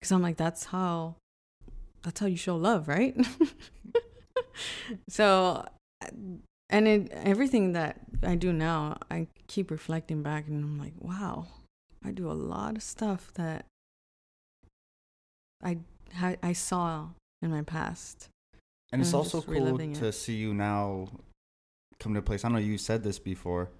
[0.00, 1.16] because I'm like that's how,
[2.02, 3.16] that's how you show love, right?
[5.08, 5.66] so,
[6.02, 6.06] uh,
[6.70, 11.46] and it everything that I do now, I keep reflecting back, and I'm like, wow,
[12.04, 13.66] I do a lot of stuff that
[15.62, 15.78] I
[16.42, 17.08] I saw
[17.40, 18.28] in my past.
[18.92, 20.12] And it's I'm also cool to it.
[20.12, 21.08] see you now
[21.98, 22.44] come to a place.
[22.44, 23.70] I know you said this before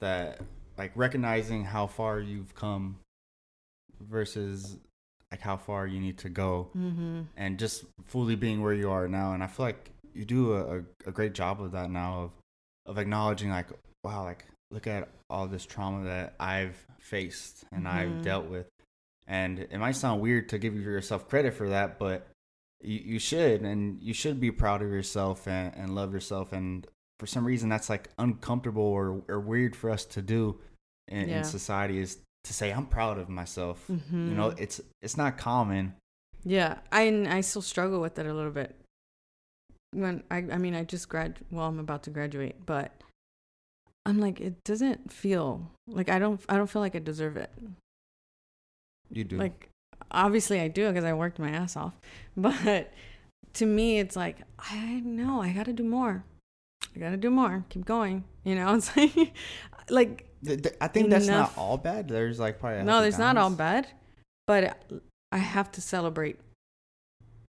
[0.00, 0.40] that
[0.76, 2.98] like recognizing how far you've come
[4.00, 4.76] versus
[5.30, 7.22] like how far you need to go Mm-hmm.
[7.36, 9.32] and just fully being where you are now.
[9.32, 12.30] And I feel like you do a, a, great job of that now of
[12.86, 13.68] of acknowledging like
[14.02, 18.22] wow like look at all this trauma that I've faced and I've Mhm.
[18.24, 18.66] dealt with.
[19.28, 22.26] And it might sound weird to give yourself credit for that, but
[22.82, 26.86] you, you should and you should be proud of yourself and, and love yourself and
[27.20, 30.58] for some reason that's like uncomfortable or, or weird for us to do
[31.06, 31.38] in, Yeah.
[31.38, 34.28] in society is to say i'm proud of myself Mm-hmm.
[34.30, 35.94] you know it's it's not common
[36.44, 38.74] Yeah, I I still struggle with it a little bit.
[39.92, 42.92] When I I mean I just grad well I'm about to graduate, but
[44.06, 47.50] I'm like it doesn't feel like I don't I don't feel like I deserve it.
[49.10, 49.68] you do Like
[50.10, 51.94] obviously I do because I worked my ass off,
[52.36, 52.90] but
[53.54, 56.24] to me it's like I know I got to do more.
[56.96, 57.64] I got to do more.
[57.68, 58.24] Keep going.
[58.44, 59.34] You know, it's like
[59.88, 60.28] like
[60.80, 63.86] i think that's enough- not all bad there's like probably no, there's not all bad,
[64.46, 64.76] but
[65.32, 66.38] I have to celebrate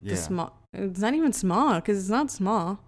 [0.01, 0.59] yeah the small.
[0.73, 2.81] It's not even small because it's not small.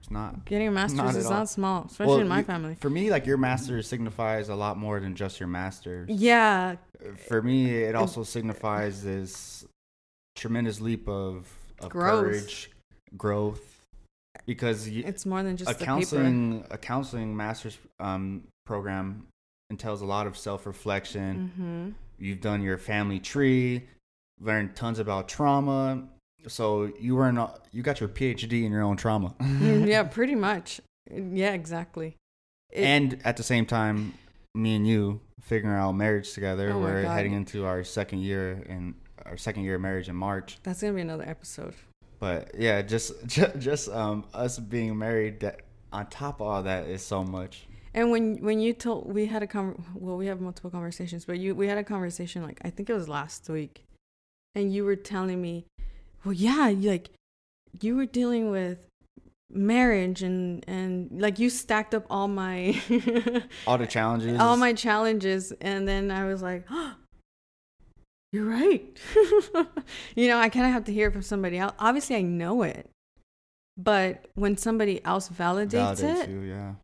[0.00, 1.32] it's not Getting a master's Not is all.
[1.32, 2.74] not small, especially Well, in my you- family.
[2.80, 6.76] for me like your master signifies a lot more than just your master's Yeah,
[7.28, 9.64] for me it also signifies this
[10.36, 11.46] tremendous leap of,
[11.80, 12.22] of Growth.
[12.24, 12.70] courage
[13.16, 13.82] growth
[14.46, 15.86] because you, it's more than just a the paper.
[15.86, 19.26] counseling a counseling master's um, program
[19.70, 21.52] entails a lot of self-reflection.
[21.56, 21.88] Hmm
[22.18, 23.86] you've done your family tree
[24.40, 26.02] learned tons about trauma.
[26.46, 27.36] So you were in
[27.72, 29.34] you got your phd in your own trauma.
[29.40, 30.80] Mm, yeah, pretty much.
[31.10, 32.16] Yeah, exactly.
[32.70, 34.14] It- and at the same time
[34.54, 36.72] me and you figuring out marriage together.
[36.72, 38.94] Oh we're heading into our second year in
[39.26, 40.58] our second year of marriage in march.
[40.62, 41.74] That's gonna be another episode.
[42.18, 45.60] but yeah just just, just um us being married that
[45.92, 47.66] on top of all that is so much
[47.98, 51.36] And when when you told we had a con well we have multiple conversations, but
[51.40, 53.86] you we had a conversation like I think it was last week,
[54.54, 55.66] and you were telling me,
[56.24, 57.10] well yeah, you, like
[57.80, 58.78] you were dealing with
[59.50, 62.80] marriage and and like you stacked up all my
[63.66, 64.38] all the challenges.
[64.38, 65.52] all my challenges.
[65.60, 66.94] And then i was like oh,
[68.32, 68.96] you're right.
[70.14, 72.62] You know i kind of have to hear it from somebody else obviously i know
[72.62, 72.90] it
[73.76, 76.74] but when somebody else validates, validates it you yeah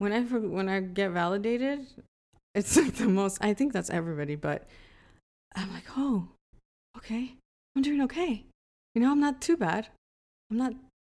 [0.00, 1.86] when i when i get validated
[2.54, 4.66] it's like the most i think that's everybody but
[5.54, 6.28] i'm like oh
[6.96, 7.34] okay
[7.76, 8.44] i'm doing okay
[8.94, 9.86] you know i'm not too bad
[10.50, 10.72] i'm not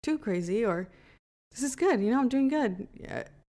[0.04, 0.90] too crazy or
[1.52, 2.88] this is good you know i'm doing good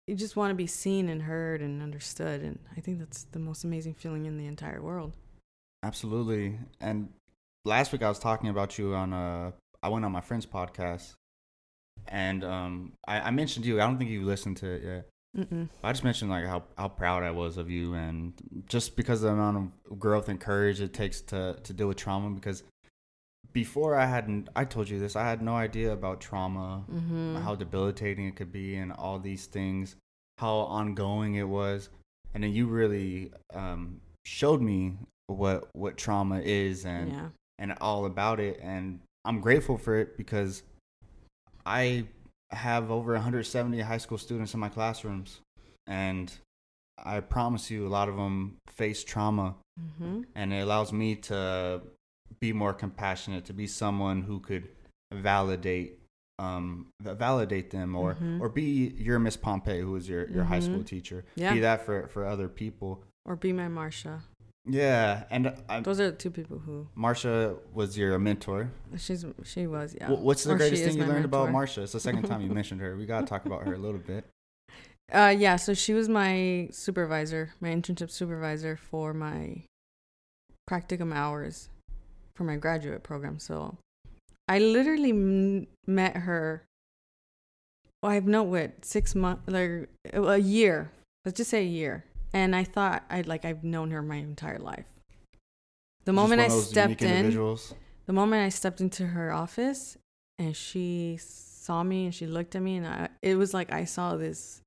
[0.06, 3.38] you just want to be seen and heard and understood and i think that's the
[3.38, 5.12] most amazing feeling in the entire world
[5.82, 6.58] Absolutely.
[6.80, 7.08] And
[7.64, 9.52] last week I was talking about you on uh
[9.82, 11.14] I went on my friend's podcast
[12.08, 13.80] and um I, I mentioned you.
[13.80, 15.08] I don't think you listened to it yet.
[15.36, 15.68] Mm-mm.
[15.84, 18.32] I just mentioned like how, how proud I was of you and
[18.68, 19.56] just because of the amount
[19.88, 22.64] of growth and courage it takes to to deal with trauma because
[23.52, 27.36] before I hadn't I told you this, I had no idea about trauma, Mm-hmm.
[27.36, 29.96] how debilitating it could be and all these things,
[30.38, 31.88] how ongoing it was.
[32.34, 34.96] And then you really um showed me
[35.28, 37.28] what what trauma is and yeah
[37.60, 40.62] and all about it and I'm grateful for it because
[41.66, 42.06] I
[42.52, 45.40] have over 170 high school students in my classrooms
[45.86, 46.32] and
[47.02, 50.22] I promise you a lot of them face trauma mm-hmm.
[50.34, 51.80] and it allows me to
[52.40, 54.68] be more compassionate to be someone who could
[55.12, 55.98] validate
[56.38, 58.40] um, validate them or Mhm.
[58.40, 61.26] or be your Miss Pompey, who was your, your high school teacher.
[61.34, 61.52] Yeah.
[61.52, 63.04] Be that for for other people.
[63.26, 64.22] Or be my Marsha.
[64.66, 68.70] Yeah, and I, Those are the two people who Marsha was your mentor.
[68.98, 70.08] she's she was yeah.
[70.08, 71.60] Wh- What's the Or greatest thing you learned about mentor.
[71.66, 71.82] Marsha?
[71.84, 72.94] It's the second time you mentioned her.
[72.96, 74.24] We gotta talk about her a little bit.
[75.12, 79.60] Uh, yeah, so she was my supervisor, my internship supervisor for my
[80.70, 81.68] practicum hours
[82.36, 83.40] for my graduate program.
[83.40, 83.76] So
[84.46, 86.62] I literally m- met her.
[88.04, 90.92] Well, I've known what six months, like a year.
[91.24, 92.04] Let's just say a year.
[92.32, 94.86] And I thought I'd like I've known her my entire life.
[96.04, 97.30] The moment I stepped in,
[98.06, 99.96] the moment I stepped into her office
[100.38, 103.84] and she saw me and she looked at me and I, it was like I
[103.84, 104.62] saw this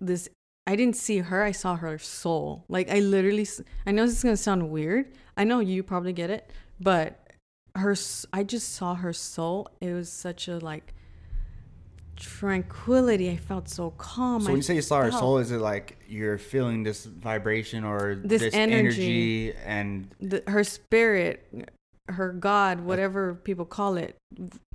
[0.00, 0.28] this
[0.66, 2.64] I didn't see her I saw her soul.
[2.68, 3.46] Like I literally
[3.86, 5.12] I know this is going to sound weird.
[5.36, 6.50] I know you probably get it
[6.80, 7.20] but
[7.76, 7.94] her
[8.32, 9.68] I just saw her soul.
[9.80, 10.94] It was such a like
[12.16, 15.38] tranquility I felt so calm So I when you say you saw her felt- soul,
[15.38, 19.50] is it like you're feeling this vibration or This this, energy.
[19.50, 19.54] energy.
[19.64, 21.46] and the, her spirit,
[22.08, 24.16] her God, whatever people call it.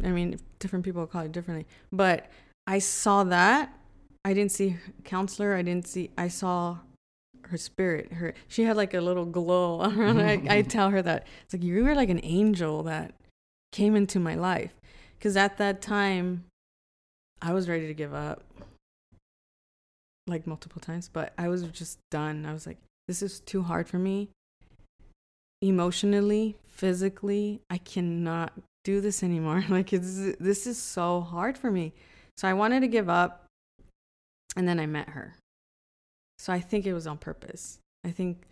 [0.03, 1.68] I mean, different people call it differently.
[1.91, 2.30] But
[2.68, 3.74] I saw that.
[4.26, 5.56] I didn't see counselor.
[5.56, 6.11] I didn't see.
[6.18, 6.80] I saw
[7.44, 8.11] her spirit.
[8.14, 10.06] Her she had like a little glow her.
[10.07, 13.14] I, I tell her that it's like you were like an angel that
[13.72, 14.74] came into my life.
[15.18, 16.45] Because at that time,
[17.41, 18.44] I was ready to give up,
[20.28, 21.10] like multiple times.
[21.11, 22.45] But I was just done.
[22.45, 24.30] I was like, this is too hard for me
[25.61, 28.53] emotionally, physically, I cannot
[28.84, 29.64] do this anymore.
[29.70, 31.94] Like it's this is so hard for me.
[32.38, 33.45] So I wanted to give up
[34.56, 35.36] and then I met her.
[36.38, 37.80] So I think it was on purpose.
[38.06, 38.44] I think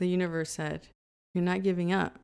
[0.00, 0.88] the universe said,
[1.34, 2.18] "You're not giving up.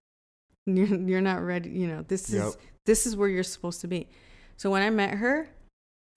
[0.67, 2.05] You're you're not ready, you know.
[2.07, 2.55] This is Yep.
[2.87, 4.09] this is where you're supposed to be."
[4.57, 5.49] So when I met her,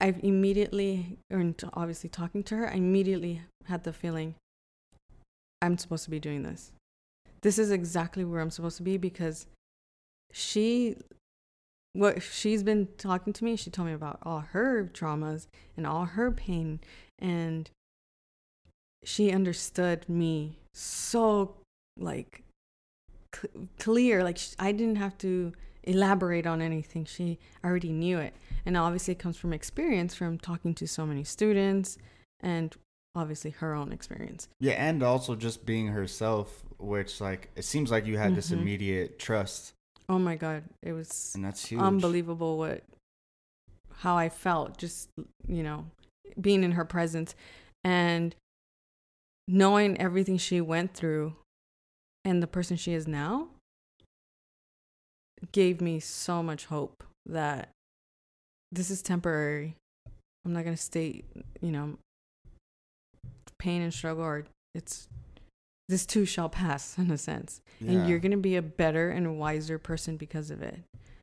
[0.00, 4.34] I immediately in- obviously talking to her, I immediately had the feeling
[5.62, 6.72] I'm supposed to be doing this.
[7.42, 9.46] This is exactly where I'm supposed to be because
[10.32, 10.96] she
[11.92, 15.46] what she's been talking to me she told me about all her traumas
[15.76, 16.78] and all her pain
[17.18, 17.70] and
[19.02, 21.56] she understood me so
[21.96, 22.42] like
[23.34, 23.48] c-
[23.78, 25.52] clear like I didn't have to
[25.84, 28.34] elaborate on anything she already knew it
[28.66, 31.96] and obviously it comes from experience from talking to so many students
[32.40, 32.74] and
[33.14, 38.04] obviously her own experience yeah, and also just being herself, which like it seems like
[38.04, 38.58] you had this Mhm.
[38.60, 39.72] immediate trust,
[40.08, 41.80] oh my god it was and that's huge.
[41.80, 42.84] unbelievable what
[44.00, 45.08] how I felt just
[45.48, 45.86] you know
[46.38, 47.34] being in her presence
[47.82, 48.34] and
[49.48, 51.34] knowing everything she went through
[52.24, 53.48] and the person she is now
[55.52, 57.70] gave me so much hope that
[58.72, 59.76] this is temporary.
[60.44, 61.24] I'm not going to stay,
[61.60, 61.98] you know,
[63.58, 64.44] pain and struggle or
[64.74, 65.08] it's
[65.88, 69.38] this too shall pass in a sense and you're going to be a better and
[69.38, 70.80] wiser person because of it.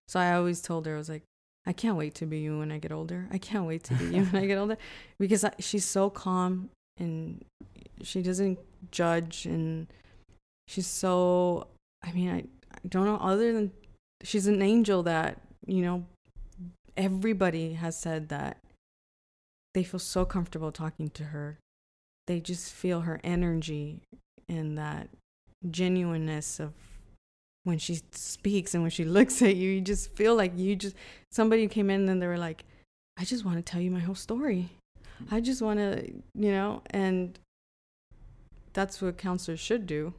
[0.07, 1.23] So I always told her, I was like,
[1.65, 3.27] I can't wait to be you when I get older.
[3.31, 4.77] I can't wait to be you when I get older
[5.19, 7.43] because I, she's so calm and
[8.01, 8.59] she doesn't
[8.91, 9.87] judge and
[10.67, 11.67] she's so,
[12.03, 12.39] I mean, I,
[12.73, 13.71] I don't know, other than
[14.23, 16.05] she's an angel that, you know,
[16.97, 18.57] everybody has said that
[19.73, 21.57] they feel so comfortable talking to her.
[22.27, 24.01] They just feel her energy
[24.47, 25.09] and that
[25.69, 26.73] genuineness of
[27.63, 30.95] when she speaks and when she looks at you, you just feel like you just
[31.31, 32.65] somebody came in and they were like,
[33.17, 34.69] I just want to tell you my whole story.
[35.31, 37.37] I just want to, you know, and
[38.73, 40.13] that's what counselors should do.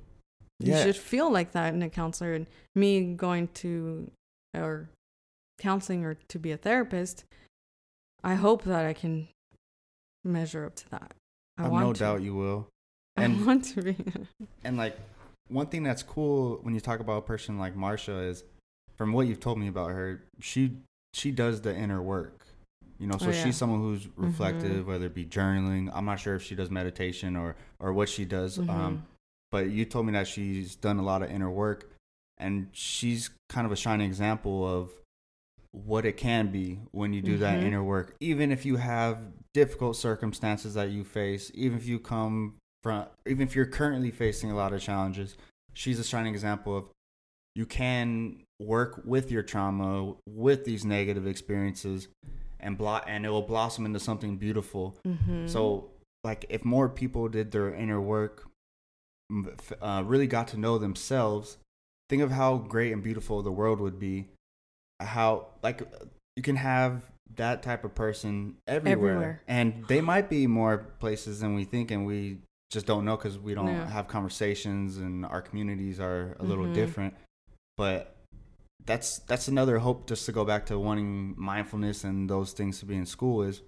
[0.61, 2.33] You should feel like that in a counselor.
[2.33, 4.11] And me going to
[4.57, 4.89] or
[5.59, 7.25] counseling or to be a therapist,
[8.23, 9.29] I hope that I can
[10.25, 11.13] measure up to that.
[11.59, 11.99] I I have want no to.
[11.99, 12.69] doubt you will.
[13.17, 13.97] I And want to be.
[14.65, 14.99] and like
[15.49, 18.45] one thing that's cool when you talk about a person like Marsha is
[18.97, 20.79] from what you've told me about her, she
[21.13, 22.47] she does the inner work.
[22.99, 23.45] You know, so Oh, yeah.
[23.45, 24.87] she's someone who's reflective, Mhm.
[24.87, 25.91] whether it be journaling.
[25.93, 28.59] I'm not sure if she does meditation or or what she does.
[28.59, 29.01] Um, Mhm.
[29.51, 31.91] but you told me that she's done a lot of inner work,
[32.39, 34.91] and she's kind of a shining example of
[35.75, 37.65] what it can be when you do that Mhm.
[37.65, 38.15] inner work.
[38.21, 43.47] Even if you have difficult circumstances that you face, even if you come from, even
[43.47, 45.37] if you're currently facing a lot of challenges,
[45.73, 46.85] she's a shining example of
[47.57, 52.07] you can work with your trauma, with these negative experiences,
[52.61, 54.97] and blo- and it will blossom into something beautiful.
[55.05, 55.49] Mhm.
[55.49, 55.91] So,
[56.23, 58.49] like, if more people did their inner work,
[59.81, 61.59] uh, really got to know themselves,
[62.09, 64.29] think of how great and beautiful the world would be.
[65.01, 65.83] How, like,
[66.37, 67.03] you can have
[67.37, 69.11] that type of person everywhere.
[69.13, 69.43] Everywhere.
[69.49, 72.39] And they might be more places than we think, and we
[72.71, 73.89] just don't know because we don't Yeah.
[73.89, 76.75] have conversations, and our communities are a little Mhm.
[76.75, 77.15] different.
[77.77, 78.17] But
[78.85, 82.85] that's that's another hope just to go back to wanting mindfulness and those things to
[82.87, 83.63] be in school is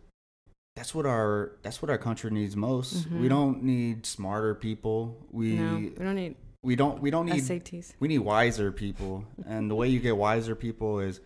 [0.77, 3.07] that's what our that's what our country needs most.
[3.11, 3.29] We Mhm.
[3.31, 5.27] don't need smarter people.
[5.31, 6.37] We no, we don't need
[6.67, 7.95] we don't we don't need SATs.
[8.01, 11.21] we need wiser people and the way you get wiser people is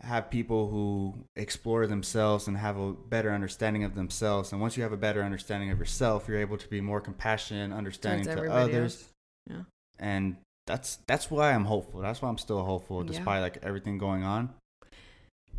[0.00, 4.82] have people who explore themselves and have a better understanding of themselves and once you
[4.82, 8.54] have a better understanding of yourself you're able to be more compassionate understanding towards to
[8.64, 9.08] others
[9.50, 9.64] else.
[9.98, 10.36] and
[10.66, 13.12] that's that's why i'm hopeful that's why i'm still hopeful Yeah.
[13.12, 14.50] despite like everything going on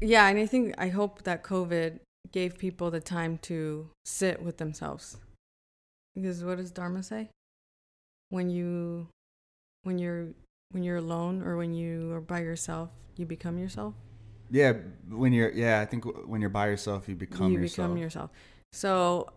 [0.01, 1.99] Yeah, and I think I hope that COVID
[2.31, 5.17] gave people the time to sit with themselves.
[6.15, 7.29] Because what does Dharma say?
[8.29, 9.07] When you
[9.83, 10.27] when you're
[10.71, 13.93] when you're alone or when you are by yourself, you become yourself.
[14.51, 14.73] yeah
[15.09, 18.29] when you're yeah i think when you're by yourself you become you yourself become yourself.
[18.73, 19.29] So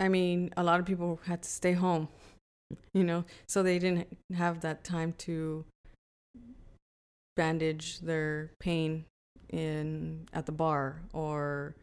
[0.00, 2.08] I mean, a lot of people had to stay home,
[2.92, 5.64] you know, so they didn't have that time to
[7.36, 9.04] bandage their pain
[9.50, 11.74] in at the bar or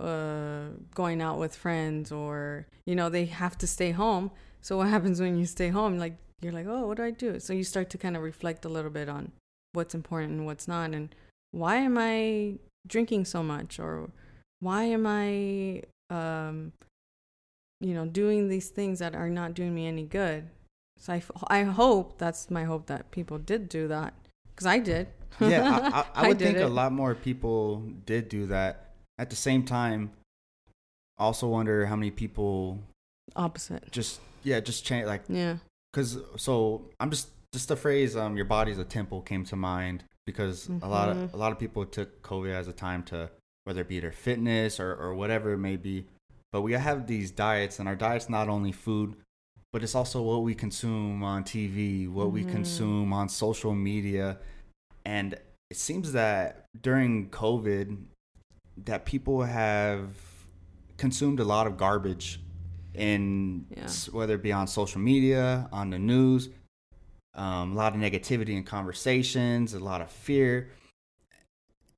[0.00, 4.30] uh going out with friends or you know they have to stay home
[4.62, 5.98] so what happens when you stay home?
[5.98, 7.38] Like you're like oh what do i do?
[7.38, 9.32] So you start to kind of reflect a little bit on
[9.72, 11.14] what's important and what's not and
[11.50, 12.54] why am i
[12.86, 13.78] drinking so much?
[13.78, 14.10] Or
[14.60, 16.72] why am i um
[17.80, 20.48] you know doing these things that are not doing me any good?
[20.98, 24.14] So i, f- I hope that's my hope that people did do that
[24.54, 25.08] because i did.
[25.40, 28.92] Yeah i, I, I would did think a lot more people did do that.
[29.18, 30.12] At the same time
[31.18, 32.80] also wonder how many people
[33.36, 35.56] opposite just yeah just change like yeah
[35.92, 40.04] because so i'm just just the phrase um your body's a temple came to mind
[40.26, 41.32] because a lot of Mhm.
[41.34, 43.30] a lot of people took covid as a time to
[43.64, 46.06] whether it be their fitness or or whatever it may be
[46.52, 49.16] but we have these diets and our diets not only food
[49.72, 52.48] but it's also what we consume on tv what we Mhm.
[52.48, 54.38] consume on social media
[55.06, 55.34] and
[55.70, 58.04] it seems that during covid
[58.76, 60.08] that people have
[60.98, 62.40] consumed a lot of garbage
[62.94, 63.88] in Yeah.
[64.12, 66.48] whether it be on social media, on the news,
[67.34, 70.70] um, a lot of negativity in conversations, a lot of fear,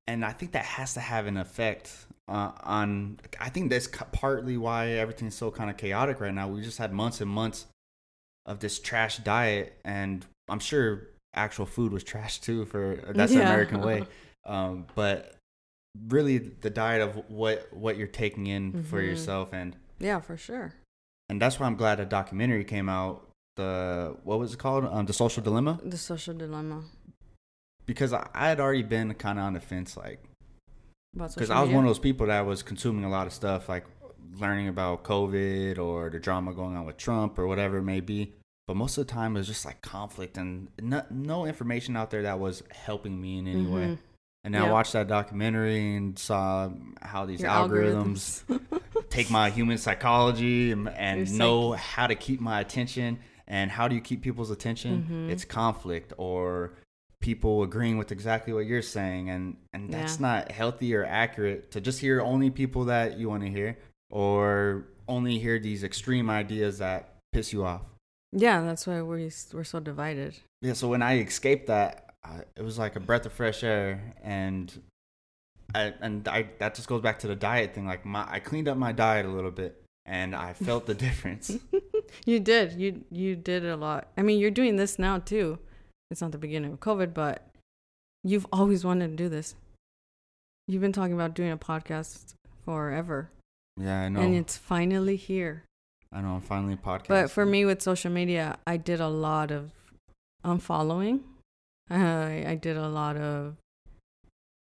[0.07, 3.19] and I think that has to have an effect uh, on.
[3.41, 6.49] I think that's partly why everything's so kind of chaotic right now.
[6.49, 7.67] We just had months and months
[8.47, 12.67] of this trash diet, and I'm sure actual food was trash too.
[12.67, 14.05] For that's the American way,
[14.45, 15.35] um, but
[16.09, 19.07] really the diet of what what you're taking in for Mhm.
[19.07, 20.75] yourself and yeah for sure
[21.29, 23.29] and that's why I'm glad a documentary came out.
[23.57, 24.85] The what was it called?
[24.85, 25.81] Um, the Social Dilemma.
[25.85, 26.83] the social dilemma
[27.87, 30.23] Because I, I had already been kind of on the fence, like
[31.15, 33.85] because I was one of those people that was consuming a lot of stuff, like
[34.39, 38.33] learning about COVID or the drama going on with Trump or whatever it may be.
[38.67, 42.11] But most of the time, it was just like conflict and no, no information out
[42.11, 43.99] there that was helping me in any way.
[44.45, 44.73] And then I Yep.
[44.73, 48.43] watched that documentary and saw how these Your algorithms.
[49.09, 53.19] take my human psychology and, and know how to keep my attention.
[53.47, 55.07] And how do you keep people's attention?
[55.11, 55.31] Mhm.
[55.31, 56.75] it's conflict or
[57.21, 59.31] people agreeing with exactly what you're saying.
[59.31, 60.27] And and that's Yeah.
[60.29, 63.79] not healthy or accurate to just hear only people that you want to hear
[64.11, 67.83] or only hear these extreme ideas that piss you off.
[68.33, 70.37] Yeah that's why we're we're so divided.
[70.63, 74.15] Yeah so when i escaped that I, it was like a breath of fresh air
[74.23, 74.73] and
[75.75, 78.69] I, and I, that just goes back to the diet thing like my i cleaned
[78.69, 81.57] up my diet a little bit and i felt the difference.
[82.27, 82.73] You did.
[82.73, 84.09] You you did a lot.
[84.17, 85.59] I mean you're doing this now too.
[86.11, 87.49] It's not the beginning of covid but
[88.23, 89.55] you've always wanted to do this.
[90.69, 92.35] You've been talking about doing a podcast
[92.65, 93.31] forever.
[93.77, 94.21] Yeah i know.
[94.21, 95.65] and it's finally here.
[96.13, 99.51] I know i'm finally podcasting But for me, with social media, I did a lot
[99.51, 99.73] of
[100.45, 101.21] unfollowing.
[101.91, 103.57] I I did a lot of.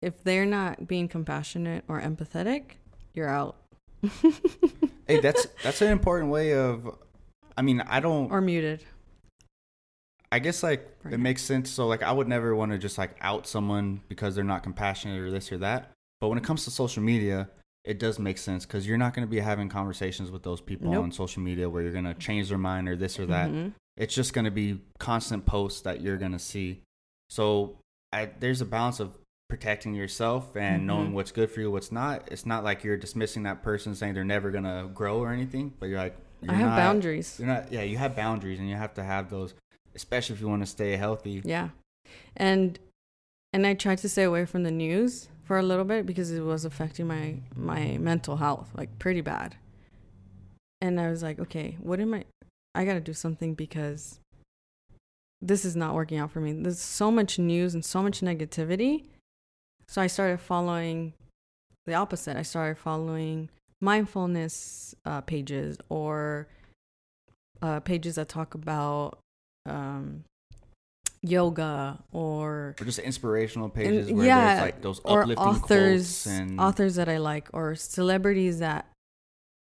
[0.02, 2.76] If they're not being compassionate or empathetic,
[3.14, 3.58] you're out.
[5.08, 6.88] hey that's that's an important way of
[7.58, 8.82] i mean i don't or muted.
[10.32, 11.16] i guess like Right.
[11.16, 14.36] it makes sense so like i would never want to just like out someone because
[14.36, 15.92] they're not compassionate or this or that
[16.22, 17.50] but when it comes to social media
[17.84, 20.90] it does make sense because you're not going to be having conversations with those people
[20.92, 21.04] Nope.
[21.04, 23.74] on social media where you're going to change their mind or this or that Mhm.
[23.98, 26.84] it's just going to be constant posts that you're going to see
[27.30, 27.78] so
[28.12, 29.18] I, there's a balance of
[29.50, 31.14] protecting yourself and knowing Mhm.
[31.14, 34.24] what's good for you what's not it's not like you're dismissing that person saying they're
[34.24, 37.38] never going to grow or anything but you're like I you're have not- boundaries.
[37.40, 39.54] you're not yeah you have boundaries and you have to have those
[39.96, 41.70] especially if you want to stay healthy Yeah,
[42.38, 42.78] and
[43.54, 46.42] and I tried to stay away from the news for a little bit because it
[46.42, 49.56] was affecting my my mental health like pretty bad.
[50.82, 52.26] And I was like, okay, what am I
[52.76, 54.20] I got to do something because
[55.42, 56.54] this is not working out for me.
[56.54, 59.06] There's so much news and so much negativity.
[59.88, 61.14] So I started following
[61.86, 62.36] the opposite.
[62.38, 63.50] I started following
[63.82, 66.48] mindfulness uh, pages or
[67.62, 69.20] uh, pages that talk about
[69.66, 70.24] um,
[71.22, 76.60] yoga or Or just inspirational pages And- where yeah, there's like those or authors and
[76.60, 78.88] authors that I like or celebrities that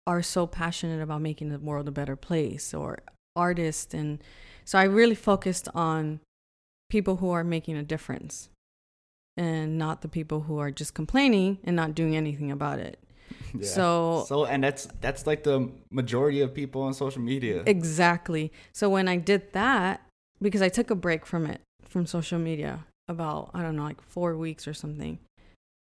[0.06, 2.98] are so passionate about making the world a better place or
[3.36, 4.22] artists and
[4.64, 6.20] so I really focused on
[6.90, 8.48] people who are making a difference
[9.36, 12.98] and not the people who are just complaining and not doing anything about it.
[13.56, 13.68] Yeah.
[13.68, 17.62] So so and that's that's like the majority of people on social media.
[17.66, 18.52] Exactly.
[18.72, 20.00] So when I did that,
[20.42, 24.02] because I took a break from it, from social media, about, I don't know, like
[24.02, 25.18] four weeks or something.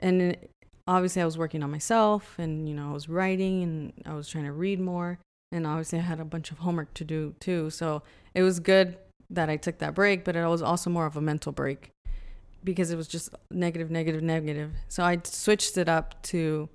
[0.00, 0.50] And it,
[0.86, 4.28] obviously, I was working on myself and, you know, I was writing and I was
[4.28, 5.18] trying to read more.
[5.52, 7.70] And obviously, I had a bunch of homework to do too.
[7.70, 8.02] So
[8.36, 8.98] it was good
[9.30, 11.90] that I took that break, but it was also more of a mental break
[12.62, 14.72] because it was just negative, negative, negative.
[14.88, 16.68] So I switched it up to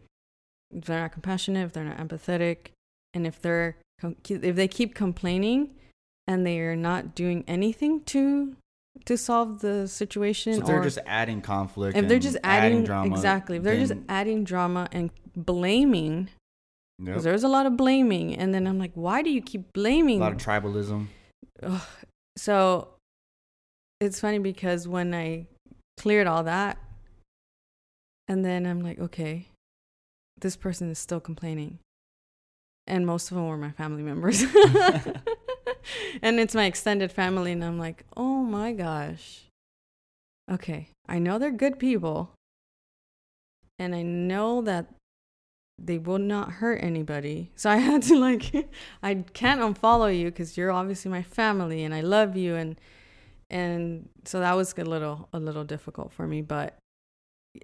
[0.75, 2.71] if they're not compassionate, if they're not empathetic,
[3.13, 3.77] and if they're
[4.27, 5.75] if they keep complaining
[6.27, 8.55] and they are not doing anything to
[9.05, 11.95] to solve the situation so they're just adding conflict.
[11.95, 13.13] if they're just adding, drama.
[13.13, 16.29] exactly if they're just adding drama and blaming
[16.97, 17.05] Yep.
[17.07, 20.17] because there's a lot of blaming and then i'm like why do you keep blaming?
[20.17, 21.07] a lot of tribalism.
[21.63, 21.81] Ugh.
[22.37, 22.89] so
[23.99, 25.45] it's funny because when i
[25.97, 26.77] cleared all that
[28.27, 29.47] and then i'm like okay
[30.41, 31.79] this person is still complaining.
[32.87, 34.43] And most of them were my family members.
[36.21, 39.45] And it's my extended family and i'm like oh my gosh.
[40.51, 42.31] Okay i know they're good people.
[43.79, 44.93] And i know that
[45.83, 47.51] they will not hurt anybody.
[47.55, 48.69] So i had to like
[49.03, 52.79] i can't unfollow you because you're obviously my family and i love you and
[53.49, 56.77] and so that was a little a little difficult for me but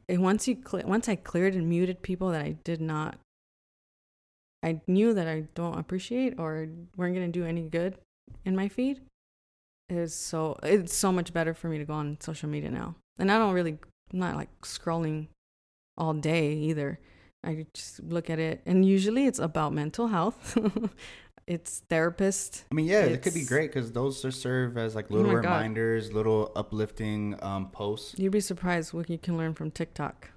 [0.10, 3.18] once you cle once i cleared and muted people that i did not
[4.64, 6.68] i knew that i don't appreciate or
[6.98, 7.95] weren't going to do any good
[8.44, 8.99] in my feed
[9.89, 12.95] was so it's so much better for me to go on social media now.
[13.19, 13.77] And i don't really
[14.14, 15.27] i'm not like scrolling
[15.98, 16.99] all day either
[17.43, 20.57] i just look at it and usually it's about mental health
[21.47, 25.05] it's therapist I mean, yeah, it could be great because those just serve as like
[25.09, 25.38] Oh little God.
[25.45, 28.19] reminders, little uplifting um, posts.
[28.19, 30.30] you'd be surprised what you can learn from tiktok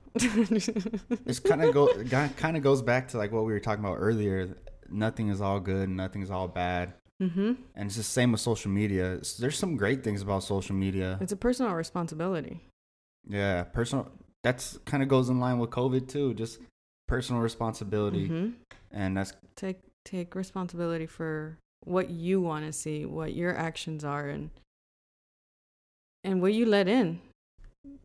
[1.26, 1.88] It's kind of go
[2.36, 4.56] kind of goes back to like what we were talking about earlier.
[4.88, 9.20] Nothing is all good, nothing's all bad, mm-hmm and it's the same with social media.
[9.38, 11.18] There's some great things about social media.
[11.20, 12.60] it's a personal responsibility
[13.28, 14.10] Yeah, personal.
[14.42, 16.34] That's kind of goes in line with COVID too.
[16.34, 16.58] Just
[17.10, 18.48] personal responsibility, hmm
[18.92, 24.28] and that's take take responsibility for what you want to see what your actions are
[24.28, 24.50] and
[26.24, 27.20] and what you let in.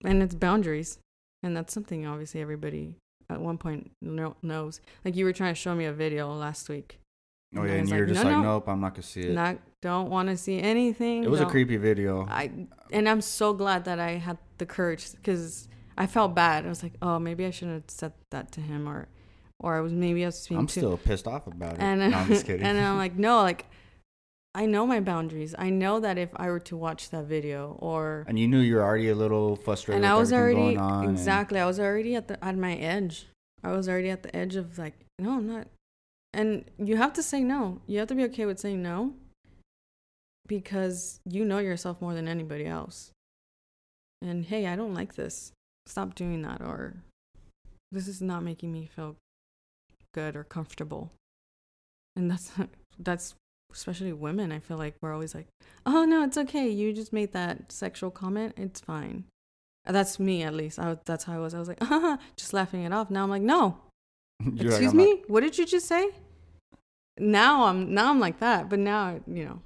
[0.04, 0.98] And it's boundaries.
[1.44, 2.96] And that's something obviously everybody
[3.30, 4.82] at one point know, knows.
[5.04, 7.00] Like you were trying to show me a video last week.
[7.56, 8.54] Oh And yeah, I and you're like, just no, like, no.
[8.54, 9.34] nope, I'm not gonna see it.
[9.34, 11.24] not don't want to see anything.
[11.24, 12.26] It was a don't- creepy video.
[12.30, 12.52] I
[12.92, 16.66] and I'm so glad that I had the courage because I felt bad.
[16.66, 19.08] I was like, oh, maybe I shouldn't have said that to him, or
[19.60, 20.80] or I was maybe I was being I'm too.
[20.82, 21.80] still pissed off about it.
[21.82, 22.66] and no, I'm just kidding.
[22.66, 23.66] and I'm like, no, like
[24.56, 25.54] I know my boundaries.
[25.58, 28.76] I know that if I were to watch that video or And you knew you
[28.76, 30.04] were already a little frustrated.
[30.04, 30.78] and I was already
[31.10, 31.60] exactly.
[31.60, 33.28] I was already at the at my edge.
[33.64, 35.68] I was already at the edge of like, no, I'm not.
[36.34, 37.82] And you have to say no.
[37.88, 39.14] You have to be okay with saying no
[40.48, 43.12] because you know yourself more than anybody else.
[44.22, 45.52] And hey, I don't like this.
[45.88, 46.96] Stop doing that or
[47.92, 49.16] this is not making me feel
[50.14, 51.12] good or comfortable.
[52.16, 52.52] And that's
[52.98, 53.36] that's
[53.74, 54.52] especially women.
[54.52, 55.48] I feel like we're always like,
[55.86, 56.68] "Oh no, it's okay.
[56.70, 58.54] You just made that sexual comment.
[58.58, 59.26] It's fine."
[59.88, 60.80] Uh, That's me at least.
[60.80, 61.54] I that's how I was.
[61.54, 61.80] I was like,
[62.38, 63.12] just laughing it off.
[63.12, 63.78] Now I'm like, "No,
[64.44, 65.24] You're like, Excuse I'm not- me?
[65.28, 66.10] What did you just say?
[67.18, 69.62] Now I'm now I'm like that, but now you know,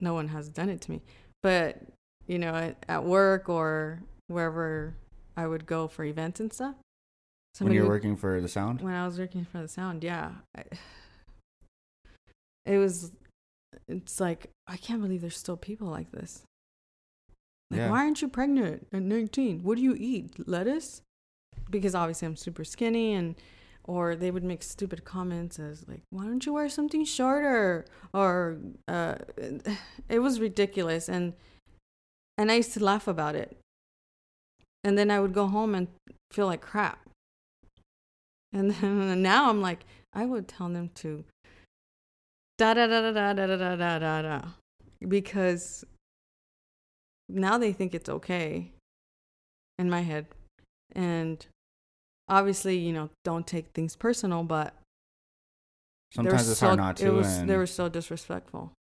[0.00, 1.00] no one has done it to me.
[1.42, 1.78] But
[2.26, 4.94] you know, at, at work or wherever
[5.36, 6.74] I would go for events and stuff.
[7.58, 8.80] when you're working for the sound.
[8.80, 10.64] when I was working for the sound, yeah, I,
[12.66, 13.12] it was.
[13.88, 16.42] It's like I can't believe there's still people like this.
[17.70, 17.90] Like, Yeah.
[17.90, 19.62] why aren't you pregnant at 19?
[19.62, 20.46] What do you eat?
[20.48, 21.02] Lettuce?
[21.70, 23.36] Because obviously I'm super skinny, and
[23.84, 27.84] or they would make stupid comments as like, why don't you wear something shorter?
[28.12, 28.58] Or
[28.88, 29.16] uh,
[30.08, 31.34] it was ridiculous, and
[32.38, 33.56] and I used to laugh about it.
[34.84, 35.88] And then I would go home and
[36.30, 36.98] feel like crap.
[38.52, 41.24] And then now I'm like, I would tell them to
[42.58, 44.42] da da da da da da da da da da
[45.08, 45.84] because
[47.28, 48.72] now they think it's okay
[49.78, 50.26] in my head.
[50.92, 51.46] And
[52.28, 54.74] obviously, you know, don't take things personal, but
[56.12, 57.06] Sometimes it's so, hard not to.
[57.06, 58.72] It was and they were so disrespectful,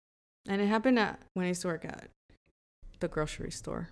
[0.47, 2.09] and it happened at when I used to work at
[2.99, 3.89] the grocery store.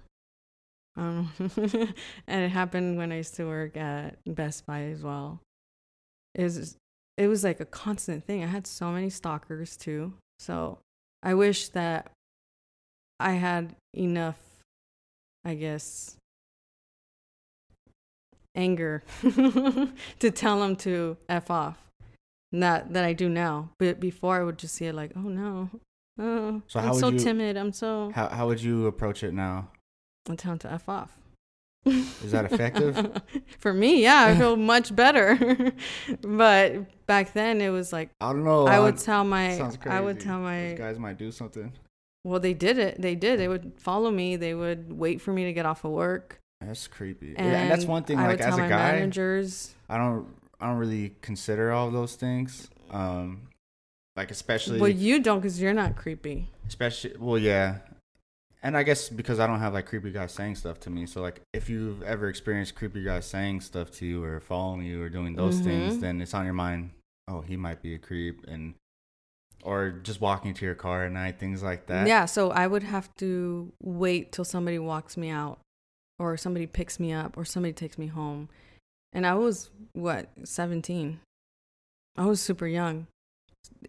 [0.98, 1.32] Um,
[2.28, 5.40] and it happened when I used to work at Best Buy as well.
[6.36, 6.76] It was
[7.18, 8.44] it was like a constant thing.
[8.44, 10.80] I had so many stalkers too, so
[11.24, 12.12] I wish that
[13.20, 14.38] I had enough,
[15.46, 16.16] I guess,
[18.56, 19.04] anger
[20.20, 21.78] to tell them to f off.
[22.52, 25.70] Not that I do now, but before I would just see it like, oh no,
[26.20, 27.58] oh, So I'm so you- timid.
[27.58, 28.12] I'm so.
[28.16, 29.70] how how would you approach it now?
[30.30, 31.18] I tell them to f off.
[31.86, 33.22] Is that effective?
[33.60, 35.72] For me, yeah, I feel much better.
[36.22, 38.68] but back then, it was like I don't know.
[38.68, 41.72] I would tell my, I would tell These my, guys might do something.
[42.24, 43.02] well, they did it.
[43.02, 43.40] They did.
[43.40, 44.36] They would follow me.
[44.36, 46.40] They would wait for me to get off of work.
[46.62, 47.36] That's creepy.
[47.38, 48.18] And, yeah, and that's one thing.
[48.20, 49.74] I Like as a guy, managers.
[49.90, 50.28] I don't
[50.60, 52.70] I don't really consider all those things.
[52.90, 53.42] Um,
[54.16, 56.50] like especially Well, you don't because you're not creepy.
[56.68, 57.78] especially well yeah,
[58.64, 61.06] and I guess because I don't have like creepy guys saying stuff to me.
[61.06, 65.02] So like if you've ever experienced creepy guys saying stuff to you or following you
[65.02, 66.02] or doing those things, Mhm.
[66.02, 66.92] then it's on your mind.
[67.28, 68.74] Oh, he might be a creep, and
[69.64, 72.08] or just walking to your car at night, things like that.
[72.08, 75.60] Yeah, so I would have to wait till somebody walks me out
[76.20, 78.50] or somebody picks me up or somebody takes me home.
[79.14, 81.20] And I was what, 17.
[82.16, 83.08] I was super young.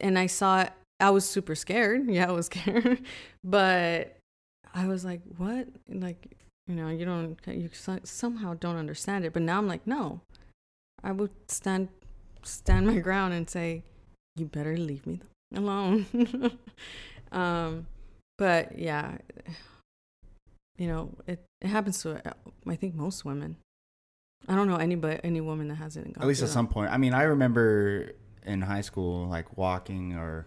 [0.00, 0.66] And I saw
[1.00, 2.06] I was super scared.
[2.08, 3.02] Yeah, I was scared.
[3.44, 4.16] but
[4.78, 6.36] I was like, "What?" Like,
[6.68, 7.68] you know, you don't you
[8.04, 9.32] somehow don't understand it.
[9.32, 10.20] But now I'm like, "No."
[11.02, 11.88] I would stand
[12.44, 13.82] stand my ground and say,
[14.36, 15.20] "You better leave me
[15.54, 16.06] alone."
[17.32, 17.86] um,
[18.36, 19.18] but yeah,
[20.76, 22.22] you know, it it happens to
[22.66, 23.56] I think most women.
[24.46, 26.52] I don't know anybody any woman that hasn't at least at that.
[26.52, 26.92] some point.
[26.92, 28.12] I mean, I remember
[28.46, 30.46] in high school, like walking, or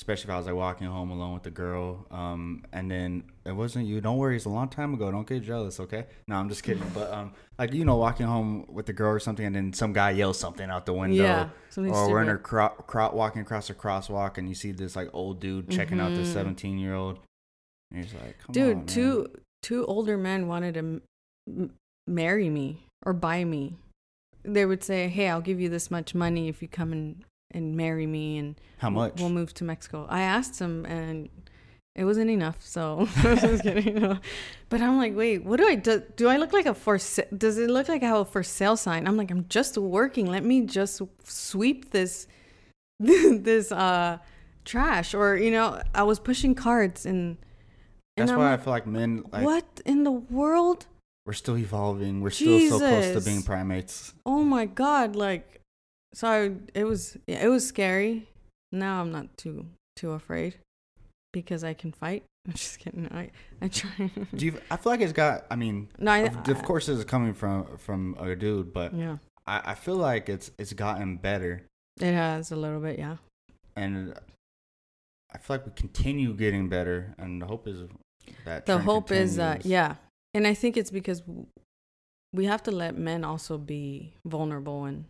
[0.00, 3.52] especially if I was like walking home alone with a girl, um, and then it
[3.52, 4.00] wasn't you.
[4.00, 5.10] Don't worry, it's a long time ago.
[5.10, 6.06] Don't get jealous, okay?
[6.26, 6.82] No, I'm just kidding.
[6.94, 9.92] but um, like you know, walking home with the girl or something, and then some
[9.92, 11.22] guy yells something out the window.
[11.22, 12.42] Yeah, something Or we're in a stupid.
[12.44, 16.14] cro- cro- walking across a crosswalk, and you see this like old dude checking out
[16.14, 16.32] this Mhm.
[16.32, 17.18] 17 year old,
[17.92, 19.30] and he's like, Come dude on, man." two
[19.62, 21.02] two older men wanted to m-
[21.46, 21.74] m-
[22.06, 23.76] marry me or buy me
[24.42, 27.22] they would say hey i'll give you this much money if you come and,
[27.52, 29.20] and marry me and How much?
[29.20, 31.28] we'll move to mexico i asked him and
[31.96, 34.18] it wasn't enough so I was just kidding, you know.
[34.68, 36.98] but i'm like wait what do i do do i look like a for
[37.36, 40.26] does it look like i have a for sale sign i'm like i'm just working
[40.26, 42.26] let me just sweep this
[43.00, 44.18] this uh
[44.64, 47.36] trash or you know i was pushing cards and
[48.16, 50.86] and That's I'm why like, I feel like men like what in the world?
[51.24, 52.20] we're still evolving.
[52.20, 54.12] We're still so close to being primates.
[54.26, 55.14] Oh my god!
[55.16, 55.59] Like,
[56.14, 58.28] so I, it was yeah, it was scary.
[58.72, 59.66] Now I'm not too
[59.96, 60.56] too afraid
[61.32, 62.24] because I can fight.
[62.46, 63.06] I'm just kidding.
[63.12, 63.30] I
[63.60, 64.10] I try.
[64.34, 64.60] Do you?
[64.70, 65.44] I feel like it's got.
[65.50, 68.94] I mean, no, I, of, of course, this is coming from from a dude, but
[68.94, 71.62] Yeah, I, I feel like it's it's gotten better,
[72.00, 72.98] it has a little bit.
[72.98, 73.16] Yeah.
[73.76, 74.14] and
[75.32, 77.88] I feel like we continue getting better, and the hope is
[78.44, 79.96] that The hope is uh, that yeah,
[80.34, 81.22] and I think it's because
[82.32, 85.04] we have to let men also be vulnerable and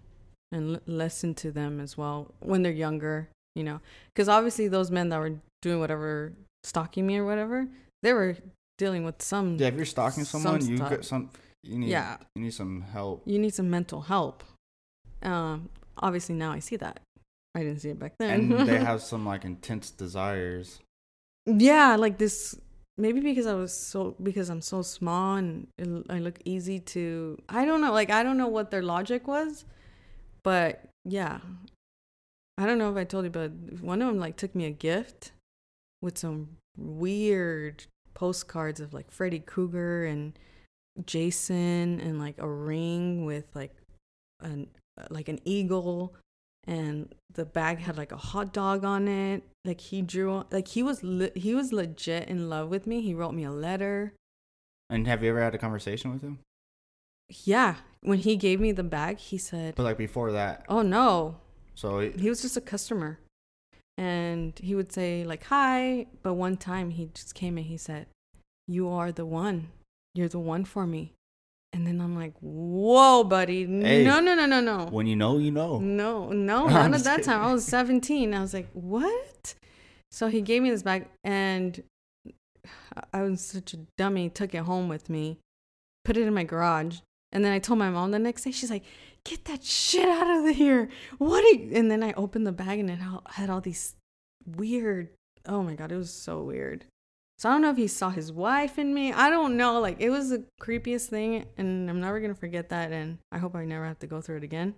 [0.53, 3.29] and l- listen to them as well when they're younger.
[3.57, 3.81] You know,
[4.15, 6.33] because obviously those men that were doing whatever
[6.63, 7.67] stalking me or whatever,
[8.03, 8.37] they were
[8.79, 10.91] dealing with some Yeah, if you're stalking some someone, you stuff.
[10.91, 11.31] get some.
[11.65, 11.89] You need.
[11.91, 12.17] Yeah.
[12.37, 13.23] You need some help.
[13.27, 14.45] you need some mental help.
[15.23, 15.69] Um,
[15.99, 17.01] obviously now I see that.
[17.55, 18.53] I didn't see it back then.
[18.53, 20.81] And they have some like intense desires.
[21.47, 22.59] yeah, like this.
[22.97, 25.67] Maybe because I was so because I'm so small and
[26.09, 27.37] I look easy to.
[27.49, 27.93] I don't know.
[27.93, 29.65] Like I don't know what their logic was,
[30.43, 31.39] but yeah,
[32.59, 33.51] I don't know if I told you, but
[33.81, 35.33] one of them like took me a gift
[36.03, 37.85] with some weird
[38.15, 40.39] postcards of like Freddy Krueger and
[41.07, 43.75] Jason and like a ring with like
[44.41, 44.69] an
[45.09, 46.15] like an eagle
[46.67, 49.43] and the bag had like a hot dog on it.
[49.65, 53.01] Like he drew like he was le- he was legit in love with me.
[53.01, 54.15] He wrote me a letter.
[54.89, 56.41] And have you ever had a conversation with him?
[57.45, 61.37] Yeah when he gave me the bag he said But like before that, oh no
[61.75, 63.19] so it- he was just a customer
[63.99, 68.07] and he would say like hi but one time he just came and he said
[68.67, 69.69] you are the one
[70.15, 71.13] you're the one for me
[71.73, 73.61] And then I'm like, whoa, buddy.
[73.63, 74.03] Hey.
[74.03, 74.79] no, no, no, no, no.
[74.91, 75.79] When you know, you know.
[75.79, 77.41] No, no, I'm not at just that time.
[77.47, 78.35] I was 17.
[78.35, 79.55] I was like, what?
[80.11, 81.81] So he gave me this bag, and
[82.99, 84.29] I- I was such a dummy.
[84.31, 85.39] Took it home with me,
[86.05, 86.99] put it in my garage,
[87.33, 88.51] and then I told my mom the next day.
[88.51, 88.85] She's like,
[89.25, 90.89] "Get that shit out of here!"
[91.19, 91.45] What?
[91.55, 92.99] And then I opened the bag, and it
[93.31, 93.95] had all these
[94.47, 95.11] weird.
[95.47, 96.85] Oh my god, it was so weird.
[97.39, 99.13] So I don't know if he saw his wife in me.
[99.13, 99.81] I don't know.
[99.81, 102.93] Like it was the creepiest thing, and I'm never gonna forget that.
[102.93, 104.75] And I hope I never have to go through it again.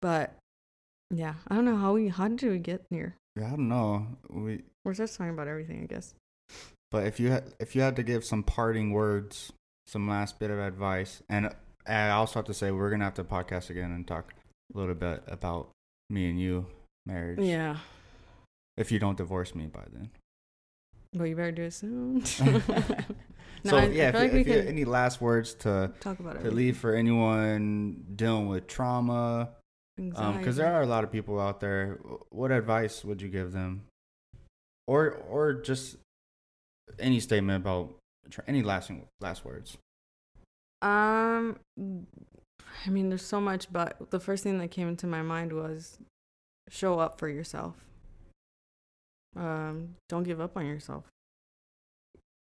[0.00, 0.34] But
[1.10, 3.16] yeah, I don't know how we how did we get here.
[3.36, 4.06] Yeah, I don't know.
[4.28, 6.14] We, We're just talking about everything, I guess.
[6.90, 9.52] but if you had, if you had to give some parting words,
[9.90, 11.54] some last bit of advice, and,
[11.86, 14.34] I also have to say we're gonna have to podcast again and talk
[14.74, 15.70] a little bit about
[16.10, 16.66] me and you
[17.06, 17.40] marriage.
[17.40, 17.78] Yeah,
[18.76, 20.10] If you don't divorce me by then.
[21.14, 22.22] Well, you better do it soon.
[23.64, 26.42] No, so I- yeah, if, like if you could- any last words to Talk about
[26.42, 29.50] to leave for anyone dealing with trauma,
[29.98, 30.52] Um because Anxiety.
[30.56, 31.98] there are a lot of people out there.
[32.30, 33.82] What advice would you give them,
[34.86, 35.96] or or just
[36.98, 37.92] any statement about
[38.46, 39.78] any lasting last words?
[40.82, 41.58] Um,
[42.86, 45.98] I mean, there's so much, but the first thing that came into my mind was
[46.68, 47.76] show up for yourself.
[49.36, 51.04] Um, don't give up on yourself.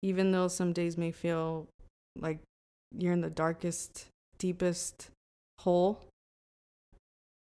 [0.01, 1.67] Even though some days may feel
[2.15, 2.39] like
[2.97, 5.09] you're in the darkest, deepest
[5.59, 6.01] hole,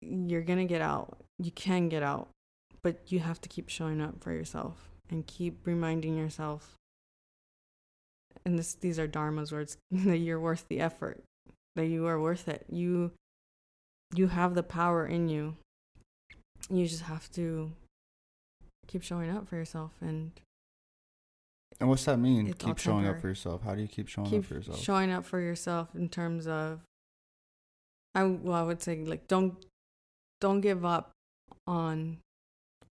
[0.01, 1.17] you're gonna get out.
[1.39, 2.29] You can get out,
[2.81, 6.75] but you have to keep showing up for yourself and keep reminding yourself
[8.45, 11.23] and this these are dharma's words that you're worth the effort
[11.75, 13.11] that you are worth it you
[14.13, 15.55] you have the power in you
[16.69, 17.71] you just have to
[18.87, 20.31] keep showing up for yourself and
[21.79, 22.47] And what's that mean?
[22.47, 23.63] It's keep showing up for yourself.
[23.63, 24.79] How do you keep showing keep up for yourself?
[24.79, 26.79] showing up for yourself in terms of
[28.13, 29.65] i well i would say like don't
[30.39, 31.11] don't give up
[31.67, 32.17] on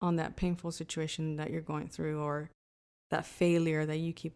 [0.01, 2.49] on that painful situation that you're going through or
[3.09, 4.33] that failure that you keep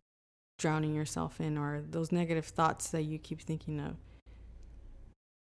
[0.58, 3.96] drowning yourself in or those negative thoughts that you keep thinking of.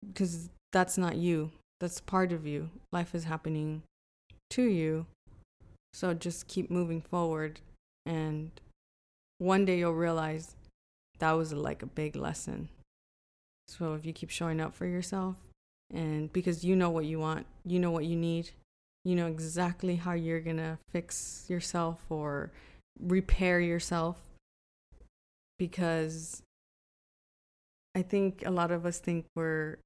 [0.07, 1.53] Because that's not you.
[1.81, 2.71] That's part of you.
[2.93, 3.83] Life is happening
[4.51, 5.07] to you.
[5.93, 7.61] So just keep moving forward
[8.07, 8.51] and
[9.39, 10.57] one day you'll realize
[11.19, 12.69] that was like a big lesson.
[13.69, 15.37] So if you keep showing up for yourself
[15.93, 18.51] and because you know what you want you know what you need
[19.05, 22.51] you know exactly how you're gonna fix yourself or
[23.01, 24.17] repair yourself
[25.67, 26.43] because
[27.95, 29.79] I think a lot of us think we're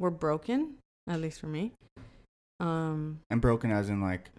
[0.00, 0.74] we're broken,
[1.08, 1.72] at least for me.
[2.58, 4.30] Um and broken as in like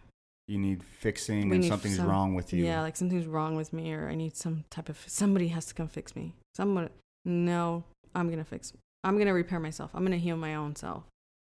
[0.49, 2.65] you need fixing and need something's some- wrong with you.
[2.65, 5.73] yeah, like something's wrong with me or I need some type of somebody has to
[5.73, 6.35] come fix me.
[6.55, 6.89] Someone
[7.23, 8.73] no, I'm going to fix
[9.05, 9.91] I'm going to repair myself.
[9.93, 11.03] I'm going to heal my own self.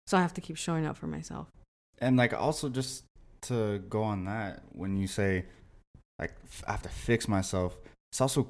[0.07, 1.47] So I have to keep showing up for myself.
[1.99, 3.03] And like also just
[3.41, 5.45] to go on that, when you say
[6.19, 6.33] like
[6.67, 7.77] I have to fix myself,
[8.11, 8.47] it's also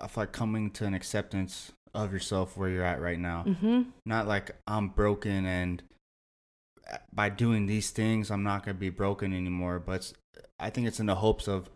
[0.00, 3.44] I feel like coming to an acceptance of yourself where you're at right now.
[3.44, 3.86] Mhm.
[4.06, 5.82] Not like I'm broken and
[6.90, 9.78] uh, by doing these things I'm not gonna be broken anymore.
[9.78, 10.12] But
[10.58, 11.68] I think it's in the hopes of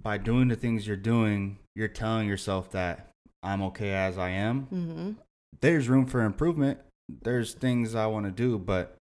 [0.00, 3.10] by doing the things you're doing, you're telling yourself that
[3.42, 4.66] I'm okay as I am.
[4.66, 5.16] Mhm.
[5.60, 6.78] there's room for improvement.
[7.08, 8.96] There's things I want to do, but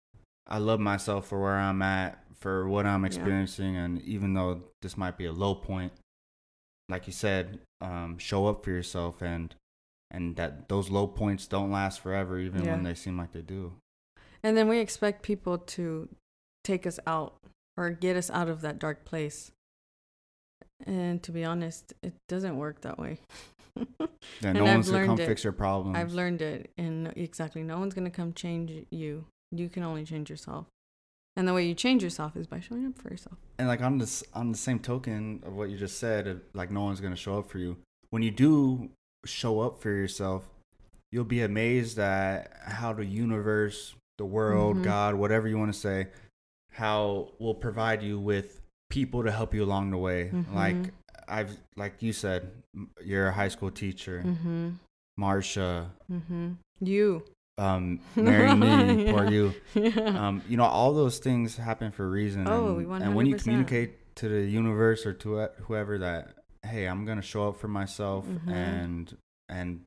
[0.46, 3.08] I love myself for where I'm at, for what I'm Yeah.
[3.08, 5.94] experiencing, and even though this might be a low point,
[6.90, 9.54] like you said, um, show up for yourself, and
[10.10, 12.72] and that those low points don't last forever, even Yeah.
[12.72, 13.74] when they seem like they do.
[14.44, 16.10] And then we expect people to
[16.64, 17.36] take us out
[17.78, 19.52] or get us out of that dark place.
[20.86, 23.20] And to be honest, it doesn't work that way.
[24.42, 25.26] Yeah, And no I've one's gonna come it.
[25.26, 25.98] fix your problems.
[25.98, 29.26] I've learned it, and exactly, no one's gonna come change you.
[29.52, 30.68] You can only change yourself,
[31.36, 33.38] and the way you change yourself is by showing up for yourself.
[33.58, 36.72] and like on this on the same token of what you just said of, like
[36.72, 37.78] no one's going to show up for you
[38.12, 38.90] when you do
[39.26, 40.48] show up for yourself
[41.12, 44.84] you'll be amazed at how the universe the world Mhm.
[44.84, 46.08] god whatever you want to say
[46.72, 50.54] how will provide you with people to help you along the way Mhm.
[50.54, 50.94] like
[51.28, 52.52] i've like you said
[53.04, 54.70] you're a high school teacher Mm-hmm.
[55.20, 56.52] marsha Mm-hmm.
[56.82, 57.24] You.
[57.58, 59.30] Um marry me Yeah.
[59.30, 60.28] you Yeah.
[60.28, 62.48] um, you know, all those things happen for a reason.
[62.48, 67.06] Oh, and, and when you communicate to the universe or to whoever that, hey, I'm
[67.06, 68.52] gonna show up for myself, Mhm.
[68.52, 69.18] and
[69.50, 69.82] and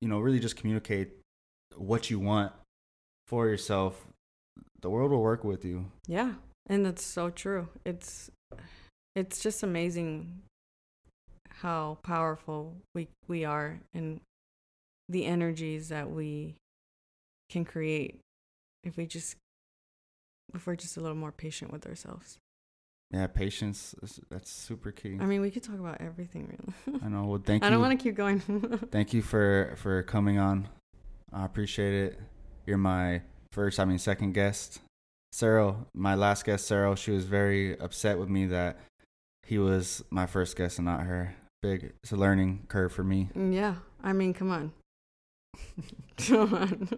[0.00, 1.10] you know, really just communicate
[1.76, 2.52] what you want
[3.26, 4.06] for yourself.
[4.80, 5.86] The world will work with you.
[6.06, 6.34] Yeah,
[6.66, 7.68] and that's so true.
[7.84, 8.30] It's
[9.14, 10.40] it's just amazing
[11.60, 14.20] how powerful we we are and
[15.08, 16.56] the energies that we
[17.52, 18.18] can create
[18.84, 19.36] if we just
[20.54, 22.38] if we're just a little more patient with ourselves.
[23.10, 23.94] Yeah, patience.
[24.02, 25.18] is- That's super key.
[25.20, 27.00] I mean, we could talk about everything really.
[27.04, 27.24] I know.
[27.24, 27.72] Well, thank I you.
[27.72, 28.40] don't want to keep going.
[28.90, 30.68] Thank you for for coming on.
[31.32, 32.20] I appreciate it.
[32.66, 33.22] You're my
[33.52, 34.80] first, I mean, second guest.
[35.32, 38.78] Cyril, my last guest, Cyril, she was very upset with me that
[39.46, 41.34] he was my first guest and not her.
[41.62, 43.28] Big, it's a learning curve for me.
[43.36, 44.72] Mm, yeah, I mean, come on.
[46.18, 46.88] come on.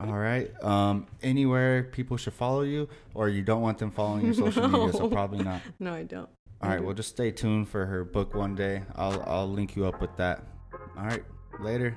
[0.00, 0.50] All right.
[0.62, 4.92] Um, anywhere people should follow you, or you don't want them following your social media,
[4.92, 5.60] so probably not.
[5.80, 6.28] No, I don't.
[6.62, 6.82] All right.
[6.82, 8.82] Well, just stay tuned for her book one day.
[8.94, 10.44] I'll I'll link you up with that.
[10.96, 11.24] All right.
[11.60, 11.96] Later.